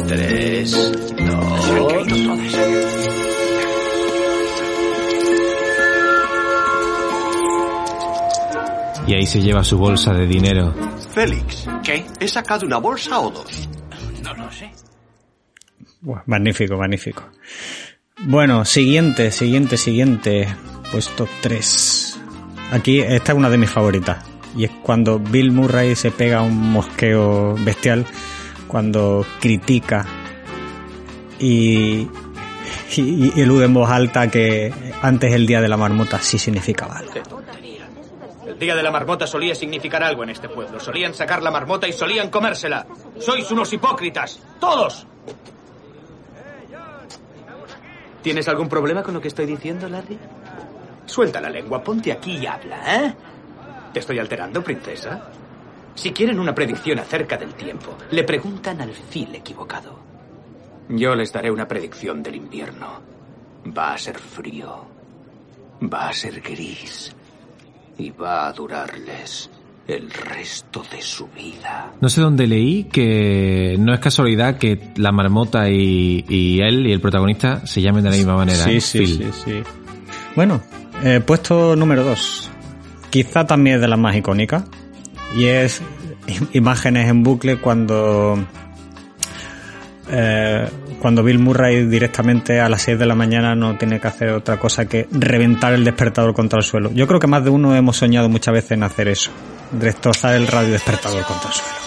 Tres, 0.07 0.71
dos. 0.71 1.67
Y 9.07 9.13
ahí 9.15 9.25
se 9.25 9.41
lleva 9.41 9.63
su 9.63 9.77
bolsa 9.77 10.13
de 10.13 10.27
dinero. 10.27 10.75
Félix, 11.13 11.65
¿Qué? 11.81 12.05
¿he 12.19 12.27
sacado 12.27 12.65
una 12.65 12.77
bolsa 12.77 13.19
o 13.19 13.31
dos? 13.31 13.69
No 14.21 14.33
lo 14.33 14.51
sé. 14.51 14.69
Buah, 16.01 16.23
magnífico, 16.25 16.75
magnífico. 16.75 17.23
Bueno, 18.25 18.65
siguiente, 18.65 19.31
siguiente, 19.31 19.77
siguiente. 19.77 20.47
Puesto 20.91 21.27
3. 21.41 22.19
Aquí 22.71 22.99
esta 22.99 23.31
es 23.31 23.37
una 23.37 23.49
de 23.49 23.57
mis 23.57 23.69
favoritas. 23.69 24.23
Y 24.55 24.65
es 24.65 24.71
cuando 24.81 25.19
Bill 25.19 25.51
Murray 25.51 25.95
se 25.95 26.11
pega 26.11 26.41
un 26.41 26.71
mosqueo 26.71 27.55
bestial. 27.59 28.05
Cuando 28.67 29.25
critica 29.39 30.05
y, 31.39 32.07
y, 32.95 33.31
y 33.35 33.41
elude 33.41 33.65
en 33.65 33.73
voz 33.73 33.89
alta 33.89 34.29
que 34.29 34.73
antes 35.01 35.33
el 35.33 35.45
día 35.47 35.61
de 35.61 35.69
la 35.69 35.77
marmota 35.77 36.19
sí 36.19 36.37
significaba 36.37 36.97
algo. 36.97 37.13
El 38.45 38.59
día 38.59 38.75
de 38.75 38.83
la 38.83 38.91
marmota 38.91 39.27
solía 39.27 39.53
significar 39.53 40.03
algo 40.03 40.23
en 40.23 40.31
este 40.31 40.49
pueblo. 40.49 40.79
Solían 40.79 41.13
sacar 41.13 41.43
la 41.43 41.51
marmota 41.51 41.87
y 41.87 41.93
solían 41.93 42.29
comérsela. 42.29 42.87
Sois 43.19 43.49
unos 43.51 43.71
hipócritas. 43.71 44.39
¡Todos! 44.59 45.05
¿Tienes 48.23 48.47
algún 48.47 48.67
problema 48.67 49.03
con 49.03 49.13
lo 49.13 49.21
que 49.21 49.27
estoy 49.27 49.45
diciendo, 49.45 49.87
Larry? 49.87 50.17
Suelta 51.07 51.41
la 51.41 51.49
lengua, 51.49 51.83
ponte 51.83 52.11
aquí 52.11 52.37
y 52.37 52.45
habla, 52.45 53.05
¿eh? 53.05 53.13
¿Te 53.93 53.99
estoy 53.99 54.19
alterando, 54.19 54.63
princesa? 54.63 55.29
Si 55.95 56.11
quieren 56.11 56.39
una 56.39 56.53
predicción 56.53 56.99
acerca 56.99 57.37
del 57.37 57.55
tiempo, 57.55 57.97
le 58.11 58.23
preguntan 58.23 58.81
al 58.81 58.91
fil 58.93 59.33
equivocado. 59.33 59.97
Yo 60.89 61.15
les 61.15 61.33
daré 61.33 61.49
una 61.49 61.67
predicción 61.67 62.21
del 62.21 62.35
invierno. 62.35 63.01
Va 63.75 63.93
a 63.93 63.97
ser 63.97 64.19
frío. 64.19 64.85
Va 65.81 66.09
a 66.09 66.13
ser 66.13 66.39
gris. 66.41 67.15
Y 67.97 68.11
va 68.11 68.47
a 68.47 68.53
durarles 68.53 69.49
el 69.87 70.11
resto 70.11 70.83
de 70.91 71.01
su 71.01 71.27
vida. 71.29 71.93
No 71.99 72.09
sé 72.09 72.21
dónde 72.21 72.45
leí 72.45 72.83
que 72.83 73.75
no 73.79 73.93
es 73.93 73.99
casualidad 73.99 74.57
que 74.57 74.91
la 74.97 75.11
marmota 75.11 75.69
y, 75.69 76.25
y 76.27 76.59
él 76.59 76.85
y 76.85 76.91
el 76.91 77.01
protagonista 77.01 77.65
se 77.65 77.81
llamen 77.81 78.03
de 78.03 78.11
la 78.11 78.17
misma 78.17 78.35
manera. 78.35 78.63
Sí, 78.65 78.75
¿eh? 78.75 78.81
sí, 78.81 78.99
Phil. 78.99 79.33
sí, 79.33 79.41
sí. 79.45 79.63
Bueno, 80.35 80.61
eh, 81.03 81.21
puesto 81.25 81.75
número 81.75 82.03
2. 82.03 82.51
Quizá 83.09 83.45
también 83.45 83.75
es 83.77 83.81
de 83.81 83.87
las 83.87 83.99
más 83.99 84.15
icónicas. 84.15 84.63
Y 85.35 85.45
es 85.45 85.81
im- 86.27 86.47
imágenes 86.53 87.09
en 87.09 87.23
bucle 87.23 87.57
cuando. 87.57 88.37
eh, 90.09 90.67
cuando 91.01 91.21
Bill 91.23 91.37
Murray 91.37 91.85
directamente 91.85 92.59
a 92.59 92.69
las 92.69 92.81
6 92.81 92.97
de 92.97 93.05
la 93.05 93.13
mañana 93.13 93.55
no 93.55 93.77
tiene 93.77 93.99
que 93.99 94.07
hacer 94.07 94.29
otra 94.29 94.57
cosa 94.57 94.85
que 94.85 95.07
reventar 95.11 95.73
el 95.73 95.83
despertador 95.83 96.33
contra 96.33 96.57
el 96.59 96.65
suelo. 96.65 96.91
Yo 96.93 97.05
creo 97.07 97.19
que 97.19 97.27
más 97.27 97.43
de 97.43 97.49
uno 97.51 97.75
hemos 97.75 97.97
soñado 97.97 98.27
muchas 98.29 98.53
veces 98.53 98.71
en 98.71 98.83
hacer 98.83 99.07
eso. 99.09 99.29
Destrozar 99.71 100.35
el 100.35 100.47
radio 100.47 100.71
despertador 100.71 101.23
contra 101.23 101.49
el 101.49 101.55
suelo. 101.55 101.86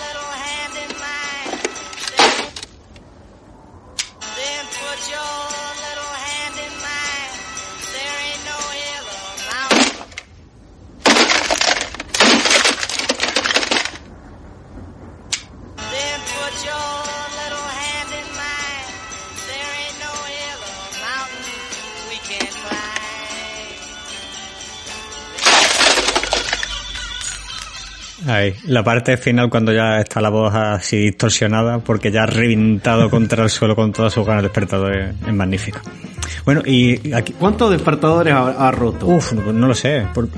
La 28.66 28.82
parte 28.84 29.16
final 29.16 29.48
cuando 29.50 29.72
ya 29.72 29.98
está 30.00 30.20
la 30.20 30.28
voz 30.30 30.54
así 30.54 30.96
distorsionada 30.98 31.78
porque 31.78 32.10
ya 32.10 32.22
ha 32.24 32.26
reventado 32.26 33.08
contra 33.10 33.44
el 33.44 33.50
suelo 33.50 33.74
con 33.76 33.92
todas 33.92 34.12
sus 34.12 34.26
ganas 34.26 34.42
el 34.42 34.48
despertador 34.48 34.96
es, 34.96 35.14
es 35.26 35.32
magnífico. 35.34 35.78
Bueno, 36.44 36.62
y 36.64 37.12
aquí... 37.12 37.32
¿Cuántos 37.34 37.70
despertadores 37.70 38.32
ha, 38.32 38.68
ha 38.68 38.70
roto? 38.70 39.06
Uf, 39.06 39.32
no, 39.32 39.52
no 39.52 39.66
lo 39.68 39.74
sé. 39.74 40.06
por- 40.14 40.28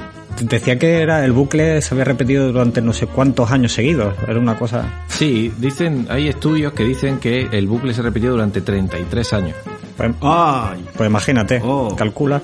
decía 0.41 0.79
que 0.79 1.03
era 1.03 1.25
el 1.25 1.31
bucle 1.33 1.81
se 1.83 1.95
había 1.95 2.05
repetido 2.05 2.51
durante 2.51 2.81
no 2.81 2.93
sé 2.93 3.07
cuántos 3.07 3.51
años 3.51 3.73
seguidos. 3.73 4.15
Era 4.27 4.39
una 4.39 4.57
cosa... 4.59 5.05
Sí, 5.09 5.53
dicen, 5.59 6.07
hay 6.11 6.29
estudios 6.29 6.73
que 6.73 6.85
dicen 6.85 7.19
que 7.19 7.49
el 7.53 7.67
bucle 7.67 7.95
se 7.95 8.03
repitió 8.03 8.31
durante 8.33 8.61
33 8.63 9.33
años. 9.35 9.57
Pues, 9.97 10.11
Ay, 10.23 10.85
pues 10.97 11.09
imagínate, 11.09 11.61
Oh. 11.63 11.95
calcula. 11.95 12.41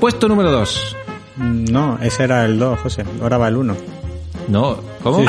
Puesto 0.00 0.28
número 0.28 0.50
2. 0.50 0.96
No, 1.38 1.98
ese 2.02 2.24
era 2.24 2.44
el 2.46 2.58
2, 2.58 2.80
José. 2.80 3.04
Ahora 3.20 3.38
va 3.38 3.48
el 3.48 3.56
1. 3.56 3.76
No, 4.48 4.76
¿cómo? 5.02 5.20
Sí. 5.20 5.26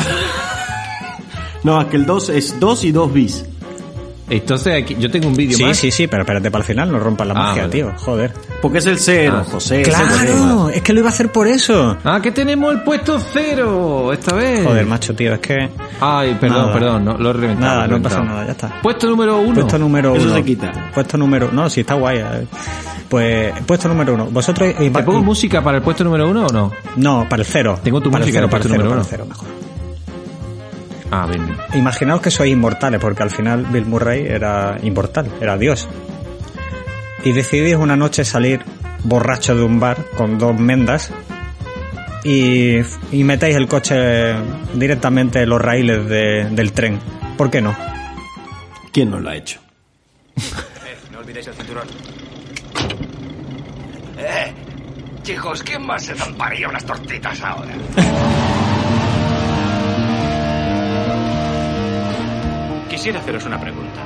no, 1.64 1.82
es 1.82 1.88
que 1.88 1.98
el 1.98 2.06
2 2.06 2.30
es 2.30 2.60
2 2.60 2.84
y 2.86 2.92
2 2.92 3.14
bis. 3.14 3.46
Entonces 4.30 4.84
aquí, 4.84 4.98
yo 5.00 5.10
tengo 5.10 5.30
un 5.30 5.36
vídeo 5.36 5.56
Sí, 5.58 5.64
más. 5.64 5.78
sí, 5.78 5.90
sí, 5.90 6.06
pero 6.08 6.24
espérate 6.24 6.52
para 6.52 6.62
el 6.62 6.68
final, 6.68 6.92
no 6.92 7.00
rompas 7.00 7.26
la 7.28 7.34
Ah, 7.34 7.38
magia, 7.38 7.62
vale. 7.64 7.72
tío. 7.72 7.94
Joder. 7.98 8.34
Porque 8.62 8.80
es 8.80 8.86
el 8.86 9.00
0, 9.00 9.38
Ah, 9.40 9.46
José. 9.50 9.82
es. 9.84 9.88
Claro, 9.88 10.70
es 10.70 10.82
que 10.82 10.92
lo 10.92 11.00
iba 11.00 11.08
a 11.08 11.14
hacer 11.14 11.32
por 11.32 11.48
eso. 11.48 11.96
Ah, 12.04 12.20
que 12.22 12.32
tenemos 12.32 12.74
el 12.74 12.84
puesto 12.84 13.18
cero 13.32 14.12
esta 14.12 14.36
vez. 14.36 14.66
Joder, 14.68 14.86
macho, 14.86 15.16
tío, 15.16 15.34
es 15.34 15.40
que... 15.40 15.70
Ay, 16.02 16.36
perdón, 16.42 16.58
Nada. 16.60 16.74
perdón, 16.74 17.06
no, 17.06 17.18
lo 17.18 17.30
he 17.30 17.34
reventado. 17.34 17.76
Nada, 17.76 17.88
no 17.88 18.02
pasa 18.02 18.22
nada, 18.22 18.46
ya 18.46 18.52
está. 18.52 18.82
Puesto 18.82 19.08
número 19.08 19.38
uno. 19.40 19.54
Puesto 19.62 19.80
número 19.80 20.14
Eso 20.14 20.26
uno. 20.26 20.36
se 20.36 20.44
quita. 20.44 20.92
Puesto 20.94 21.18
número... 21.18 21.50
No, 21.54 21.70
sí, 21.70 21.80
está 21.82 21.94
guay. 21.94 22.18
eh. 22.18 22.48
Pues, 23.10 23.54
puesto 23.66 23.88
número 23.88 24.14
uno. 24.16 24.26
Vosotros... 24.26 24.76
¿Te 24.76 24.90
pongo 24.92 25.24
música 25.24 25.64
para 25.64 25.78
el 25.78 25.84
puesto 25.84 26.04
número 26.04 26.30
uno 26.30 26.46
o 26.48 26.50
no? 26.50 26.72
No, 26.98 27.28
para 27.30 27.42
el 27.42 27.48
cero. 27.48 27.80
Tengo 27.84 28.02
tu 28.02 28.12
para 28.12 28.24
música 28.26 28.40
el 28.40 28.46
el 28.46 28.50
para 28.50 28.64
el 28.64 28.70
puesto 28.70 28.76
cero, 28.82 28.84
número 28.90 29.04
para 29.06 29.18
el 29.18 29.24
uno. 29.24 29.34
cero, 29.36 29.48
mejor. 29.48 29.68
Ah, 31.10 31.26
bien. 31.26 31.56
Imaginaos 31.80 32.20
que 32.22 32.30
sois 32.32 32.52
inmortales, 32.52 33.00
porque 33.00 33.24
al 33.24 33.30
final 33.32 33.66
Bill 33.66 33.86
Murray 33.86 34.26
era 34.28 34.78
inmortal, 34.84 35.32
era 35.40 35.58
Dios. 35.58 35.88
Y 37.24 37.32
decidís 37.32 37.76
una 37.76 37.96
noche 37.96 38.26
salir 38.26 38.62
borracho 39.04 39.56
de 39.56 39.64
un 39.64 39.80
bar 39.80 39.98
con 40.18 40.38
dos 40.38 40.60
mendas 40.60 41.12
y, 42.26 42.80
y 43.14 43.24
metéis 43.24 43.56
el 43.56 43.68
coche 43.70 44.34
directamente 44.74 45.44
en 45.44 45.50
los 45.50 45.62
raíles 45.62 46.10
de- 46.10 46.50
del 46.52 46.74
tren. 46.74 47.00
¿Por 47.38 47.50
qué 47.50 47.62
no? 47.62 47.74
¿Quién 48.92 49.10
no 49.12 49.20
lo 49.20 49.30
ha 49.30 49.36
hecho? 49.38 49.60
Eh, 50.36 50.42
no 51.14 51.20
olvidéis 51.20 51.48
el 51.48 51.54
cinturón. 51.54 51.88
Eh, 54.18 54.54
chicos, 55.24 55.64
¿quién 55.64 55.86
más 55.86 56.04
se 56.04 56.16
zamparía 56.16 56.68
unas 56.68 56.86
tortitas 56.86 57.42
ahora? 57.42 57.74
Quisiera 62.90 63.20
haceros 63.20 63.46
una 63.46 63.60
pregunta. 63.60 64.02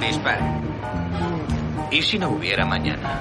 Dispare. 0.00 0.40
¿Y 1.90 2.02
si 2.02 2.18
no 2.18 2.30
hubiera 2.30 2.64
mañana? 2.64 3.20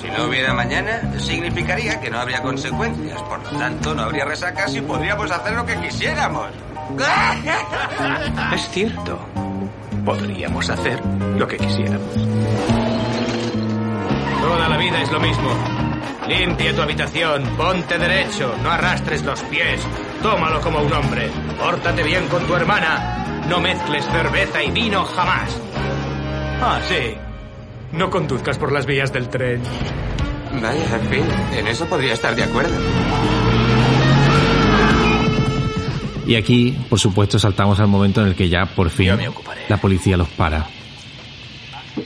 Si 0.00 0.08
no 0.08 0.28
hubiera 0.28 0.52
mañana, 0.52 1.18
significaría 1.18 1.98
que 2.00 2.10
no 2.10 2.20
habría 2.20 2.42
consecuencias. 2.42 3.20
Por 3.22 3.42
lo 3.42 3.58
tanto, 3.58 3.94
no 3.94 4.02
habría 4.02 4.26
resacas 4.26 4.74
y 4.74 4.80
podríamos 4.82 5.30
hacer 5.30 5.54
lo 5.54 5.64
que 5.64 5.76
quisiéramos. 5.80 6.48
Es 8.54 8.68
cierto. 8.70 9.18
Podríamos 10.04 10.70
hacer 10.70 11.04
lo 11.36 11.48
que 11.48 11.56
quisiéramos. 11.56 12.85
Toda 14.46 14.68
la 14.68 14.76
vida 14.78 15.02
es 15.02 15.10
lo 15.10 15.18
mismo. 15.18 15.50
Limpia 16.28 16.72
tu 16.72 16.80
habitación, 16.80 17.42
ponte 17.56 17.98
derecho, 17.98 18.54
no 18.62 18.70
arrastres 18.70 19.24
los 19.24 19.40
pies, 19.40 19.80
tómalo 20.22 20.60
como 20.60 20.82
un 20.82 20.92
hombre, 20.92 21.28
pórtate 21.58 22.04
bien 22.04 22.28
con 22.28 22.46
tu 22.46 22.54
hermana, 22.54 23.42
no 23.48 23.60
mezcles 23.60 24.04
cerveza 24.06 24.62
y 24.62 24.70
vino 24.70 25.02
jamás. 25.04 25.60
Ah, 26.62 26.78
sí. 26.88 27.16
No 27.90 28.08
conduzcas 28.08 28.56
por 28.56 28.70
las 28.70 28.86
vías 28.86 29.12
del 29.12 29.28
tren. 29.28 29.62
Vaya, 30.62 30.96
en 30.96 31.08
fin, 31.10 31.24
en 31.52 31.66
eso 31.66 31.86
podría 31.86 32.12
estar 32.12 32.36
de 32.36 32.44
acuerdo. 32.44 32.76
Y 36.24 36.36
aquí, 36.36 36.86
por 36.88 37.00
supuesto, 37.00 37.40
saltamos 37.40 37.80
al 37.80 37.88
momento 37.88 38.20
en 38.20 38.28
el 38.28 38.36
que 38.36 38.48
ya, 38.48 38.64
por 38.64 38.90
fin, 38.90 39.18
la 39.68 39.76
policía 39.78 40.16
los 40.16 40.28
para. 40.28 40.68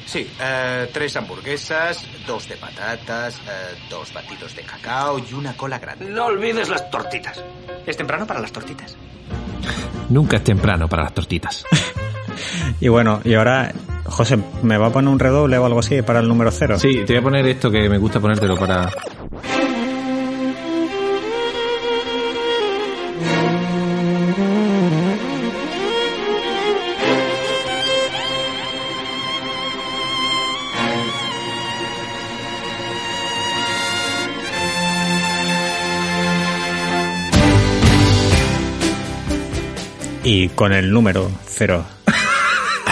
Sí, 0.06 0.30
eh, 0.40 0.88
tres 0.92 1.16
hamburguesas, 1.16 2.04
dos 2.26 2.48
de 2.48 2.56
patatas, 2.56 3.36
eh, 3.38 3.78
dos 3.88 4.12
batidos 4.12 4.54
de 4.54 4.62
cacao 4.62 5.18
y 5.18 5.34
una 5.34 5.56
cola 5.56 5.78
grande. 5.78 6.08
No 6.10 6.26
olvides 6.26 6.68
las 6.68 6.90
tortitas. 6.90 7.42
¿Es 7.86 7.96
temprano 7.96 8.26
para 8.26 8.40
las 8.40 8.52
tortitas? 8.52 8.96
Nunca 10.08 10.38
es 10.38 10.44
temprano 10.44 10.88
para 10.88 11.04
las 11.04 11.14
tortitas. 11.14 11.64
Y 12.80 12.88
bueno, 12.88 13.20
y 13.24 13.34
ahora, 13.34 13.72
José, 14.04 14.38
¿me 14.62 14.78
va 14.78 14.86
a 14.86 14.90
poner 14.90 15.10
un 15.10 15.18
redoble 15.18 15.58
o 15.58 15.66
algo 15.66 15.80
así 15.80 16.00
para 16.02 16.20
el 16.20 16.28
número 16.28 16.50
cero? 16.50 16.78
Sí, 16.78 17.02
te 17.04 17.12
voy 17.12 17.16
a 17.16 17.22
poner 17.22 17.46
esto 17.46 17.70
que 17.70 17.88
me 17.88 17.98
gusta 17.98 18.20
ponértelo 18.20 18.56
para... 18.56 18.90
Y 40.32 40.48
con 40.50 40.72
el 40.72 40.92
número 40.92 41.28
cero. 41.44 41.84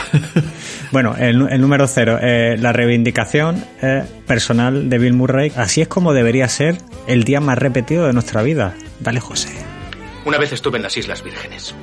bueno, 0.91 1.15
el, 1.17 1.39
número 1.61 1.87
cero, 1.87 2.19
eh, 2.21 2.57
la 2.59 2.73
reivindicación 2.73 3.65
eh, 3.81 4.03
personal 4.27 4.91
de 4.91 4.99
Bill 4.99 5.13
Murray. 5.13 5.53
Así 5.55 5.81
es 5.81 5.87
como 5.87 6.15
debería 6.15 6.49
ser 6.49 6.79
el 7.07 7.23
día 7.23 7.41
más 7.41 7.57
repetido 7.57 8.09
de 8.09 8.13
nuestra 8.13 8.43
vida. 8.43 8.75
Dale, 8.99 9.21
José. 9.21 9.51
Una 10.25 10.37
vez 10.37 10.53
estuve 10.53 10.79
en 10.79 10.83
las 10.83 10.97
Islas 10.97 11.23
Vírgenes. 11.23 11.77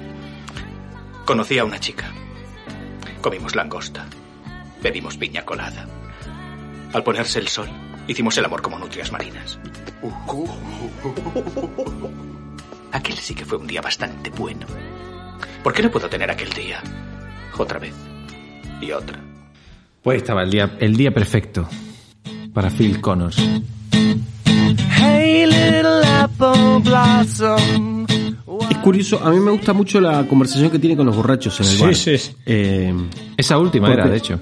Conocí 1.23 1.57
a 1.57 1.63
una 1.63 1.79
chica. 1.79 2.11
Comimos 3.21 3.55
langosta. 3.55 4.07
Bebimos 4.83 5.15
piña 5.15 5.45
colada. 5.45 5.87
Al 6.91 7.01
ponerse 7.01 7.39
el 7.39 7.47
sol, 7.47 7.69
hicimos 8.09 8.37
el 8.37 8.43
amor 8.43 8.61
como 8.61 8.77
nutrias 8.77 9.09
marinas. 9.09 9.57
Aquel 12.91 13.15
sí 13.15 13.33
que 13.33 13.45
fue 13.45 13.57
un 13.57 13.67
día 13.67 13.79
bastante 13.79 14.31
bueno. 14.31 14.67
¿Por 15.63 15.73
qué 15.73 15.81
no 15.83 15.91
puedo 15.91 16.07
tener 16.09 16.29
aquel 16.29 16.49
día? 16.49 16.81
Otra 17.57 17.79
vez. 17.79 17.93
Y 18.81 18.91
otra. 18.91 19.19
Pues 20.03 20.17
estaba 20.17 20.43
el 20.43 20.51
día, 20.51 20.75
el 20.79 20.95
día 20.95 21.11
perfecto 21.13 21.67
para 22.53 22.69
Phil 22.69 23.01
Connors. 23.01 23.37
Hey, 24.97 25.45
little 25.45 26.05
apple 26.19 26.79
blossom. 26.83 28.05
Es 28.69 28.77
curioso, 28.77 29.19
a 29.23 29.31
mí 29.31 29.39
me 29.39 29.51
gusta 29.51 29.73
mucho 29.73 29.99
la 29.99 30.25
conversación 30.27 30.69
que 30.69 30.79
tiene 30.79 30.95
con 30.95 31.05
los 31.05 31.15
borrachos 31.15 31.59
en 31.59 31.65
el 31.65 31.71
Sí, 31.71 31.81
bar. 31.83 31.95
sí, 31.95 32.17
sí. 32.17 32.31
Eh, 32.45 32.93
Esa 33.37 33.57
última 33.57 33.87
Porque- 33.87 34.01
era, 34.01 34.09
de 34.09 34.17
hecho. 34.17 34.39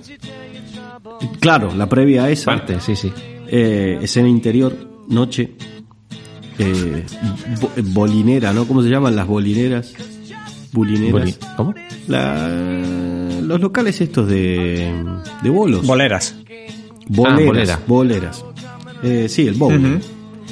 claro, 1.39 1.73
la 1.75 1.87
previa 1.87 2.25
a 2.25 2.29
esa. 2.29 2.45
Parte, 2.45 2.79
sí, 2.79 2.95
sí. 2.95 3.11
Eh, 3.47 3.99
escena 4.01 4.27
interior, 4.27 4.75
noche. 5.07 5.51
Eh, 6.59 7.03
bo- 7.61 7.71
bolinera, 7.83 8.53
¿no? 8.53 8.65
¿Cómo 8.67 8.83
se 8.83 8.89
llaman 8.89 9.15
las 9.15 9.25
bolineras? 9.27 9.93
Bulineras. 10.73 11.11
Boli- 11.13 11.35
¿Cómo? 11.55 11.73
La- 12.07 12.49
los 13.41 13.59
locales 13.61 13.99
estos 14.01 14.27
de, 14.27 14.91
de 15.41 15.49
bolos. 15.49 15.85
Boleras. 15.85 16.35
boleras. 17.07 17.39
Ah, 17.39 17.45
bolera. 17.45 17.79
boleras. 17.87 18.45
Eh, 19.03 19.27
sí, 19.29 19.47
el 19.47 19.55
bowling. 19.55 19.99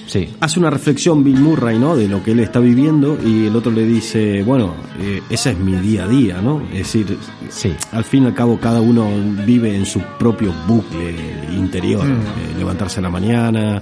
Sí. 0.07 0.27
Hace 0.41 0.59
una 0.59 0.69
reflexión 0.69 1.23
Bill 1.23 1.39
Murray, 1.39 1.79
¿no? 1.79 1.95
De 1.95 2.09
lo 2.09 2.21
que 2.21 2.31
él 2.33 2.41
está 2.41 2.59
viviendo 2.59 3.17
y 3.25 3.45
el 3.47 3.55
otro 3.55 3.71
le 3.71 3.85
dice, 3.85 4.43
bueno, 4.43 4.73
eh, 4.99 5.21
ese 5.29 5.51
es 5.51 5.57
mi 5.57 5.71
día 5.77 6.03
a 6.03 6.07
día, 6.09 6.41
¿no? 6.41 6.61
Es 6.73 6.79
decir, 6.79 7.17
Sí. 7.47 7.71
al 7.93 8.03
fin 8.03 8.23
y 8.23 8.25
al 8.27 8.33
cabo 8.33 8.59
cada 8.59 8.81
uno 8.81 9.09
vive 9.45 9.73
en 9.73 9.85
su 9.85 10.01
propio 10.19 10.53
bucle 10.67 11.15
interior. 11.55 12.05
Eh, 12.05 12.57
levantarse 12.57 12.99
a 12.99 13.03
la 13.03 13.09
mañana, 13.09 13.81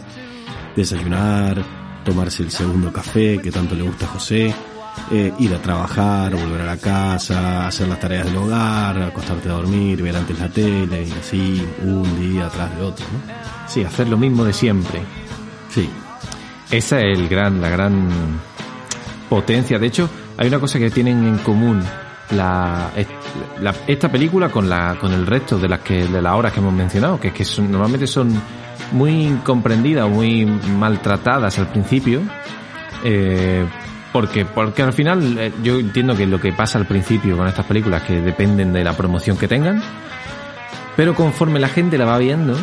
desayunar, 0.76 1.64
tomarse 2.06 2.44
el 2.44 2.52
segundo 2.52 2.94
café 2.94 3.40
que 3.42 3.50
tanto 3.52 3.74
le 3.74 3.82
gusta 3.84 4.06
a 4.06 4.10
José, 4.10 4.54
eh, 5.12 5.34
ir 5.40 5.54
a 5.54 5.62
trabajar, 5.62 6.36
volver 6.36 6.62
a 6.62 6.66
la 6.66 6.78
casa, 6.78 7.68
hacer 7.68 7.88
las 7.88 8.00
tareas 8.00 8.26
del 8.26 8.38
hogar, 8.38 9.02
acostarte 9.02 9.50
a 9.50 9.54
dormir, 9.54 10.02
ver 10.02 10.16
antes 10.16 10.40
la 10.40 10.50
tele 10.50 11.04
y 11.04 11.12
así 11.12 11.66
un 11.84 12.20
día 12.20 12.48
atrás 12.48 12.76
de 12.78 12.84
otro, 12.84 13.06
¿no? 13.12 13.34
Sí, 13.68 13.84
hacer 13.84 14.08
lo 14.08 14.18
mismo 14.18 14.44
de 14.44 14.54
siempre. 14.54 15.02
Sí. 15.70 15.90
Esa 16.72 17.00
es 17.00 17.18
el 17.18 17.28
gran, 17.28 17.60
la 17.62 17.70
gran 17.70 18.08
potencia. 19.30 19.80
De 19.80 19.88
hecho, 19.88 20.10
hay 20.38 20.48
una 20.48 20.60
cosa 20.60 20.80
que 20.80 20.90
tienen 20.90 21.24
en 21.28 21.38
común 21.40 21.82
la, 22.32 22.92
est- 22.96 23.10
la- 23.62 23.74
esta 23.88 24.10
película 24.12 24.50
con 24.50 24.70
la 24.70 24.96
con 25.00 25.12
el 25.12 25.26
resto 25.26 25.58
de 25.58 25.68
las 25.68 25.80
que 25.80 26.06
de 26.06 26.22
las 26.22 26.34
horas 26.36 26.54
que 26.54 26.60
hemos 26.60 26.74
mencionado, 26.74 27.20
que 27.20 27.30
es 27.30 27.34
que 27.34 27.44
son- 27.46 27.72
normalmente 27.72 28.06
son 28.08 28.40
muy 28.92 29.12
incomprendidas 29.28 30.06
o 30.06 30.10
muy 30.10 30.46
maltratadas 30.46 31.58
al 31.60 31.68
principio. 31.70 32.22
eh, 33.04 33.66
porque, 34.12 34.46
porque 34.46 34.82
al 34.82 34.94
final 34.94 35.38
eh, 35.38 35.52
yo 35.64 35.80
entiendo 35.80 36.16
que 36.16 36.26
lo 36.26 36.40
que 36.40 36.52
pasa 36.52 36.78
al 36.78 36.86
principio 36.86 37.38
con 37.38 37.48
estas 37.48 37.66
películas 37.66 38.04
que 38.04 38.22
dependen 38.22 38.74
de 38.74 38.84
la 38.84 38.94
promoción 38.94 39.38
que 39.38 39.48
tengan, 39.48 39.82
pero 40.96 41.16
conforme 41.16 41.60
la 41.60 41.70
gente 41.70 41.98
la 41.98 42.06
va 42.06 42.18
viendo, 42.18 42.58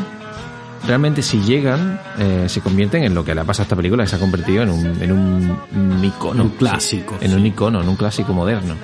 realmente 0.86 1.22
si 1.22 1.40
llegan, 1.40 2.00
eh, 2.18 2.46
se 2.48 2.60
convierten 2.60 3.04
en 3.04 3.14
lo 3.14 3.24
que 3.24 3.34
le 3.34 3.40
ha 3.40 3.44
pasado 3.44 3.62
a 3.62 3.66
esta 3.66 3.76
película, 3.76 4.04
que 4.04 4.10
se 4.10 4.16
ha 4.16 4.20
convertido 4.20 4.62
en 4.62 4.70
un, 4.70 5.02
en 5.02 5.12
un, 5.12 5.58
un 5.74 6.04
icono. 6.04 6.42
Un 6.44 6.50
clásico, 6.50 7.16
En 7.20 7.34
un 7.34 7.46
icono, 7.46 7.80
en 7.80 7.88
un 7.88 7.96
clásico 7.96 8.32
moderno. 8.32 8.74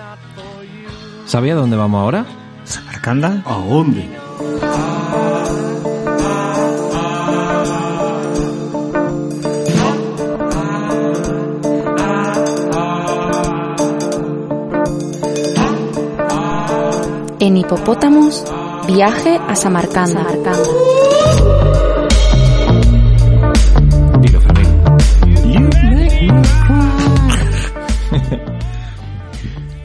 ¿Sabía 1.26 1.54
dónde 1.54 1.76
vamos 1.76 2.00
ahora? 2.00 2.26
¿Samarcanda? 2.64 3.42
¿A 3.44 3.54
dónde? 3.54 4.08
Viaje 18.86 19.38
a 19.48 19.56
Samarcanda. 19.56 20.26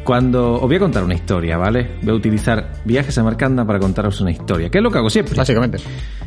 Cuando 0.03 0.55
os 0.55 0.61
voy 0.61 0.75
a 0.75 0.79
contar 0.79 1.03
una 1.05 1.13
historia, 1.13 1.57
¿vale? 1.57 1.99
Voy 2.01 2.11
a 2.11 2.15
utilizar 2.15 2.73
viajes 2.83 3.17
a 3.17 3.23
Marcanda 3.23 3.65
para 3.65 3.79
contaros 3.79 4.19
una 4.19 4.31
historia, 4.31 4.69
que 4.69 4.79
es 4.79 4.83
lo 4.83 4.91
que 4.91 4.97
hago 4.97 5.09
siempre. 5.09 5.33
Básicamente. 5.33 5.77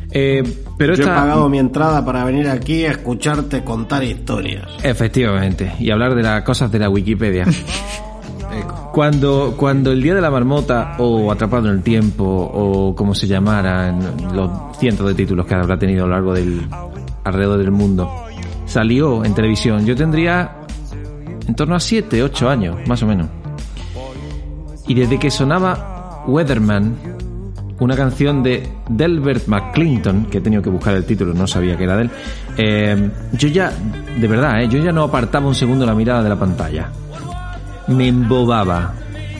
Eh, 0.09 0.41
pero 0.77 0.95
Yo 0.95 1.03
he 1.03 1.07
pagado 1.07 1.49
mi 1.49 1.59
entrada 1.59 2.03
para 2.03 2.23
venir 2.23 2.49
aquí 2.49 2.83
a 2.85 2.91
escucharte 2.91 3.63
contar 3.63 4.03
historias. 4.03 4.67
Efectivamente, 4.83 5.73
y 5.79 5.91
hablar 5.91 6.15
de 6.15 6.23
las 6.23 6.43
cosas 6.43 6.71
de 6.71 6.79
la 6.79 6.89
Wikipedia. 6.89 7.45
Cuando, 8.93 9.53
cuando 9.55 9.91
el 9.91 10.01
Día 10.01 10.15
de 10.15 10.21
la 10.21 10.29
Marmota 10.29 10.95
o 10.99 11.31
Atrapado 11.31 11.69
en 11.69 11.75
el 11.75 11.81
Tiempo 11.81 12.23
o 12.25 12.93
como 12.93 13.15
se 13.15 13.25
llamaran 13.25 13.99
los 14.33 14.77
cientos 14.77 15.07
de 15.07 15.13
títulos 15.13 15.45
que 15.45 15.55
habrá 15.55 15.79
tenido 15.79 16.03
a 16.03 16.07
lo 16.07 16.13
largo 16.13 16.33
del 16.33 16.67
alrededor 17.23 17.57
del 17.57 17.71
mundo 17.71 18.09
salió 18.71 19.25
en 19.25 19.33
televisión, 19.33 19.85
yo 19.85 19.95
tendría 19.95 20.51
en 21.45 21.55
torno 21.55 21.75
a 21.75 21.79
7, 21.79 22.23
8 22.23 22.49
años, 22.49 22.77
más 22.87 23.03
o 23.03 23.07
menos. 23.07 23.27
Y 24.87 24.93
desde 24.93 25.19
que 25.19 25.29
sonaba 25.29 26.23
Weatherman 26.25 26.95
una 27.79 27.95
canción 27.95 28.43
de 28.43 28.67
Delbert 28.89 29.47
McClinton, 29.47 30.25
que 30.25 30.37
he 30.37 30.41
tenido 30.41 30.61
que 30.61 30.69
buscar 30.69 30.95
el 30.95 31.03
título, 31.03 31.33
no 31.33 31.47
sabía 31.47 31.75
que 31.75 31.83
era 31.83 31.97
de 31.97 32.03
él. 32.03 32.11
Eh, 32.55 33.09
yo 33.33 33.47
ya, 33.47 33.73
de 34.19 34.27
verdad, 34.27 34.61
eh, 34.61 34.67
yo 34.69 34.77
ya 34.77 34.91
no 34.91 35.03
apartaba 35.03 35.47
un 35.47 35.55
segundo 35.55 35.83
la 35.83 35.95
mirada 35.95 36.21
de 36.21 36.29
la 36.29 36.35
pantalla. 36.35 36.91
Me 37.91 38.07
embobaba. 38.07 38.93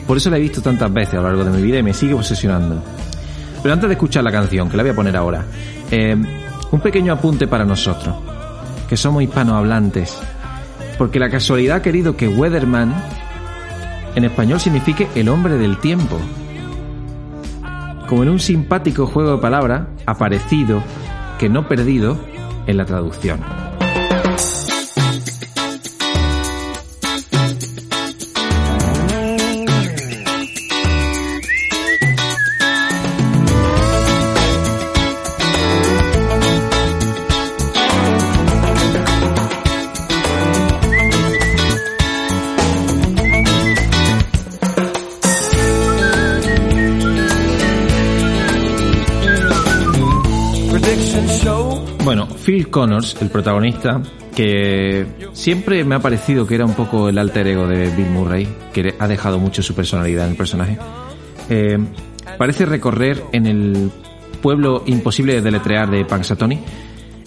Por 0.06 0.16
eso 0.16 0.30
la 0.30 0.36
he 0.36 0.40
visto 0.40 0.60
tantas 0.60 0.92
veces 0.92 1.14
a 1.14 1.16
lo 1.18 1.24
largo 1.24 1.44
de 1.44 1.50
mi 1.50 1.62
vida 1.62 1.78
y 1.78 1.82
me 1.82 1.94
sigue 1.94 2.14
obsesionando. 2.14 2.82
Pero 3.62 3.72
antes 3.72 3.88
de 3.88 3.94
escuchar 3.94 4.24
la 4.24 4.32
canción, 4.32 4.68
que 4.68 4.76
la 4.76 4.82
voy 4.82 4.92
a 4.92 4.94
poner 4.94 5.16
ahora, 5.16 5.44
eh, 5.90 6.16
un 6.70 6.80
pequeño 6.80 7.12
apunte 7.12 7.46
para 7.46 7.64
nosotros, 7.64 8.14
que 8.88 8.96
somos 8.96 9.22
hispanohablantes. 9.22 10.18
Porque 10.98 11.18
la 11.18 11.30
casualidad 11.30 11.76
ha 11.76 11.82
querido 11.82 12.16
que 12.16 12.28
Weatherman 12.28 12.92
en 14.14 14.24
español 14.24 14.60
signifique 14.60 15.08
el 15.14 15.28
hombre 15.28 15.56
del 15.56 15.78
tiempo. 15.78 16.18
Como 18.08 18.24
en 18.24 18.28
un 18.28 18.40
simpático 18.40 19.06
juego 19.06 19.36
de 19.36 19.38
palabras, 19.38 19.86
aparecido, 20.04 20.82
que 21.38 21.48
no 21.48 21.68
perdido, 21.68 22.18
en 22.66 22.76
la 22.76 22.84
traducción. 22.84 23.40
Connors, 52.72 53.16
el 53.20 53.28
protagonista, 53.28 54.02
que 54.34 55.06
siempre 55.32 55.84
me 55.84 55.94
ha 55.94 56.00
parecido 56.00 56.44
que 56.44 56.56
era 56.56 56.64
un 56.64 56.74
poco 56.74 57.08
el 57.08 57.18
alter 57.18 57.46
ego 57.46 57.68
de 57.68 57.94
Bill 57.94 58.10
Murray, 58.10 58.48
que 58.72 58.96
ha 58.98 59.06
dejado 59.06 59.38
mucho 59.38 59.62
su 59.62 59.76
personalidad 59.76 60.24
en 60.24 60.32
el 60.32 60.36
personaje, 60.36 60.76
eh, 61.48 61.78
parece 62.36 62.66
recorrer 62.66 63.22
en 63.30 63.46
el 63.46 63.92
pueblo 64.40 64.82
imposible 64.86 65.34
de 65.34 65.42
deletrear 65.42 65.88
de 65.88 66.04
Punxsutawney 66.04 66.58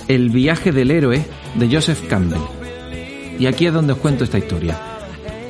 el 0.07 0.29
viaje 0.29 0.71
del 0.71 0.91
héroe 0.91 1.25
de 1.55 1.73
Joseph 1.73 2.07
Campbell. 2.07 2.41
Y 3.39 3.47
aquí 3.47 3.65
es 3.65 3.73
donde 3.73 3.93
os 3.93 3.99
cuento 3.99 4.23
esta 4.23 4.37
historia. 4.37 4.77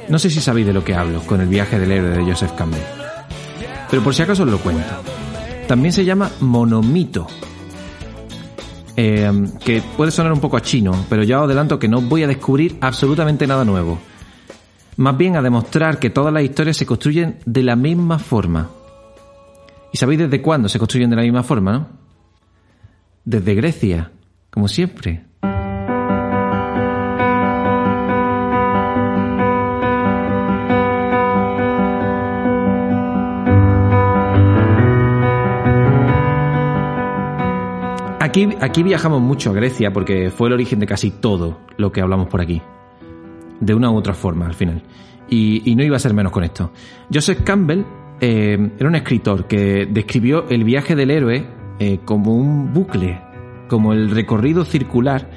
No 0.10 0.20
sé 0.20 0.30
si 0.30 0.40
sabéis 0.40 0.68
de 0.68 0.74
lo 0.74 0.84
que 0.84 0.94
hablo 0.94 1.22
con 1.22 1.42
el 1.42 1.48
viaje 1.48 1.80
del 1.80 1.92
héroe 1.92 2.12
de 2.12 2.24
Joseph 2.24 2.52
Campbell, 2.52 2.84
pero 3.90 4.04
por 4.04 4.14
si 4.14 4.22
acaso 4.22 4.44
os 4.44 4.50
lo 4.50 4.60
cuento. 4.60 4.94
También 5.68 5.92
se 5.92 6.06
llama 6.06 6.30
monomito, 6.42 7.28
eh, 8.98 9.32
que 9.64 9.82
puede 9.98 10.12
sonar 10.12 10.32
un 10.32 10.40
poco 10.40 10.58
a 10.58 10.62
chino, 10.62 11.06
pero 11.10 11.24
ya 11.24 11.40
os 11.40 11.46
adelanto 11.46 11.78
que 11.80 11.88
no 11.88 12.02
voy 12.02 12.24
a 12.24 12.28
descubrir 12.28 12.78
absolutamente 12.82 13.48
nada 13.48 13.66
nuevo. 13.66 14.00
Más 14.98 15.18
bien 15.18 15.36
a 15.36 15.42
demostrar 15.42 16.00
que 16.00 16.10
todas 16.10 16.34
las 16.34 16.44
historias 16.44 16.78
se 16.78 16.86
construyen 16.86 17.40
de 17.46 17.64
la 17.64 17.76
misma 17.76 18.20
forma. 18.20 18.70
¿Y 19.92 19.98
sabéis 19.98 20.20
desde 20.20 20.42
cuándo 20.42 20.70
se 20.70 20.80
construyen 20.80 21.10
de 21.10 21.16
la 21.18 21.22
misma 21.22 21.44
forma, 21.44 21.74
no? 21.74 21.88
Desde 23.26 23.56
Grecia, 23.56 24.12
como 24.50 24.68
siempre. 24.68 25.26
Aquí, 38.36 38.50
aquí 38.60 38.84
viajamos 38.84 39.22
mucho 39.22 39.52
a 39.52 39.54
Grecia 39.54 39.94
porque 39.94 40.30
fue 40.30 40.50
el 40.50 40.56
origen 40.56 40.78
de 40.80 40.86
casi 40.86 41.10
todo 41.10 41.58
lo 41.78 41.94
que 41.94 42.02
hablamos 42.02 42.28
por 42.28 42.42
aquí. 42.42 42.62
De 43.62 43.74
una 43.74 43.90
u 43.90 43.96
otra 43.96 44.14
forma, 44.14 44.46
al 44.46 44.54
final. 44.54 44.84
Y, 45.30 45.62
y 45.72 45.74
no 45.74 45.86
iba 45.86 45.96
a 45.96 46.00
ser 46.00 46.14
menos 46.14 46.34
con 46.34 46.44
esto. 46.44 46.74
Joseph 47.14 47.44
Campbell 47.46 47.86
eh, 48.20 48.72
era 48.78 48.90
un 48.90 48.96
escritor 48.96 49.48
que 49.48 49.88
describió 49.90 50.50
el 50.50 50.66
viaje 50.66 50.98
del 50.98 51.12
héroe 51.12 51.48
eh, 51.80 52.00
como 52.04 52.36
un 52.36 52.74
bucle, 52.74 53.22
como 53.70 53.94
el 53.94 54.12
recorrido 54.12 54.66
circular 54.66 55.30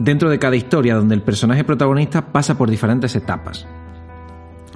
dentro 0.00 0.30
de 0.30 0.40
cada 0.40 0.56
historia 0.56 0.96
donde 0.96 1.14
el 1.14 1.22
personaje 1.22 1.62
protagonista 1.62 2.32
pasa 2.32 2.58
por 2.58 2.68
diferentes 2.68 3.14
etapas. 3.14 3.68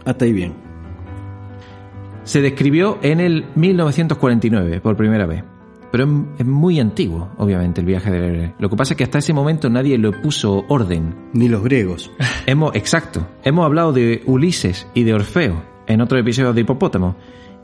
Hasta 0.04 0.24
ahí 0.24 0.32
bien. 0.32 0.54
Se 2.22 2.40
describió 2.40 3.00
en 3.02 3.18
el 3.18 3.46
1949 3.56 4.80
por 4.80 4.96
primera 4.96 5.26
vez. 5.26 5.42
Pero 5.94 6.26
es, 6.38 6.44
muy 6.44 6.80
antiguo, 6.80 7.30
obviamente, 7.38 7.80
el 7.80 7.86
viaje 7.86 8.10
del 8.10 8.24
héroe. 8.24 8.54
Lo 8.58 8.68
que 8.68 8.74
pasa 8.74 8.94
es 8.94 8.98
que 8.98 9.04
hasta 9.04 9.18
ese 9.18 9.32
momento 9.32 9.70
nadie 9.70 9.96
le 9.96 10.10
puso 10.10 10.64
orden. 10.66 11.14
Ni 11.34 11.46
los 11.46 11.62
griegos. 11.62 12.10
Hemos, 12.46 12.74
exacto. 12.74 13.28
Hemos 13.44 13.64
hablado 13.64 13.92
de 13.92 14.20
Ulises 14.26 14.88
y 14.92 15.04
de 15.04 15.14
Orfeo 15.14 15.62
en 15.86 16.00
otro 16.00 16.18
episodio 16.18 16.52
de 16.52 16.62
Hipopótamo. 16.62 17.14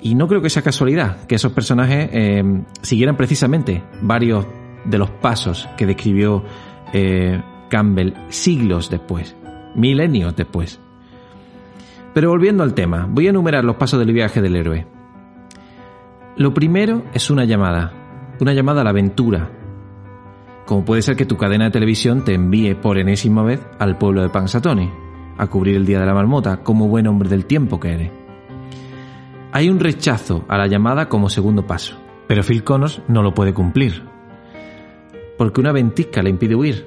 Y 0.00 0.14
no 0.14 0.28
creo 0.28 0.40
que 0.40 0.48
sea 0.48 0.62
casualidad 0.62 1.26
que 1.26 1.34
esos 1.34 1.50
personajes 1.50 2.08
eh, 2.12 2.44
siguieran 2.82 3.16
precisamente 3.16 3.82
varios 4.00 4.46
de 4.84 4.98
los 4.98 5.10
pasos 5.10 5.68
que 5.76 5.86
describió 5.86 6.44
eh, 6.92 7.42
Campbell 7.68 8.12
siglos 8.28 8.90
después, 8.90 9.34
milenios 9.74 10.36
después. 10.36 10.78
Pero 12.14 12.30
volviendo 12.30 12.62
al 12.62 12.74
tema, 12.74 13.08
voy 13.10 13.26
a 13.26 13.30
enumerar 13.30 13.64
los 13.64 13.74
pasos 13.74 13.98
del 13.98 14.12
viaje 14.12 14.40
del 14.40 14.54
héroe. 14.54 14.86
Lo 16.36 16.54
primero 16.54 17.02
es 17.12 17.28
una 17.28 17.44
llamada, 17.44 17.99
una 18.40 18.54
llamada 18.54 18.80
a 18.80 18.84
la 18.84 18.90
aventura. 18.90 19.50
Como 20.66 20.84
puede 20.84 21.02
ser 21.02 21.16
que 21.16 21.26
tu 21.26 21.36
cadena 21.36 21.66
de 21.66 21.70
televisión 21.70 22.24
te 22.24 22.34
envíe 22.34 22.74
por 22.74 22.98
enésima 22.98 23.42
vez 23.42 23.60
al 23.78 23.98
pueblo 23.98 24.22
de 24.22 24.30
Pansatoni, 24.30 24.90
a 25.36 25.46
cubrir 25.48 25.76
el 25.76 25.86
Día 25.86 26.00
de 26.00 26.06
la 26.06 26.14
Marmota, 26.14 26.58
como 26.62 26.88
buen 26.88 27.06
hombre 27.06 27.28
del 27.28 27.46
tiempo 27.46 27.78
que 27.80 27.92
eres. 27.92 28.10
Hay 29.52 29.68
un 29.68 29.80
rechazo 29.80 30.44
a 30.48 30.56
la 30.56 30.68
llamada 30.68 31.08
como 31.08 31.28
segundo 31.28 31.66
paso, 31.66 31.96
pero 32.26 32.42
Phil 32.42 32.62
Connors 32.62 33.02
no 33.08 33.22
lo 33.22 33.34
puede 33.34 33.52
cumplir, 33.52 34.04
porque 35.36 35.60
una 35.60 35.72
ventisca 35.72 36.22
le 36.22 36.30
impide 36.30 36.54
huir. 36.54 36.84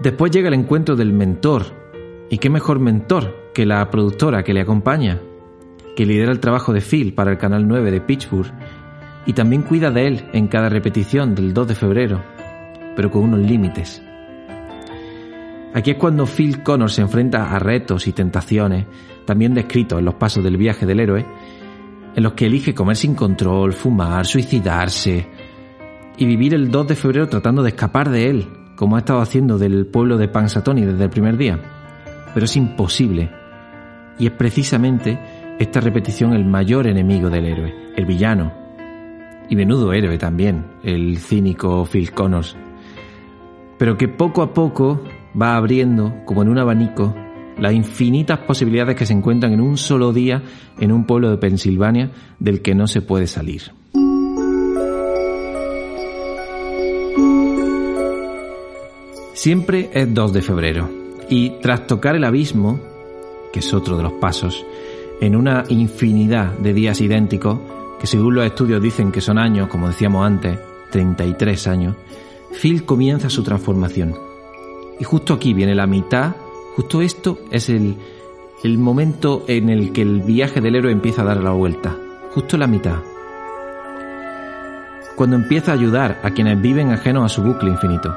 Después 0.00 0.30
llega 0.30 0.48
el 0.48 0.54
encuentro 0.54 0.96
del 0.96 1.12
mentor, 1.12 1.64
y 2.30 2.38
qué 2.38 2.50
mejor 2.50 2.78
mentor 2.78 3.50
que 3.54 3.64
la 3.64 3.88
productora 3.90 4.44
que 4.44 4.52
le 4.52 4.60
acompaña, 4.60 5.20
que 5.96 6.06
lidera 6.06 6.30
el 6.30 6.40
trabajo 6.40 6.72
de 6.72 6.80
Phil 6.80 7.14
para 7.14 7.32
el 7.32 7.38
Canal 7.38 7.66
9 7.66 7.90
de 7.90 8.00
Pittsburgh 8.00 8.52
y 9.28 9.34
también 9.34 9.60
cuida 9.60 9.90
de 9.90 10.06
él 10.06 10.24
en 10.32 10.48
cada 10.48 10.70
repetición 10.70 11.34
del 11.34 11.52
2 11.52 11.68
de 11.68 11.74
febrero, 11.74 12.24
pero 12.96 13.10
con 13.10 13.24
unos 13.24 13.40
límites. 13.40 14.02
Aquí 15.74 15.90
es 15.90 15.98
cuando 15.98 16.24
Phil 16.24 16.62
Connors 16.62 16.94
se 16.94 17.02
enfrenta 17.02 17.54
a 17.54 17.58
retos 17.58 18.08
y 18.08 18.12
tentaciones, 18.12 18.86
también 19.26 19.52
descritos 19.52 19.98
en 19.98 20.06
los 20.06 20.14
pasos 20.14 20.42
del 20.42 20.56
viaje 20.56 20.86
del 20.86 21.00
héroe, 21.00 21.26
en 22.16 22.22
los 22.22 22.32
que 22.32 22.46
elige 22.46 22.74
comer 22.74 22.96
sin 22.96 23.14
control, 23.14 23.74
fumar, 23.74 24.24
suicidarse 24.24 25.28
y 26.16 26.24
vivir 26.24 26.54
el 26.54 26.70
2 26.70 26.88
de 26.88 26.96
febrero 26.96 27.28
tratando 27.28 27.62
de 27.62 27.68
escapar 27.68 28.08
de 28.08 28.30
él, 28.30 28.48
como 28.76 28.96
ha 28.96 29.00
estado 29.00 29.20
haciendo 29.20 29.58
del 29.58 29.86
pueblo 29.88 30.16
de 30.16 30.28
Pansatoni 30.28 30.86
desde 30.86 31.04
el 31.04 31.10
primer 31.10 31.36
día. 31.36 31.60
Pero 32.32 32.46
es 32.46 32.56
imposible. 32.56 33.30
Y 34.18 34.24
es 34.24 34.32
precisamente 34.32 35.20
esta 35.58 35.80
repetición 35.80 36.32
el 36.32 36.46
mayor 36.46 36.86
enemigo 36.86 37.28
del 37.28 37.44
héroe, 37.44 37.74
el 37.94 38.06
villano. 38.06 38.57
Y 39.48 39.56
menudo 39.56 39.92
héroe 39.92 40.18
también, 40.18 40.66
el 40.82 41.18
cínico 41.18 41.84
Phil 41.86 42.12
Connors. 42.12 42.56
Pero 43.78 43.96
que 43.96 44.08
poco 44.08 44.42
a 44.42 44.52
poco 44.52 45.02
va 45.40 45.56
abriendo, 45.56 46.14
como 46.26 46.42
en 46.42 46.48
un 46.48 46.58
abanico, 46.58 47.14
las 47.58 47.72
infinitas 47.72 48.38
posibilidades 48.40 48.96
que 48.96 49.06
se 49.06 49.12
encuentran 49.12 49.52
en 49.52 49.60
un 49.60 49.76
solo 49.76 50.12
día 50.12 50.42
en 50.78 50.92
un 50.92 51.04
pueblo 51.04 51.30
de 51.30 51.38
Pensilvania 51.38 52.10
del 52.38 52.62
que 52.62 52.74
no 52.74 52.86
se 52.86 53.02
puede 53.02 53.26
salir. 53.26 53.62
Siempre 59.32 59.90
es 59.92 60.12
2 60.12 60.32
de 60.32 60.42
febrero 60.42 60.90
y 61.28 61.50
tras 61.60 61.86
tocar 61.86 62.16
el 62.16 62.24
abismo, 62.24 62.80
que 63.52 63.60
es 63.60 63.72
otro 63.72 63.96
de 63.96 64.02
los 64.02 64.14
pasos, 64.14 64.66
en 65.20 65.36
una 65.36 65.64
infinidad 65.68 66.58
de 66.58 66.72
días 66.72 67.00
idénticos, 67.00 67.58
que 67.98 68.06
según 68.06 68.34
los 68.34 68.44
estudios 68.44 68.80
dicen 68.80 69.12
que 69.12 69.20
son 69.20 69.38
años, 69.38 69.68
como 69.68 69.88
decíamos 69.88 70.26
antes, 70.26 70.58
33 70.90 71.66
años, 71.66 71.96
Phil 72.60 72.84
comienza 72.84 73.28
su 73.28 73.42
transformación. 73.42 74.14
Y 75.00 75.04
justo 75.04 75.34
aquí 75.34 75.54
viene 75.54 75.74
la 75.74 75.86
mitad, 75.86 76.34
justo 76.76 77.02
esto 77.02 77.38
es 77.50 77.68
el, 77.68 77.96
el 78.62 78.78
momento 78.78 79.44
en 79.46 79.68
el 79.68 79.92
que 79.92 80.02
el 80.02 80.22
viaje 80.22 80.60
del 80.60 80.76
héroe 80.76 80.92
empieza 80.92 81.22
a 81.22 81.26
dar 81.26 81.42
la 81.42 81.50
vuelta, 81.50 81.96
justo 82.34 82.56
la 82.56 82.66
mitad. 82.66 82.96
Cuando 85.16 85.36
empieza 85.36 85.72
a 85.72 85.74
ayudar 85.74 86.20
a 86.22 86.30
quienes 86.30 86.60
viven 86.60 86.90
ajenos 86.90 87.24
a 87.24 87.28
su 87.28 87.42
bucle 87.42 87.70
infinito, 87.70 88.14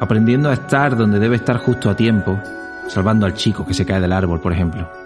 aprendiendo 0.00 0.50
a 0.50 0.54
estar 0.54 0.96
donde 0.96 1.18
debe 1.18 1.36
estar 1.36 1.56
justo 1.58 1.88
a 1.88 1.96
tiempo, 1.96 2.38
salvando 2.88 3.24
al 3.24 3.34
chico 3.34 3.64
que 3.66 3.74
se 3.74 3.86
cae 3.86 4.00
del 4.00 4.12
árbol, 4.12 4.40
por 4.40 4.52
ejemplo. 4.52 5.01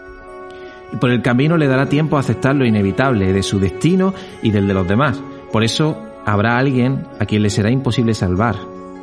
Y 0.92 0.96
por 0.96 1.10
el 1.10 1.22
camino 1.22 1.56
le 1.56 1.68
dará 1.68 1.88
tiempo 1.88 2.16
a 2.16 2.20
aceptar 2.20 2.54
lo 2.54 2.64
inevitable 2.64 3.32
de 3.32 3.42
su 3.42 3.58
destino 3.58 4.14
y 4.42 4.50
del 4.50 4.68
de 4.68 4.74
los 4.74 4.86
demás. 4.86 5.20
Por 5.52 5.64
eso 5.64 5.96
habrá 6.24 6.58
alguien 6.58 7.06
a 7.18 7.24
quien 7.24 7.42
le 7.42 7.50
será 7.50 7.70
imposible 7.70 8.14
salvar, 8.14 8.56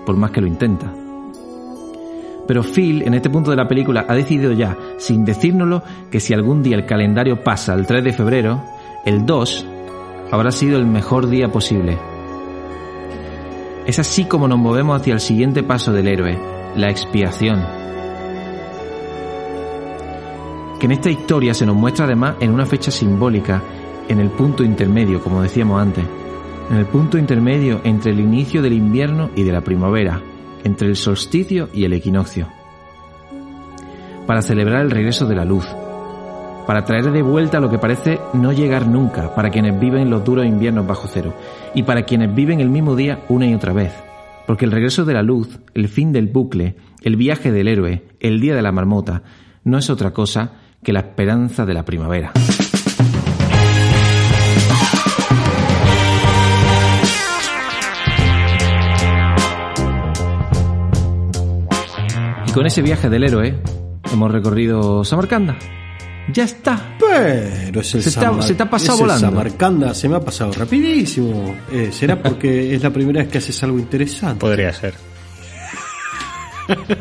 por 0.06 0.16
más 0.16 0.32
que 0.32 0.42
lo 0.42 0.48
intenta. 0.48 0.94
Pero 2.48 2.64
Phil, 2.64 3.04
en 3.04 3.14
este 3.14 3.30
punto 3.30 3.52
de 3.52 3.58
la 3.58 3.68
película, 3.68 4.06
ha 4.08 4.16
decidido 4.16 4.52
ya, 4.52 4.78
sin 4.98 5.24
decírnoslo, 5.24 5.82
que 6.12 6.20
si 6.20 6.34
algún 6.34 6.62
día 6.62 6.76
el 6.76 6.86
calendario 6.86 7.42
pasa 7.42 7.74
al 7.74 7.88
3 7.88 8.04
de 8.04 8.14
febrero, 8.14 8.62
el 9.06 9.26
2 9.26 9.66
habrá 10.32 10.52
sido 10.52 10.78
el 10.78 10.86
mejor 10.86 11.30
día 11.30 11.50
posible. 11.50 11.98
Es 13.86 14.00
así 14.00 14.26
como 14.26 14.48
nos 14.48 14.60
movemos 14.60 15.00
hacia 15.00 15.14
el 15.14 15.20
siguiente 15.20 15.64
paso 15.64 15.94
del 15.94 16.08
héroe, 16.08 16.38
la 16.76 16.90
expiación. 16.90 17.83
Que 20.84 20.88
en 20.88 20.92
esta 20.92 21.10
historia 21.10 21.54
se 21.54 21.66
nos 21.66 21.78
muestra 21.78 22.04
además 22.04 22.36
en 22.42 22.52
una 22.52 22.66
fecha 22.66 22.92
simbólica, 22.92 23.64
en 24.10 24.20
el 24.20 24.30
punto 24.30 24.66
intermedio, 24.66 25.24
como 25.24 25.42
decíamos 25.42 25.82
antes, 25.82 26.04
en 26.70 26.76
el 26.76 26.86
punto 26.88 27.18
intermedio 27.18 27.80
entre 27.86 28.12
el 28.12 28.20
inicio 28.20 28.62
del 28.62 28.74
invierno 28.74 29.30
y 29.34 29.44
de 29.44 29.54
la 29.54 29.62
primavera, 29.62 30.22
entre 30.66 30.90
el 30.90 30.98
solsticio 30.98 31.70
y 31.74 31.86
el 31.86 31.94
equinoccio, 31.94 32.50
para 34.28 34.42
celebrar 34.42 34.82
el 34.82 34.92
regreso 34.92 35.26
de 35.26 35.36
la 35.38 35.46
luz, 35.46 35.66
para 36.68 36.84
traer 36.84 37.14
de 37.14 37.22
vuelta 37.22 37.62
lo 37.62 37.70
que 37.70 37.80
parece 37.80 38.20
no 38.34 38.52
llegar 38.52 38.86
nunca 38.86 39.34
para 39.34 39.52
quienes 39.52 39.80
viven 39.80 40.10
los 40.10 40.26
duros 40.26 40.46
inviernos 40.46 40.86
bajo 40.86 41.08
cero 41.08 41.34
y 41.74 41.84
para 41.84 42.04
quienes 42.04 42.36
viven 42.36 42.60
el 42.60 42.70
mismo 42.70 42.98
día 42.98 43.24
una 43.30 43.48
y 43.48 43.54
otra 43.54 43.72
vez, 43.72 43.94
porque 44.46 44.66
el 44.66 44.74
regreso 44.74 45.06
de 45.06 45.14
la 45.14 45.24
luz, 45.24 45.62
el 45.76 45.88
fin 45.88 46.12
del 46.12 46.28
bucle, 46.28 46.76
el 47.04 47.16
viaje 47.16 47.54
del 47.54 47.70
héroe, 47.70 48.04
el 48.20 48.42
día 48.42 48.54
de 48.54 48.62
la 48.62 48.74
marmota, 48.74 49.24
no 49.64 49.78
es 49.78 49.90
otra 49.90 50.12
cosa 50.12 50.60
que 50.84 50.94
la 50.94 51.00
esperanza 51.00 51.66
de 51.66 51.74
la 51.74 51.84
primavera. 51.84 52.32
Y 62.48 62.52
con 62.52 62.66
ese 62.66 62.82
viaje 62.82 63.10
del 63.10 63.24
héroe 63.24 63.56
hemos 64.12 64.32
recorrido 64.32 65.04
Samarcanda. 65.04 65.58
Ya 66.32 66.44
está. 66.46 66.96
Pero 67.00 67.82
es 67.82 67.96
el 67.96 68.04
Se 68.04 68.10
te 68.12 68.16
Samar- 68.22 68.44
se 68.44 68.56
te 68.56 68.64
ha 68.64 68.70
pasado 68.70 68.94
es 68.94 69.00
volando. 69.02 69.28
Samarcanda 69.28 69.94
se 69.94 70.08
me 70.08 70.16
ha 70.16 70.20
pasado 70.22 70.54
rapidísimo. 70.54 71.56
Eh, 71.72 71.90
¿Será 71.92 72.22
porque 72.22 72.74
es 72.74 72.82
la 72.84 72.92
primera 72.92 73.22
vez 73.22 73.30
que 73.32 73.40
haces 73.40 73.62
algo 73.64 73.78
interesante? 73.80 74.40
Podría 74.40 74.74
ser. 74.74 74.94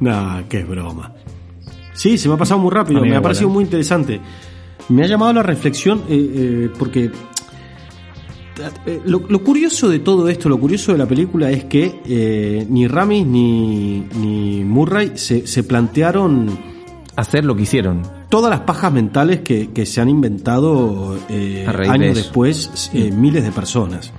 Nah, 0.00 0.42
qué 0.48 0.62
broma. 0.62 1.12
Sí, 1.98 2.16
se 2.16 2.28
me 2.28 2.34
ha 2.34 2.38
pasado 2.38 2.60
muy 2.60 2.70
rápido, 2.70 3.00
A 3.00 3.02
me 3.04 3.16
ha 3.16 3.20
parecido 3.20 3.48
muy 3.48 3.64
interesante. 3.64 4.20
Me 4.88 5.02
ha 5.02 5.08
llamado 5.08 5.32
la 5.32 5.42
reflexión 5.42 6.04
eh, 6.08 6.30
eh, 6.32 6.70
porque 6.78 7.10
eh, 8.86 9.00
lo, 9.04 9.24
lo 9.28 9.42
curioso 9.42 9.88
de 9.88 9.98
todo 9.98 10.28
esto, 10.28 10.48
lo 10.48 10.60
curioso 10.60 10.92
de 10.92 10.98
la 10.98 11.06
película 11.06 11.50
es 11.50 11.64
que 11.64 12.00
eh, 12.06 12.64
ni 12.70 12.86
Ramis 12.86 13.26
ni, 13.26 14.06
ni 14.14 14.62
Murray 14.64 15.12
se, 15.16 15.48
se 15.48 15.64
plantearon 15.64 16.56
hacer 17.16 17.44
lo 17.44 17.56
que 17.56 17.62
hicieron. 17.62 18.02
Todas 18.28 18.48
las 18.48 18.60
pajas 18.60 18.92
mentales 18.92 19.40
que, 19.40 19.70
que 19.70 19.84
se 19.84 20.00
han 20.00 20.08
inventado 20.08 21.18
eh, 21.28 21.66
A 21.66 21.72
de 21.72 21.88
años 21.88 22.14
después 22.14 22.92
eh, 22.94 23.10
miles 23.10 23.42
de 23.42 23.50
personas. 23.50 24.12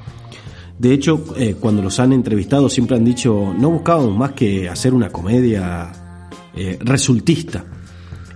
De 0.77 0.93
hecho, 0.93 1.23
cuando 1.59 1.81
los 1.81 1.99
han 1.99 2.13
entrevistado 2.13 2.69
siempre 2.69 2.97
han 2.97 3.05
dicho, 3.05 3.53
no 3.57 3.69
buscábamos 3.69 4.17
más 4.17 4.31
que 4.31 4.67
hacer 4.69 4.93
una 4.93 5.09
comedia 5.09 5.91
eh, 6.55 6.77
resultista. 6.81 7.65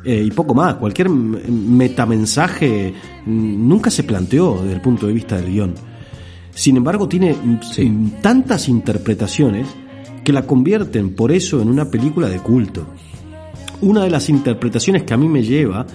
Eh, 0.05 0.23
y 0.25 0.31
poco 0.31 0.53
más, 0.53 0.75
cualquier 0.75 1.09
metamensaje 1.09 2.93
mm, 3.25 3.67
nunca 3.67 3.89
se 3.89 4.03
planteó 4.03 4.59
desde 4.61 4.73
el 4.75 4.81
punto 4.81 5.07
de 5.07 5.13
vista 5.13 5.37
del 5.37 5.51
guion. 5.51 5.73
Sin 6.53 6.77
embargo, 6.77 7.07
tiene 7.07 7.35
tantas 8.21 8.67
interpretaciones 8.69 9.67
que 10.23 10.33
la 10.33 10.43
convierten 10.43 11.15
por 11.15 11.31
eso 11.31 11.61
en 11.61 11.69
una 11.69 11.85
película 11.85 12.29
de 12.29 12.39
culto. 12.39 12.85
Una 13.81 14.03
de 14.03 14.09
las 14.09 14.29
interpretaciones 14.29 15.03
que 15.03 15.13
a 15.13 15.17
mí 15.17 15.27
me 15.27 15.43
lleva 15.43 15.85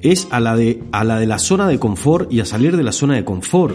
es 0.00 0.28
a 0.30 0.40
la 0.40 0.54
de, 0.54 0.82
a 0.92 1.04
la, 1.04 1.18
de 1.18 1.26
la 1.26 1.38
zona 1.38 1.66
de 1.66 1.78
confort 1.78 2.30
y 2.30 2.40
a 2.40 2.44
salir 2.44 2.76
de 2.76 2.82
la 2.82 2.92
zona 2.92 3.14
de 3.14 3.24
confort. 3.24 3.74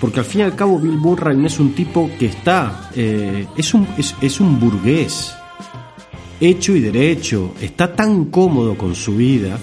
Porque 0.00 0.20
al 0.20 0.24
fin 0.24 0.42
y 0.42 0.44
al 0.44 0.54
cabo 0.54 0.78
Bill 0.78 0.96
Murray 0.96 1.36
no 1.36 1.46
es 1.46 1.58
un 1.58 1.74
tipo 1.74 2.10
que 2.18 2.26
está, 2.26 2.90
eh, 2.94 3.46
es, 3.56 3.74
un, 3.74 3.86
es, 3.98 4.14
es 4.22 4.40
un 4.40 4.58
burgués, 4.58 5.34
hecho 6.40 6.74
y 6.74 6.80
derecho, 6.80 7.54
está 7.60 7.94
tan 7.94 8.26
cómodo 8.26 8.76
con 8.76 8.94
su 8.94 9.16
vida 9.16 9.58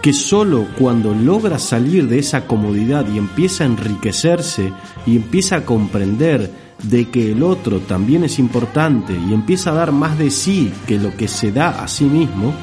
que 0.00 0.12
solo 0.12 0.66
cuando 0.78 1.14
logra 1.14 1.58
salir 1.58 2.08
de 2.08 2.18
esa 2.18 2.46
comodidad 2.46 3.06
y 3.12 3.18
empieza 3.18 3.64
a 3.64 3.66
enriquecerse 3.66 4.72
y 5.06 5.16
empieza 5.16 5.56
a 5.56 5.64
comprender 5.64 6.50
de 6.82 7.08
que 7.10 7.32
el 7.32 7.42
otro 7.42 7.80
también 7.80 8.24
es 8.24 8.38
importante 8.38 9.12
y 9.12 9.34
empieza 9.34 9.70
a 9.70 9.74
dar 9.74 9.92
más 9.92 10.18
de 10.18 10.30
sí 10.30 10.72
que 10.86 10.98
lo 10.98 11.14
que 11.14 11.28
se 11.28 11.52
da 11.52 11.82
a 11.82 11.88
sí 11.88 12.04
mismo, 12.04 12.54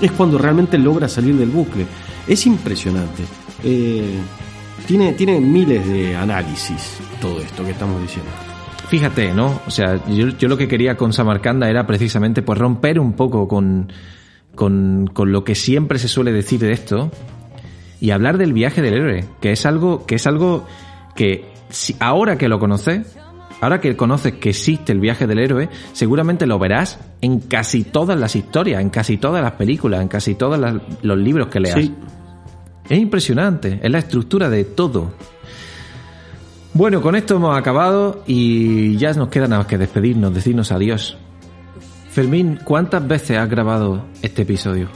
es 0.00 0.12
cuando 0.12 0.38
realmente 0.38 0.78
logra 0.78 1.08
salir 1.08 1.36
del 1.36 1.48
bucle. 1.48 1.86
Es 2.26 2.46
impresionante. 2.46 3.24
Eh, 3.64 4.18
tiene, 4.86 5.12
tiene 5.14 5.40
miles 5.40 5.86
de 5.88 6.14
análisis 6.14 6.98
todo 7.20 7.40
esto 7.40 7.64
que 7.64 7.70
estamos 7.70 8.00
diciendo. 8.02 8.30
Fíjate, 8.94 9.34
¿no? 9.34 9.60
O 9.66 9.72
sea, 9.72 10.06
yo, 10.06 10.28
yo 10.28 10.46
lo 10.46 10.56
que 10.56 10.68
quería 10.68 10.96
con 10.96 11.12
Samarcanda 11.12 11.68
era 11.68 11.84
precisamente 11.84 12.42
pues 12.42 12.56
romper 12.56 13.00
un 13.00 13.14
poco 13.14 13.48
con, 13.48 13.92
con, 14.54 15.10
con 15.12 15.32
lo 15.32 15.42
que 15.42 15.56
siempre 15.56 15.98
se 15.98 16.06
suele 16.06 16.30
decir 16.30 16.60
de 16.60 16.70
esto 16.70 17.10
y 18.00 18.12
hablar 18.12 18.38
del 18.38 18.52
viaje 18.52 18.82
del 18.82 18.94
héroe, 18.94 19.24
que 19.40 19.50
es 19.50 19.66
algo 19.66 20.06
que 20.06 20.14
es 20.14 20.28
algo 20.28 20.64
que 21.16 21.44
si, 21.70 21.96
ahora 21.98 22.38
que 22.38 22.46
lo 22.46 22.60
conoces, 22.60 23.18
ahora 23.60 23.80
que 23.80 23.96
conoces 23.96 24.34
que 24.34 24.50
existe 24.50 24.92
el 24.92 25.00
viaje 25.00 25.26
del 25.26 25.40
héroe, 25.40 25.68
seguramente 25.92 26.46
lo 26.46 26.60
verás 26.60 27.00
en 27.20 27.40
casi 27.40 27.82
todas 27.82 28.16
las 28.16 28.36
historias, 28.36 28.80
en 28.80 28.90
casi 28.90 29.16
todas 29.16 29.42
las 29.42 29.54
películas, 29.54 30.02
en 30.02 30.06
casi 30.06 30.36
todos 30.36 30.80
los 31.02 31.18
libros 31.18 31.48
que 31.48 31.58
leas. 31.58 31.80
Sí. 31.80 31.92
Es 32.88 32.98
impresionante, 33.00 33.80
es 33.82 33.90
la 33.90 33.98
estructura 33.98 34.48
de 34.48 34.62
todo. 34.62 35.14
Bueno, 36.74 37.00
con 37.00 37.14
esto 37.14 37.36
hemos 37.36 37.56
acabado 37.56 38.24
y 38.26 38.96
ya 38.96 39.12
nos 39.12 39.28
queda 39.28 39.46
nada 39.46 39.58
más 39.62 39.68
que 39.68 39.78
despedirnos, 39.78 40.34
decirnos 40.34 40.72
adiós. 40.72 41.16
Fermín, 42.10 42.58
¿cuántas 42.64 43.06
veces 43.06 43.38
has 43.38 43.48
grabado 43.48 44.06
este 44.22 44.42
episodio? 44.42 44.88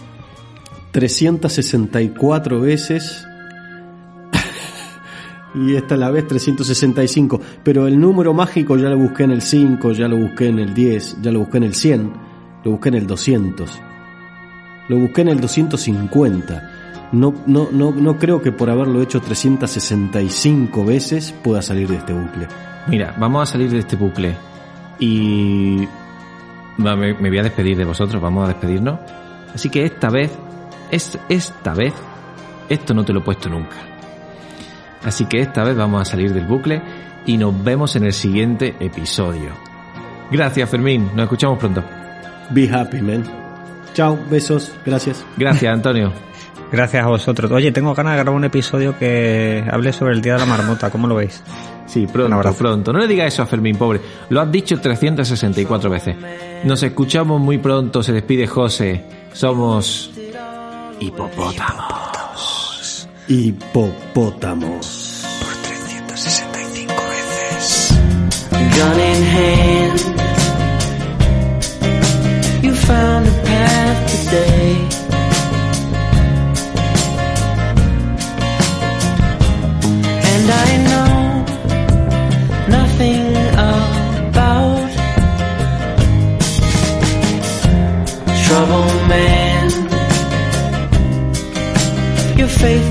364 0.90 2.60
veces. 2.60 3.24
y 5.54 5.76
esta 5.76 5.94
es 5.94 6.00
la 6.00 6.10
vez 6.10 6.26
365. 6.26 7.40
Pero 7.62 7.86
el 7.86 8.00
número 8.00 8.34
mágico 8.34 8.76
ya 8.76 8.88
lo 8.88 8.98
busqué 8.98 9.22
en 9.22 9.30
el 9.30 9.42
5, 9.42 9.92
ya 9.92 10.08
lo 10.08 10.16
busqué 10.16 10.48
en 10.48 10.58
el 10.58 10.74
10, 10.74 11.18
ya 11.22 11.30
lo 11.30 11.38
busqué 11.38 11.58
en 11.58 11.62
el 11.62 11.74
100, 11.76 12.12
lo 12.64 12.72
busqué 12.72 12.88
en 12.88 12.94
el 12.96 13.06
200. 13.06 13.70
Lo 14.88 14.98
busqué 14.98 15.20
en 15.20 15.28
el 15.28 15.40
250. 15.40 16.77
No, 17.12 17.34
no, 17.46 17.68
no, 17.72 17.90
no 17.92 18.18
creo 18.18 18.42
que 18.42 18.52
por 18.52 18.68
haberlo 18.68 19.00
hecho 19.00 19.20
365 19.20 20.84
veces 20.84 21.32
pueda 21.42 21.62
salir 21.62 21.88
de 21.88 21.96
este 21.96 22.12
bucle. 22.12 22.46
Mira, 22.86 23.14
vamos 23.18 23.48
a 23.48 23.52
salir 23.52 23.70
de 23.70 23.78
este 23.78 23.96
bucle 23.96 24.36
y 24.98 25.88
me 26.76 27.28
voy 27.28 27.38
a 27.38 27.42
despedir 27.42 27.76
de 27.76 27.84
vosotros, 27.84 28.20
vamos 28.22 28.44
a 28.44 28.48
despedirnos. 28.48 28.98
Así 29.54 29.70
que 29.70 29.84
esta 29.84 30.10
vez, 30.10 30.30
es, 30.90 31.18
esta 31.28 31.74
vez, 31.74 31.94
esto 32.68 32.94
no 32.94 33.04
te 33.04 33.12
lo 33.12 33.20
he 33.20 33.22
puesto 33.22 33.48
nunca. 33.48 33.76
Así 35.02 35.26
que 35.26 35.40
esta 35.40 35.64
vez 35.64 35.76
vamos 35.76 36.02
a 36.02 36.04
salir 36.04 36.32
del 36.32 36.46
bucle 36.46 36.82
y 37.26 37.36
nos 37.36 37.62
vemos 37.62 37.96
en 37.96 38.04
el 38.04 38.12
siguiente 38.12 38.76
episodio. 38.80 39.50
Gracias 40.30 40.68
Fermín, 40.68 41.10
nos 41.14 41.24
escuchamos 41.24 41.58
pronto. 41.58 41.82
Be 42.50 42.68
happy, 42.70 43.00
man. 43.00 43.24
Chao, 43.94 44.18
besos, 44.30 44.72
gracias. 44.84 45.24
Gracias 45.36 45.72
Antonio. 45.74 46.27
Gracias 46.70 47.02
a 47.04 47.08
vosotros. 47.08 47.50
Oye, 47.50 47.72
tengo 47.72 47.94
ganas 47.94 48.12
de 48.12 48.18
grabar 48.18 48.34
un 48.36 48.44
episodio 48.44 48.96
que 48.98 49.64
hable 49.70 49.90
sobre 49.92 50.12
el 50.14 50.20
Día 50.20 50.34
de 50.34 50.40
la 50.40 50.46
Marmota. 50.46 50.90
¿Cómo 50.90 51.06
lo 51.06 51.14
veis? 51.14 51.42
Sí, 51.86 52.06
pronto, 52.06 52.52
pronto. 52.52 52.92
No 52.92 52.98
le 52.98 53.08
digas 53.08 53.32
eso 53.32 53.42
a 53.42 53.46
Fermín, 53.46 53.76
pobre. 53.76 54.00
Lo 54.28 54.40
has 54.42 54.52
dicho 54.52 54.78
364 54.78 55.88
veces. 55.88 56.14
Nos 56.64 56.82
escuchamos 56.82 57.40
muy 57.40 57.56
pronto. 57.58 58.02
Se 58.02 58.12
despide 58.12 58.46
José. 58.46 59.02
Somos 59.32 60.10
hipopótamos. 61.00 63.08
Hipopótamos. 63.28 65.24
Por 65.40 65.54
365 65.62 66.92
veces. 66.94 67.98
Gun 68.52 69.00
in 69.00 69.24
hand. 69.24 70.00
You 72.62 72.74
found 72.74 73.26
a 73.26 73.30
path 73.44 74.28
today. 74.28 74.97
I 80.50 80.70
know 80.88 81.44
nothing 82.68 83.36
about 84.28 84.88
trouble, 88.44 89.08
man. 89.08 89.38
foreign 92.58 92.87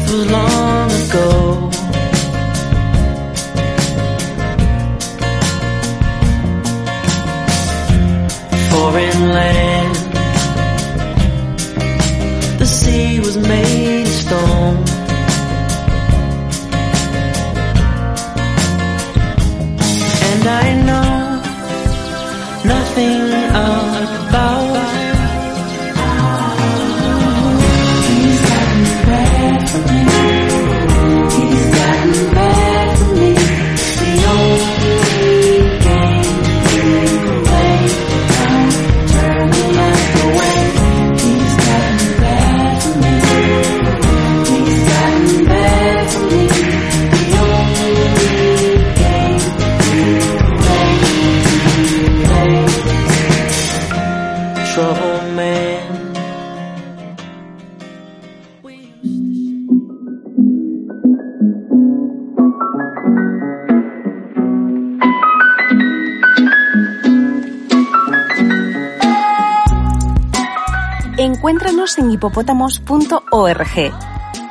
Encuéntranos 71.18 71.98
en 71.98 72.12
hipopótamos.org 72.12 73.92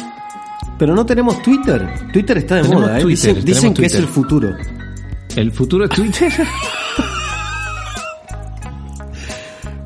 Pero 0.77 0.95
no 0.95 1.05
tenemos 1.05 1.41
Twitter. 1.41 1.87
Twitter 2.11 2.37
está 2.39 2.55
de 2.55 2.61
Tenemos 2.63 2.83
moda, 2.83 2.99
¿eh? 2.99 3.01
Twitter, 3.01 3.43
dicen 3.43 3.73
que 3.73 3.85
es 3.85 3.95
el 3.95 4.07
futuro. 4.07 4.55
¿El 5.35 5.51
futuro 5.51 5.85
es 5.85 5.91
Twitter? 5.91 6.31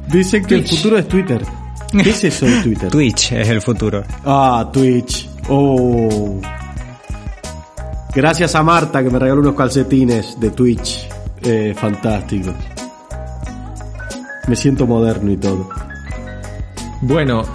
Dicen 0.08 0.46
que 0.46 0.56
el 0.56 0.68
futuro 0.68 0.98
es 0.98 1.08
Twitter. 1.08 1.46
¿Qué 1.92 2.10
es 2.10 2.24
eso 2.24 2.46
de 2.46 2.62
Twitter? 2.62 2.90
Twitch 2.92 3.34
es 3.34 3.50
el 3.50 3.62
futuro. 3.62 4.04
Ah, 4.26 4.70
Twitch. 4.72 5.30
Oh. 5.50 6.40
Gracias 8.14 8.56
a 8.56 8.64
Marta 8.64 9.04
que 9.04 9.10
me 9.10 9.20
regaló 9.20 9.42
unos 9.42 9.56
calcetines 9.56 10.40
de 10.40 10.50
Twitch. 10.52 11.08
Eh, 11.42 11.74
fantástico. 11.78 12.54
Me 14.48 14.56
siento 14.56 14.88
moderno 14.88 15.32
y 15.32 15.38
todo. 15.38 15.70
Bueno, 17.02 17.46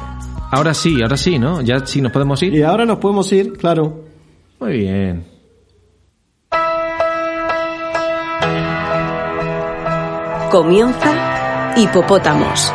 ahora 0.53 0.74
sí, 0.74 1.03
ahora 1.03 1.16
sí, 1.16 1.38
¿no? 1.38 1.61
Ya 1.62 1.84
sí 1.84 2.00
nos 2.00 2.12
podemos 2.12 2.40
ir. 2.42 2.55
Y 2.55 2.62
ahora 2.62 2.84
nos 2.84 2.98
podemos 2.98 3.32
ir, 3.32 3.55
claro. 3.55 4.05
Muy 4.61 4.78
bien. 4.78 5.24
Comienza 10.50 11.74
Hipopótamos. 11.76 12.72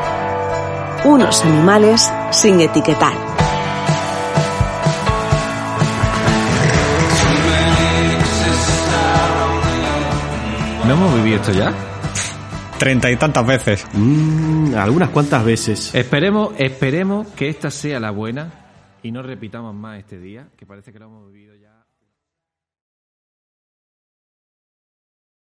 Unos 1.05 1.45
animales 1.45 2.11
sin 2.31 2.59
etiquetar. 2.59 3.13
¿No 10.85 10.93
hemos 10.93 11.15
vivido 11.15 11.35
esto 11.35 11.51
ya? 11.51 11.73
Treinta 12.79 13.11
y 13.11 13.15
tantas 13.15 13.45
veces. 13.45 13.87
Mm, 13.93 14.75
algunas 14.75 15.09
cuantas 15.09 15.43
veces. 15.43 15.95
Esperemos, 15.95 16.53
esperemos 16.57 17.27
que 17.29 17.49
esta 17.49 17.71
sea 17.71 17.99
la 17.99 18.11
buena 18.11 18.51
y 19.01 19.11
no 19.11 19.23
repitamos 19.23 19.73
más 19.73 19.97
este 19.99 20.19
día, 20.19 20.47
que 20.55 20.65
parece 20.65 20.93
que 20.93 20.99
lo 20.99 21.05
hemos 21.05 21.31
vivido 21.31 21.56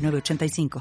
906985. 0.00 0.70